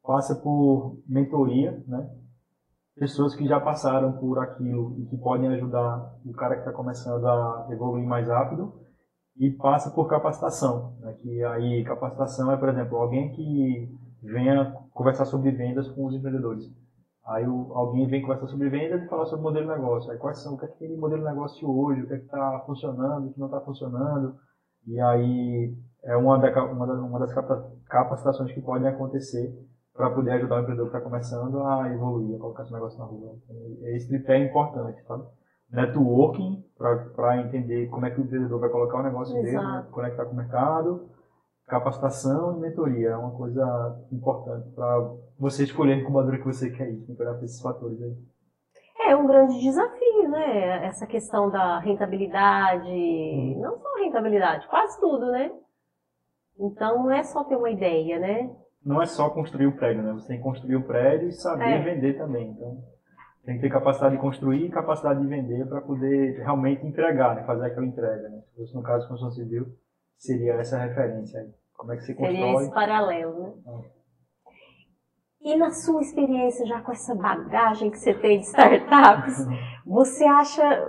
Passa 0.02 0.34
por 0.34 0.98
mentoria, 1.06 1.82
né? 1.86 2.08
pessoas 2.98 3.34
que 3.34 3.46
já 3.46 3.60
passaram 3.60 4.12
por 4.12 4.38
aquilo 4.40 4.96
e 4.98 5.06
que 5.06 5.16
podem 5.16 5.48
ajudar 5.54 6.14
o 6.24 6.32
cara 6.32 6.54
que 6.54 6.60
está 6.62 6.72
começando 6.72 7.26
a 7.26 7.68
evoluir 7.70 8.04
mais 8.04 8.28
rápido 8.28 8.74
e 9.38 9.50
passa 9.50 9.90
por 9.90 10.08
capacitação, 10.08 10.94
né? 11.00 11.14
que 11.22 11.44
aí 11.44 11.84
capacitação 11.84 12.50
é, 12.50 12.56
por 12.56 12.68
exemplo, 12.68 12.98
alguém 12.98 13.30
que 13.32 13.88
venha 14.22 14.74
conversar 14.92 15.24
sobre 15.26 15.52
vendas 15.52 15.88
com 15.88 16.06
os 16.06 16.14
empreendedores. 16.14 16.64
Aí 17.24 17.46
o, 17.46 17.72
alguém 17.74 18.08
vem 18.08 18.22
conversar 18.22 18.48
sobre 18.48 18.68
vendas 18.68 19.02
e 19.02 19.08
falar 19.08 19.26
sobre 19.26 19.44
modelo 19.44 19.66
de 19.66 19.72
negócio. 19.72 20.10
Aí 20.10 20.18
quais 20.18 20.38
são, 20.38 20.54
o 20.54 20.58
que 20.58 20.64
é 20.64 20.68
que 20.68 20.78
tem 20.78 20.88
de 20.88 20.96
modelo 20.96 21.22
de 21.22 21.28
negócio 21.28 21.70
hoje, 21.70 22.02
o 22.02 22.06
que 22.06 22.14
é 22.14 22.18
que 22.18 22.24
está 22.24 22.62
funcionando, 22.66 23.28
o 23.28 23.32
que 23.32 23.38
não 23.38 23.46
está 23.46 23.60
funcionando. 23.60 24.34
E 24.86 24.98
aí 25.00 25.76
é 26.04 26.16
uma, 26.16 26.38
da, 26.38 26.64
uma, 26.64 26.86
da, 26.86 26.94
uma 26.94 27.18
das 27.20 27.32
capacitações 27.86 28.52
que 28.52 28.62
podem 28.62 28.88
acontecer 28.88 29.54
para 29.94 30.10
poder 30.10 30.30
ajudar 30.32 30.56
o 30.56 30.60
empreendedor 30.60 30.90
que 30.90 30.96
está 30.96 31.08
começando 31.08 31.62
a 31.62 31.92
evoluir, 31.92 32.36
a 32.36 32.38
colocar 32.38 32.62
esse 32.62 32.72
negócio 32.72 32.98
na 32.98 33.04
rua. 33.04 33.36
Esse 33.82 34.08
tripé 34.08 34.38
é 34.38 34.46
importante, 34.46 35.02
sabe? 35.04 35.24
Networking, 35.70 36.64
para 36.76 37.42
entender 37.42 37.88
como 37.88 38.06
é 38.06 38.10
que 38.10 38.20
o 38.20 38.24
empreendedor 38.24 38.60
vai 38.60 38.70
colocar 38.70 38.98
o 38.98 39.02
negócio 39.02 39.36
Exato. 39.36 39.44
dele, 39.44 39.72
né? 39.72 39.86
conectar 39.90 40.24
com 40.24 40.32
o 40.32 40.36
mercado, 40.36 41.08
capacitação 41.66 42.56
e 42.56 42.60
mentoria. 42.60 43.10
É 43.10 43.16
uma 43.16 43.32
coisa 43.32 44.06
importante 44.10 44.70
para 44.70 45.12
você 45.38 45.64
escolher 45.64 45.94
a 45.94 45.96
incubadora 45.96 46.38
que 46.38 46.44
você 46.44 46.70
quer 46.70 46.90
ir, 46.90 47.04
tem 47.04 47.14
que 47.14 47.22
olhar 47.22 47.34
para 47.34 47.44
esses 47.44 47.60
fatores 47.60 48.00
aí. 48.02 48.16
É 49.06 49.16
um 49.16 49.26
grande 49.26 49.60
desafio, 49.60 50.28
né? 50.28 50.86
Essa 50.86 51.06
questão 51.06 51.50
da 51.50 51.78
rentabilidade, 51.78 52.88
hum. 52.88 53.60
não 53.60 53.78
só 53.78 53.94
rentabilidade, 53.96 54.66
quase 54.68 54.98
tudo, 55.00 55.30
né? 55.30 55.52
Então 56.58 57.04
não 57.04 57.12
é 57.12 57.22
só 57.22 57.44
ter 57.44 57.56
uma 57.56 57.70
ideia, 57.70 58.18
né? 58.18 58.50
não 58.84 59.02
é 59.02 59.06
só 59.06 59.28
construir 59.28 59.66
o 59.66 59.76
prédio, 59.76 60.02
né? 60.02 60.12
Você 60.12 60.28
tem 60.28 60.38
que 60.38 60.42
construir 60.42 60.76
o 60.76 60.86
prédio 60.86 61.28
e 61.28 61.32
saber 61.32 61.64
é. 61.64 61.82
vender 61.82 62.14
também. 62.14 62.50
Então, 62.50 62.82
tem 63.48 63.56
que 63.56 63.62
ter 63.62 63.70
capacidade 63.70 64.14
de 64.14 64.20
construir 64.20 64.66
e 64.66 64.70
capacidade 64.70 65.22
de 65.22 65.26
vender 65.26 65.66
para 65.66 65.80
poder 65.80 66.36
realmente 66.36 66.86
entregar, 66.86 67.34
né? 67.34 67.44
fazer 67.44 67.68
aquela 67.68 67.86
entrega. 67.86 68.28
Né? 68.28 68.42
Se 68.42 68.54
fosse 68.54 68.74
no 68.74 68.82
caso 68.82 69.04
de 69.04 69.08
construção 69.08 69.30
civil, 69.30 69.66
seria 70.18 70.52
essa 70.56 70.76
referência 70.76 71.40
aí. 71.40 71.48
Como 71.72 71.90
é 71.90 71.96
que 71.96 72.02
você 72.02 72.12
constrói? 72.12 72.36
Seria 72.36 72.60
esse 72.60 72.74
paralelo, 72.74 73.40
né? 73.40 73.52
É. 73.66 73.98
E 75.40 75.56
na 75.56 75.70
sua 75.70 76.02
experiência, 76.02 76.66
já 76.66 76.82
com 76.82 76.92
essa 76.92 77.14
bagagem 77.14 77.90
que 77.90 77.98
você 77.98 78.12
tem 78.12 78.40
de 78.40 78.44
startups, 78.44 79.46
você 79.86 80.26
acha 80.26 80.86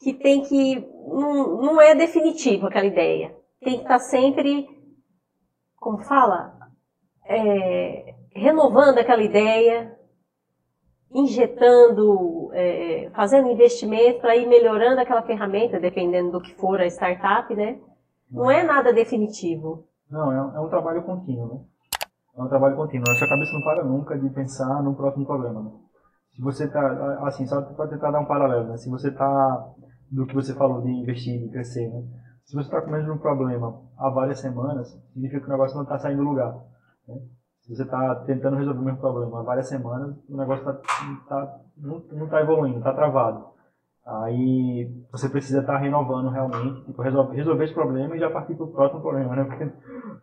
que 0.00 0.14
tem 0.14 0.40
que. 0.40 0.80
Não, 1.06 1.60
não 1.60 1.82
é 1.82 1.94
definitivo 1.94 2.68
aquela 2.68 2.86
ideia. 2.86 3.36
Tem 3.60 3.76
que 3.76 3.82
estar 3.82 3.98
sempre. 3.98 4.66
Como 5.76 5.98
fala? 5.98 6.60
é, 7.30 8.14
renovando 8.34 8.98
aquela 8.98 9.22
ideia, 9.22 9.96
injetando, 11.12 12.50
é, 12.52 13.10
fazendo 13.14 13.48
investimento 13.48 14.20
para 14.20 14.36
ir 14.36 14.46
melhorando 14.46 15.00
aquela 15.00 15.22
ferramenta, 15.22 15.80
dependendo 15.80 16.32
do 16.32 16.40
que 16.40 16.54
for 16.54 16.80
a 16.80 16.86
startup, 16.86 17.54
né? 17.54 17.78
Não 18.30 18.50
é 18.50 18.62
nada 18.62 18.92
definitivo. 18.92 19.84
Não, 20.08 20.32
é 20.32 20.42
um, 20.42 20.56
é 20.56 20.60
um 20.60 20.68
trabalho 20.68 21.02
contínuo, 21.02 21.48
né? 21.48 21.60
É 22.36 22.42
um 22.42 22.48
trabalho 22.48 22.76
contínuo. 22.76 23.10
A 23.10 23.14
sua 23.16 23.28
cabeça 23.28 23.52
não 23.52 23.62
para 23.62 23.84
nunca 23.84 24.18
de 24.18 24.30
pensar 24.30 24.82
no 24.82 24.94
próximo 24.94 25.26
problema, 25.26 25.62
né? 25.62 25.70
Se 26.32 26.42
você 26.42 26.64
está, 26.64 27.26
assim, 27.26 27.44
só 27.46 27.60
para 27.60 27.88
tentar 27.88 28.12
dar 28.12 28.20
um 28.20 28.26
paralelo, 28.26 28.68
né? 28.68 28.76
Se 28.76 28.88
você 28.88 29.08
está, 29.08 29.72
do 30.10 30.26
que 30.26 30.34
você 30.34 30.54
falou 30.54 30.80
de 30.80 30.90
investir, 30.90 31.40
de 31.40 31.50
crescer, 31.50 31.88
né? 31.88 32.02
Se 32.44 32.54
você 32.54 32.66
está 32.66 32.80
com 32.80 32.90
de 32.90 33.10
um 33.10 33.18
problema 33.18 33.80
há 33.96 34.10
várias 34.10 34.40
semanas, 34.40 34.88
significa 35.12 35.40
que 35.40 35.46
o 35.46 35.50
negócio 35.50 35.76
não 35.76 35.84
está 35.84 35.98
saindo 35.98 36.22
do 36.22 36.28
lugar. 36.30 36.52
Né? 37.06 37.16
Se 37.62 37.76
você 37.76 37.82
está 37.82 38.14
tentando 38.26 38.56
resolver 38.56 38.80
o 38.80 38.84
mesmo 38.84 39.00
problema 39.00 39.40
há 39.40 39.42
várias 39.42 39.68
semanas, 39.68 40.16
o 40.28 40.36
negócio 40.36 40.64
tá, 40.64 40.80
tá, 41.28 41.60
não 41.76 42.24
está 42.24 42.40
evoluindo, 42.40 42.78
está 42.78 42.92
travado. 42.92 43.50
Aí 44.06 44.90
você 45.12 45.28
precisa 45.28 45.60
estar 45.60 45.74
tá 45.74 45.78
renovando 45.78 46.30
realmente, 46.30 46.84
tipo, 46.84 47.00
resolver, 47.02 47.36
resolver 47.36 47.64
esse 47.64 47.74
problema 47.74 48.16
e 48.16 48.18
já 48.18 48.30
partir 48.30 48.54
para 48.54 48.64
o 48.64 48.72
próximo 48.72 49.00
problema, 49.02 49.36
né? 49.36 49.44
Porque 49.44 49.70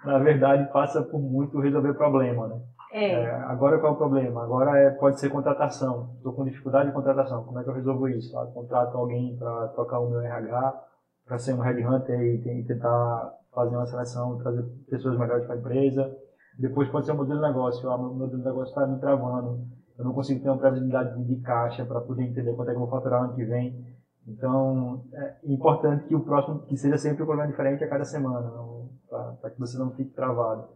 na 0.03 0.19
verdade 0.19 0.71
passa 0.73 1.03
por 1.03 1.19
muito 1.19 1.59
resolver 1.59 1.93
problema, 1.93 2.47
né? 2.47 2.59
É. 2.91 3.11
É, 3.11 3.31
agora 3.43 3.79
qual 3.79 3.93
é 3.93 3.95
o 3.95 3.97
problema? 3.97 4.43
Agora 4.43 4.77
é, 4.77 4.89
pode 4.91 5.19
ser 5.19 5.29
contratação. 5.29 6.15
Estou 6.17 6.33
com 6.33 6.43
dificuldade 6.43 6.89
de 6.89 6.95
contratação. 6.95 7.43
Como 7.43 7.59
é 7.59 7.63
que 7.63 7.69
eu 7.69 7.73
resolvo 7.73 8.09
isso? 8.09 8.37
Ah, 8.37 8.47
contrato 8.47 8.97
alguém 8.97 9.37
para 9.37 9.67
tocar 9.69 9.99
o 9.99 10.09
meu 10.09 10.21
RH, 10.21 10.83
para 11.25 11.37
ser 11.37 11.53
um 11.53 11.61
headhunter 11.61 12.19
e, 12.19 12.61
e 12.61 12.63
tentar 12.65 13.33
fazer 13.53 13.75
uma 13.75 13.85
seleção, 13.85 14.37
trazer 14.39 14.63
pessoas 14.89 15.17
melhores 15.17 15.45
para 15.45 15.55
a 15.55 15.59
empresa 15.59 16.26
depois 16.57 16.89
pode 16.89 17.05
ser 17.05 17.11
um 17.11 17.17
modelo 17.17 17.39
de 17.39 17.47
negócio. 17.47 17.89
Ah, 17.89 17.97
meu 17.97 18.13
modelo 18.13 18.39
de 18.39 18.45
negócio 18.45 18.69
está 18.69 18.87
me 18.87 18.99
travando. 18.99 19.65
Eu 19.97 20.05
não 20.05 20.13
consigo 20.13 20.41
ter 20.41 20.49
uma 20.49 20.57
previsibilidade 20.57 21.23
de 21.23 21.35
caixa 21.37 21.85
para 21.85 22.01
poder 22.01 22.23
entender 22.23 22.53
quanto 22.53 22.69
é 22.69 22.71
que 22.71 22.77
eu 22.77 22.85
vou 22.85 22.89
faturar 22.89 23.23
ano 23.23 23.35
que 23.35 23.45
vem. 23.45 23.85
Então, 24.27 25.03
é 25.13 25.35
importante 25.45 26.05
que 26.05 26.15
o 26.15 26.19
próximo, 26.19 26.59
que 26.63 26.75
seja 26.75 26.97
sempre 26.97 27.23
um 27.23 27.25
problema 27.25 27.49
diferente 27.49 27.83
a 27.83 27.89
cada 27.89 28.03
semana, 28.03 28.51
para 29.09 29.49
que 29.51 29.59
você 29.59 29.77
não 29.77 29.91
fique 29.91 30.11
travado. 30.11 30.67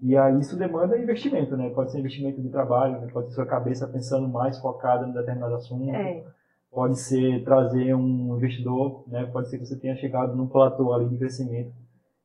E 0.00 0.16
aí 0.16 0.38
isso 0.38 0.56
demanda 0.56 0.98
investimento, 0.98 1.56
né? 1.56 1.70
Pode 1.70 1.92
ser 1.92 2.00
investimento 2.00 2.40
de 2.40 2.48
trabalho, 2.48 3.00
né? 3.00 3.08
pode 3.12 3.28
ser 3.28 3.34
sua 3.34 3.46
cabeça 3.46 3.86
pensando 3.88 4.28
mais 4.28 4.58
focada 4.58 5.06
em 5.06 5.12
determinado 5.12 5.54
assunto. 5.54 5.94
É. 5.94 6.24
Pode 6.70 6.98
ser 6.98 7.44
trazer 7.44 7.94
um 7.94 8.36
investidor, 8.36 9.04
né? 9.08 9.26
Pode 9.26 9.48
ser 9.48 9.58
que 9.58 9.66
você 9.66 9.78
tenha 9.78 9.96
chegado 9.96 10.34
num 10.34 10.46
platô 10.46 10.92
ali 10.92 11.08
de 11.08 11.18
crescimento 11.18 11.81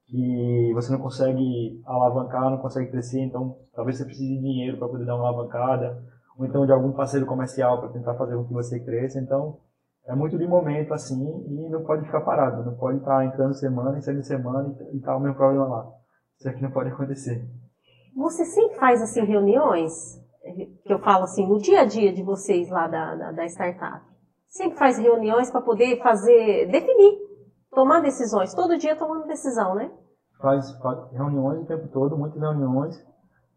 que 0.07 0.71
você 0.73 0.91
não 0.91 0.99
consegue 0.99 1.81
alavancar, 1.85 2.49
não 2.49 2.57
consegue 2.57 2.89
crescer, 2.89 3.19
então 3.21 3.57
talvez 3.75 3.97
você 3.97 4.05
precise 4.05 4.35
de 4.35 4.39
dinheiro 4.39 4.77
para 4.77 4.87
poder 4.87 5.05
dar 5.05 5.15
uma 5.15 5.27
alavancada, 5.27 6.01
ou 6.37 6.45
então 6.45 6.65
de 6.65 6.71
algum 6.71 6.93
parceiro 6.93 7.25
comercial 7.25 7.79
para 7.79 7.89
tentar 7.89 8.15
fazer 8.15 8.35
com 8.35 8.45
que 8.45 8.53
você 8.53 8.79
cresça. 8.79 9.19
Então, 9.19 9.59
é 10.05 10.15
muito 10.15 10.37
de 10.37 10.47
momento 10.47 10.93
assim 10.93 11.21
e 11.49 11.69
não 11.69 11.83
pode 11.83 12.05
ficar 12.05 12.21
parado, 12.21 12.63
não 12.63 12.77
pode 12.77 12.99
estar 12.99 13.25
entrando 13.25 13.53
semana 13.53 13.97
e 13.97 14.01
saindo 14.01 14.23
semana 14.23 14.73
e 14.93 14.99
tá 15.01 15.15
o 15.15 15.19
mesmo 15.19 15.35
problema 15.35 15.67
lá. 15.67 15.91
Isso 16.39 16.47
aqui 16.47 16.61
não 16.61 16.71
pode 16.71 16.89
acontecer. 16.89 17.45
Você 18.15 18.45
sempre 18.45 18.77
faz 18.77 19.01
assim 19.01 19.25
reuniões, 19.25 19.91
que 20.85 20.93
eu 20.93 20.99
falo 20.99 21.25
assim, 21.25 21.45
no 21.45 21.57
dia 21.57 21.81
a 21.81 21.85
dia 21.85 22.13
de 22.13 22.23
vocês 22.23 22.69
lá 22.69 22.87
da, 22.87 23.15
da, 23.15 23.31
da 23.33 23.45
startup? 23.45 24.05
Sempre 24.47 24.77
faz 24.77 24.97
reuniões 24.97 25.51
para 25.51 25.61
poder 25.61 26.01
fazer, 26.01 26.67
definir 26.71 27.26
tomar 27.77 28.01
decisões, 28.01 28.55
todo 28.55 28.75
dia 28.75 28.95
tomando 28.95 29.27
decisão, 29.27 29.75
né? 29.75 29.91
Faz, 30.41 30.71
faz 30.79 31.11
reuniões 31.11 31.61
o 31.61 31.65
tempo 31.65 31.87
todo, 31.89 32.17
muitas 32.17 32.41
reuniões, 32.41 32.95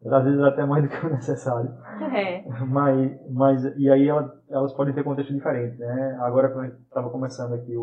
às 0.04 0.24
vezes 0.24 0.42
até 0.42 0.66
mais 0.66 0.82
do 0.84 0.90
que 0.90 1.06
o 1.06 1.08
necessário. 1.16 1.70
É. 2.14 2.44
Mas, 2.66 3.30
mas 3.30 3.64
e 3.78 3.90
aí 3.90 4.06
elas, 4.06 4.30
elas 4.50 4.74
podem 4.74 4.92
ter 4.92 5.04
contextos 5.04 5.34
diferentes, 5.34 5.78
né? 5.78 6.18
Agora 6.20 6.50
quando 6.50 6.66
a 6.66 6.68
gente 6.68 6.82
estava 6.82 7.08
começando 7.08 7.54
aqui 7.54 7.74
o, 7.74 7.80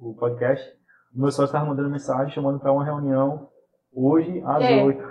o, 0.00 0.10
o 0.10 0.16
podcast, 0.18 0.66
o 1.14 1.20
meu 1.20 1.30
sócio 1.30 1.44
estava 1.44 1.66
mandando 1.66 1.90
mensagem 1.90 2.32
chamando 2.32 2.58
para 2.58 2.72
uma 2.72 2.86
reunião 2.86 3.48
hoje 3.94 4.42
às 4.46 4.84
oito. 4.84 5.04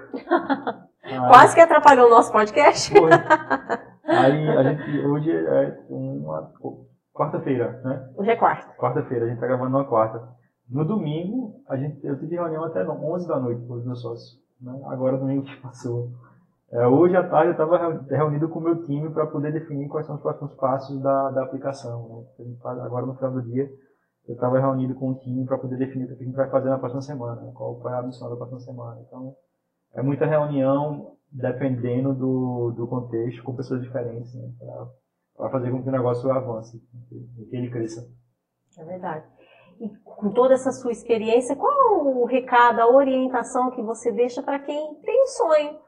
Quase 1.29 1.53
que 1.53 1.61
atrapalhou 1.61 2.07
o 2.07 2.09
nosso 2.09 2.31
podcast. 2.31 2.91
Foi. 2.91 3.11
Aí 4.05 4.49
a 4.57 4.63
gente 4.63 5.05
hoje 5.05 5.31
é 5.31 5.77
uma 5.87 6.51
quarta-feira, 7.13 7.81
né? 7.83 8.11
Hoje 8.15 8.31
é 8.31 8.35
quarta. 8.35 8.73
Quarta-feira, 8.75 9.25
a 9.25 9.29
gente 9.29 9.39
tá 9.39 9.47
gravando 9.47 9.77
na 9.77 9.83
quarta. 9.83 10.27
No 10.69 10.85
domingo, 10.85 11.61
a 11.67 11.75
gente, 11.75 12.05
eu 12.05 12.17
tive 12.17 12.35
reunião 12.35 12.63
até 12.63 12.87
11 12.87 13.27
da 13.27 13.39
noite 13.39 13.65
com 13.65 13.73
os 13.73 13.85
meus 13.85 14.01
sócios. 14.01 14.39
Né? 14.61 14.79
Agora, 14.85 15.17
domingo 15.17 15.43
que 15.43 15.61
passou. 15.61 16.11
É, 16.71 16.87
hoje 16.87 17.17
à 17.17 17.27
tarde 17.27 17.47
eu 17.47 17.51
estava 17.51 18.05
reunido 18.09 18.47
com 18.47 18.59
o 18.59 18.63
meu 18.63 18.81
time 18.85 19.09
para 19.09 19.27
poder 19.27 19.51
definir 19.51 19.89
quais 19.89 20.05
são 20.05 20.15
os 20.15 20.21
próximos 20.21 20.53
passos 20.53 21.01
da, 21.01 21.31
da 21.31 21.43
aplicação. 21.43 22.25
Né? 22.39 22.55
Agora, 22.63 23.05
no 23.05 23.15
final 23.15 23.31
do 23.33 23.41
dia, 23.41 23.69
eu 24.25 24.35
estava 24.35 24.57
reunido 24.57 24.95
com 24.95 25.09
o 25.09 25.15
time 25.15 25.45
para 25.45 25.57
poder 25.57 25.77
definir 25.77 26.05
o 26.05 26.07
que 26.07 26.23
a 26.23 26.25
gente 26.25 26.35
vai 26.35 26.49
fazer 26.49 26.69
na 26.69 26.79
próxima 26.79 27.01
semana, 27.01 27.41
né? 27.41 27.51
qual, 27.53 27.75
qual 27.75 27.93
é 27.93 27.97
a 27.97 28.03
missão 28.03 28.29
da 28.29 28.37
próxima 28.37 28.59
semana. 28.61 29.01
Então, 29.05 29.35
é 29.93 30.01
muita 30.01 30.25
reunião 30.25 31.17
dependendo 31.29 32.13
do, 32.13 32.71
do 32.71 32.87
contexto, 32.87 33.43
com 33.43 33.55
pessoas 33.55 33.81
diferentes, 33.81 34.33
né? 34.33 34.49
para 34.57 34.87
fazer 35.49 35.71
com 35.71 35.81
que 35.81 35.89
o 35.89 35.91
negócio 35.91 36.31
avance, 36.31 36.81
que 37.49 37.55
ele 37.55 37.69
cresça. 37.69 38.07
É 38.77 38.83
verdade. 38.83 39.25
E 39.79 39.89
com 40.03 40.29
toda 40.31 40.53
essa 40.53 40.71
sua 40.71 40.91
experiência, 40.91 41.55
qual 41.55 42.05
o 42.05 42.25
recado, 42.25 42.79
a 42.79 42.87
orientação 42.87 43.71
que 43.71 43.81
você 43.81 44.11
deixa 44.11 44.43
para 44.43 44.59
quem 44.59 44.95
tem 45.01 45.23
um 45.23 45.27
sonho? 45.27 45.79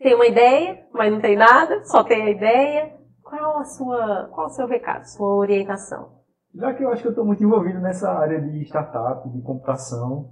Tem 0.00 0.14
uma 0.14 0.26
ideia, 0.26 0.84
mas 0.92 1.12
não 1.12 1.20
tem 1.20 1.36
nada, 1.36 1.84
só 1.84 2.02
tem 2.02 2.22
a 2.22 2.30
ideia. 2.30 2.98
qual 3.22 3.58
a 3.58 3.64
sua, 3.64 4.28
qual 4.32 4.46
o 4.46 4.50
seu 4.50 4.66
recado, 4.66 5.04
sua 5.04 5.34
orientação? 5.36 6.24
Já 6.54 6.74
que 6.74 6.84
eu 6.84 6.90
acho 6.90 7.02
que 7.02 7.08
eu 7.08 7.12
estou 7.12 7.24
muito 7.24 7.42
envolvido 7.42 7.80
nessa 7.80 8.10
área 8.12 8.40
de 8.40 8.62
startup, 8.64 9.28
de 9.28 9.40
computação, 9.42 10.30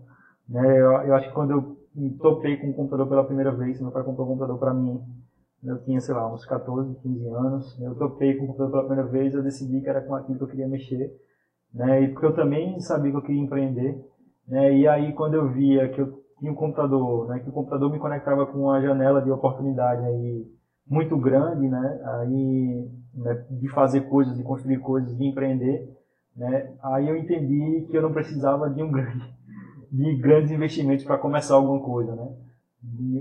né, 0.48 0.80
eu, 0.80 0.92
eu 1.02 1.14
acho 1.14 1.28
que 1.28 1.34
quando 1.34 1.50
eu 1.50 1.76
topei 2.20 2.56
com 2.56 2.70
o 2.70 2.74
computador 2.74 3.08
pela 3.08 3.24
primeira 3.24 3.52
vez, 3.52 3.80
meu 3.80 3.90
pai 3.90 4.02
comprou 4.02 4.26
um 4.26 4.30
computador 4.30 4.58
para 4.58 4.74
mim, 4.74 5.00
eu 5.64 5.82
tinha, 5.84 6.00
sei 6.00 6.14
lá, 6.14 6.32
uns 6.32 6.44
14, 6.44 6.94
15 7.00 7.28
anos, 7.28 7.80
eu 7.80 7.94
topei 7.94 8.36
com 8.36 8.44
o 8.44 8.46
computador 8.48 8.72
pela 8.72 8.86
primeira 8.86 9.10
vez, 9.10 9.34
eu 9.34 9.42
decidi 9.42 9.80
que 9.80 9.88
era 9.88 10.00
com 10.00 10.14
aquilo 10.14 10.38
que 10.38 10.44
eu 10.44 10.48
queria 10.48 10.68
mexer, 10.68 11.12
né, 11.72 12.02
e 12.02 12.08
porque 12.08 12.26
eu 12.26 12.34
também 12.34 12.78
sabia 12.80 13.10
que 13.10 13.16
eu 13.16 13.22
queria 13.22 13.42
empreender, 13.42 13.98
né, 14.46 14.76
e 14.76 14.86
aí 14.88 15.12
quando 15.12 15.34
eu 15.34 15.48
via 15.48 15.88
que 15.88 16.00
eu 16.00 16.20
tinha 16.38 16.52
um 16.52 16.56
computador, 16.56 17.28
né, 17.28 17.38
que 17.38 17.48
o 17.48 17.52
computador 17.52 17.90
me 17.90 17.98
conectava 17.98 18.46
com 18.46 18.64
uma 18.64 18.80
janela 18.80 19.22
de 19.22 19.30
oportunidade 19.30 20.04
aí 20.04 20.46
muito 20.86 21.16
grande, 21.16 21.68
né, 21.68 22.02
aí 22.04 22.90
né, 23.14 23.46
de 23.50 23.68
fazer 23.68 24.02
coisas, 24.08 24.36
de 24.36 24.42
construir 24.42 24.78
coisas, 24.78 25.16
de 25.16 25.24
empreender, 25.24 25.88
né? 26.36 26.74
Aí 26.82 27.08
eu 27.08 27.16
entendi 27.16 27.86
que 27.90 27.96
eu 27.96 28.02
não 28.02 28.12
precisava 28.12 28.70
de 28.70 28.82
um 28.82 28.90
grande, 28.90 29.24
de 29.90 30.16
grandes 30.16 30.50
investimentos 30.50 31.04
para 31.04 31.18
começar 31.18 31.54
alguma 31.54 31.80
coisa, 31.80 32.14
né? 32.14 32.28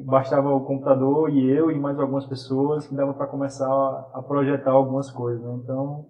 Bastava 0.06 0.50
o 0.50 0.66
computador 0.66 1.30
e 1.30 1.48
eu 1.48 1.70
e 1.70 1.80
mais 1.80 2.00
algumas 2.00 2.26
pessoas 2.26 2.88
que 2.88 2.96
dava 2.96 3.14
para 3.14 3.28
começar 3.28 3.68
a, 4.12 4.22
projetar 4.24 4.72
algumas 4.72 5.12
coisas. 5.12 5.44
Né? 5.44 5.60
Então, 5.64 6.08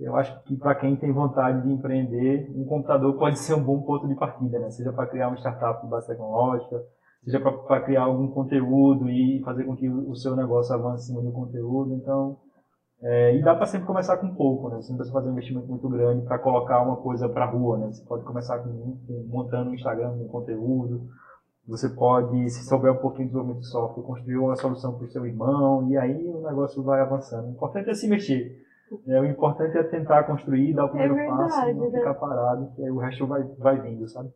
eu 0.00 0.16
acho 0.16 0.42
que 0.44 0.56
para 0.56 0.74
quem 0.74 0.96
tem 0.96 1.12
vontade 1.12 1.62
de 1.62 1.70
empreender, 1.70 2.50
um 2.56 2.64
computador 2.64 3.18
pode 3.18 3.38
ser 3.38 3.54
um 3.54 3.62
bom 3.62 3.82
ponto 3.82 4.08
de 4.08 4.14
partida, 4.14 4.58
né? 4.58 4.70
Seja 4.70 4.92
para 4.92 5.06
criar 5.06 5.28
uma 5.28 5.36
startup 5.36 5.82
de 5.82 5.90
base 5.90 6.06
tecnológica, 6.06 6.82
seja 7.24 7.40
para 7.40 7.80
criar 7.82 8.04
algum 8.04 8.28
conteúdo 8.28 9.10
e 9.10 9.42
fazer 9.44 9.64
com 9.64 9.76
que 9.76 9.88
o 9.88 10.14
seu 10.14 10.34
negócio 10.34 10.74
avance 10.74 11.04
em 11.04 11.06
cima 11.08 11.20
do 11.20 11.32
conteúdo. 11.32 11.92
Então, 11.94 12.38
é, 13.02 13.36
e 13.36 13.42
dá 13.42 13.54
para 13.54 13.66
sempre 13.66 13.86
começar 13.86 14.16
com 14.16 14.34
pouco, 14.34 14.70
né? 14.70 14.76
Você 14.76 14.90
não 14.90 14.96
precisa 14.96 15.16
fazer 15.16 15.28
um 15.28 15.32
investimento 15.32 15.68
muito 15.68 15.88
grande 15.88 16.24
para 16.24 16.38
colocar 16.38 16.80
uma 16.80 16.96
coisa 16.96 17.28
para 17.28 17.44
rua, 17.44 17.76
né? 17.78 17.92
Você 17.92 18.04
pode 18.04 18.24
começar 18.24 18.58
com, 18.60 18.98
com, 19.06 19.26
montando 19.28 19.70
um 19.70 19.74
Instagram 19.74 20.16
com 20.16 20.28
conteúdo. 20.28 21.08
Você 21.68 21.86
pode, 21.90 22.48
se 22.48 22.64
souber 22.66 22.92
um 22.92 22.96
pouquinho 22.96 23.24
de 23.24 23.34
desenvolvimento 23.34 23.60
de 23.60 23.70
software, 23.70 24.02
construir 24.02 24.38
uma 24.38 24.56
solução 24.56 24.94
para 24.94 25.04
o 25.04 25.08
seu 25.08 25.26
irmão 25.26 25.86
e 25.90 25.98
aí 25.98 26.26
o 26.26 26.40
negócio 26.40 26.82
vai 26.82 27.00
avançando. 27.00 27.46
O 27.46 27.50
importante 27.50 27.90
é 27.90 27.94
se 27.94 28.08
mexer. 28.08 28.56
Né? 29.06 29.20
O 29.20 29.26
importante 29.26 29.76
é 29.76 29.82
tentar 29.82 30.24
construir, 30.24 30.72
dar 30.72 30.86
o 30.86 30.88
primeiro 30.88 31.14
é 31.14 31.26
verdade, 31.26 31.50
passo, 31.50 31.74
não 31.74 31.90
né? 31.90 31.98
ficar 31.98 32.14
parado, 32.14 32.72
que 32.74 32.82
aí 32.82 32.90
o 32.90 32.96
resto 32.96 33.26
vai, 33.26 33.42
vai 33.58 33.78
vindo, 33.82 34.08
sabe? 34.08 34.30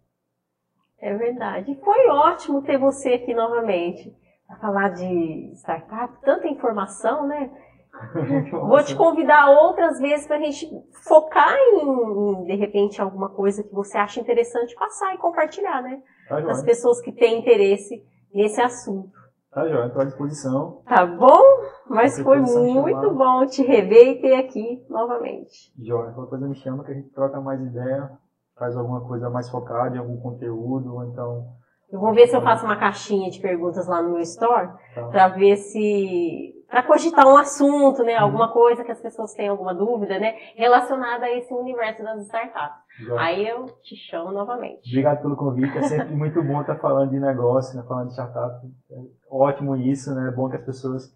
É 1.01 1.15
verdade. 1.17 1.75
Foi 1.83 2.07
ótimo 2.09 2.63
ter 2.63 2.77
você 2.77 3.15
aqui 3.15 3.35
novamente 3.35 4.15
para 4.47 4.57
falar 4.57 4.91
de 4.91 5.53
startup, 5.55 6.15
tanta 6.23 6.47
informação, 6.49 7.27
né? 7.27 7.51
Vou 8.53 8.83
te 8.85 8.95
convidar 8.95 9.51
outras 9.51 9.99
vezes 9.99 10.27
para 10.27 10.37
a 10.37 10.41
gente 10.41 10.69
focar 11.07 11.55
em, 11.57 12.45
de 12.45 12.55
repente, 12.57 13.01
alguma 13.01 13.31
coisa 13.31 13.63
que 13.63 13.75
você 13.75 13.97
acha 13.97 14.21
interessante 14.21 14.75
passar 14.75 15.15
e 15.15 15.19
compartilhar, 15.19 15.83
né? 15.83 16.03
Tá 16.41 16.51
As 16.51 16.63
pessoas 16.63 17.01
que 17.01 17.13
têm 17.13 17.41
interesse 17.41 18.03
nesse 18.33 18.61
assunto. 18.61 19.11
Tá, 19.51 19.69
João, 19.69 19.87
estou 19.87 20.03
à 20.03 20.05
disposição. 20.07 20.83
Tá 20.87 21.05
bom? 21.05 21.43
Mas 21.89 22.19
foi 22.19 22.39
muito 22.41 23.11
bom 23.11 23.45
te 23.45 23.63
rever 23.63 24.09
e 24.09 24.21
ter 24.21 24.35
aqui 24.37 24.83
novamente. 24.89 25.73
João, 25.79 26.13
qualquer 26.13 26.31
coisa 26.31 26.49
me 26.49 26.55
chama 26.55 26.85
que 26.85 26.93
a 26.93 26.95
gente 26.95 27.11
troca 27.11 27.39
mais 27.41 27.61
ideia, 27.61 28.11
faz 28.57 28.77
alguma 28.77 29.03
coisa 29.07 29.29
mais 29.29 29.51
focada 29.51 29.95
em 29.95 29.99
algum 29.99 30.17
conteúdo, 30.19 30.95
ou 30.95 31.05
então 31.05 31.53
eu 31.93 32.01
vou 32.01 32.15
ver 32.15 32.27
se 32.27 32.35
eu 32.35 32.41
faço 32.41 32.65
uma 32.65 32.77
caixinha 32.77 33.31
de 33.31 33.39
perguntas 33.39 33.87
lá 33.87 34.01
no 34.01 34.13
meu 34.13 34.21
store 34.21 34.71
tá. 34.95 35.09
para 35.09 35.29
ver 35.29 35.59
se 35.59 36.55
para 36.73 36.83
cogitar 36.85 37.27
um 37.27 37.37
assunto, 37.37 38.03
né, 38.03 38.17
alguma 38.17 38.51
coisa 38.51 38.83
que 38.83 38.91
as 38.91 38.99
pessoas 38.99 39.35
têm 39.35 39.47
alguma 39.47 39.75
dúvida, 39.75 40.19
né, 40.19 40.35
relacionada 40.57 41.27
a 41.27 41.31
esse 41.37 41.53
universo 41.53 42.03
das 42.03 42.23
startups. 42.23 42.81
Já. 42.99 43.21
Aí 43.21 43.47
eu 43.47 43.67
te 43.83 43.95
chamo 43.95 44.33
novamente. 44.33 44.89
Obrigado 44.89 45.21
pelo 45.21 45.37
convite. 45.37 45.77
É 45.77 45.83
sempre 45.83 46.15
muito 46.15 46.43
bom 46.43 46.63
estar 46.63 46.77
falando 46.77 47.11
de 47.11 47.21
negócio, 47.21 47.77
né, 47.77 47.85
falando 47.87 48.07
de 48.07 48.15
startup. 48.15 48.67
É 48.91 48.95
ótimo 49.31 49.77
isso, 49.77 50.15
né? 50.15 50.29
É 50.29 50.31
bom 50.35 50.49
que 50.49 50.57
as 50.57 50.65
pessoas 50.65 51.15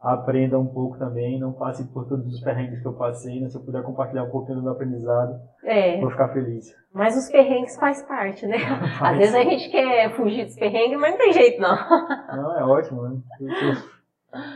aprenda 0.00 0.58
um 0.58 0.66
pouco 0.66 0.98
também, 0.98 1.38
não 1.38 1.52
passe 1.52 1.84
por 1.92 2.06
todos 2.06 2.26
os 2.26 2.40
perrengues 2.40 2.80
que 2.80 2.86
eu 2.86 2.92
passei, 2.92 3.40
né? 3.40 3.48
Se 3.48 3.56
eu 3.56 3.64
puder 3.64 3.82
compartilhar 3.82 4.24
um 4.24 4.30
pouquinho 4.30 4.58
do 4.58 4.62
meu 4.62 4.72
aprendizado, 4.72 5.34
é. 5.64 6.00
vou 6.00 6.10
ficar 6.10 6.28
feliz. 6.28 6.74
Mas 6.92 7.16
os 7.16 7.30
perrengues 7.30 7.76
faz 7.76 8.02
parte, 8.02 8.46
né? 8.46 8.56
Às 9.00 9.18
vezes 9.18 9.34
a 9.34 9.42
gente 9.42 9.70
quer 9.70 10.14
fugir 10.16 10.44
dos 10.44 10.56
perrengues, 10.56 10.98
mas 10.98 11.12
não 11.12 11.18
tem 11.18 11.32
jeito 11.32 11.60
não. 11.60 11.76
Não, 12.36 12.58
é 12.58 12.64
ótimo, 12.64 13.02
né? 13.02 13.20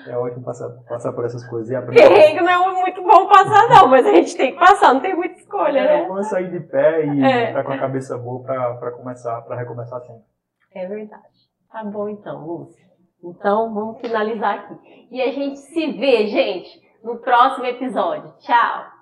É 0.07 0.17
ótimo 0.17 0.45
passar, 0.45 0.69
passar 0.89 1.13
por 1.13 1.25
essas 1.25 1.47
coisas 1.49 1.71
e 1.71 1.77
aprender. 1.77 2.03
Perrengue 2.03 2.41
não 2.41 2.51
é 2.51 2.81
muito 2.81 3.03
bom 3.03 3.29
passar 3.29 3.69
não, 3.69 3.89
mas 3.89 4.07
a 4.07 4.15
gente 4.15 4.37
tem 4.37 4.53
que 4.53 4.59
passar, 4.59 4.95
não 4.95 5.01
tem 5.01 5.15
muita 5.15 5.37
escolha, 5.37 5.79
é, 5.79 5.87
né? 5.87 6.03
É 6.05 6.09
bom 6.09 6.23
sair 6.23 6.51
de 6.51 6.61
pé 6.61 7.07
e 7.07 7.25
é. 7.25 7.49
estar 7.49 7.65
com 7.65 7.73
a 7.73 7.79
cabeça 7.79 8.17
boa 8.19 8.43
para 8.43 8.91
começar, 8.93 9.41
para 9.43 9.57
recomeçar 9.57 10.01
sempre. 10.01 10.23
É 10.75 10.87
verdade. 10.87 11.23
Tá 11.73 11.85
bom 11.85 12.09
então, 12.09 12.45
Lúcia. 12.45 12.85
Então, 13.23 13.73
vamos 13.75 14.01
finalizar 14.01 14.61
aqui. 14.61 15.09
E 15.11 15.21
a 15.21 15.31
gente 15.31 15.59
se 15.59 15.93
vê, 15.93 16.27
gente, 16.27 16.81
no 17.03 17.19
próximo 17.19 17.67
episódio. 17.67 18.33
Tchau! 18.39 19.00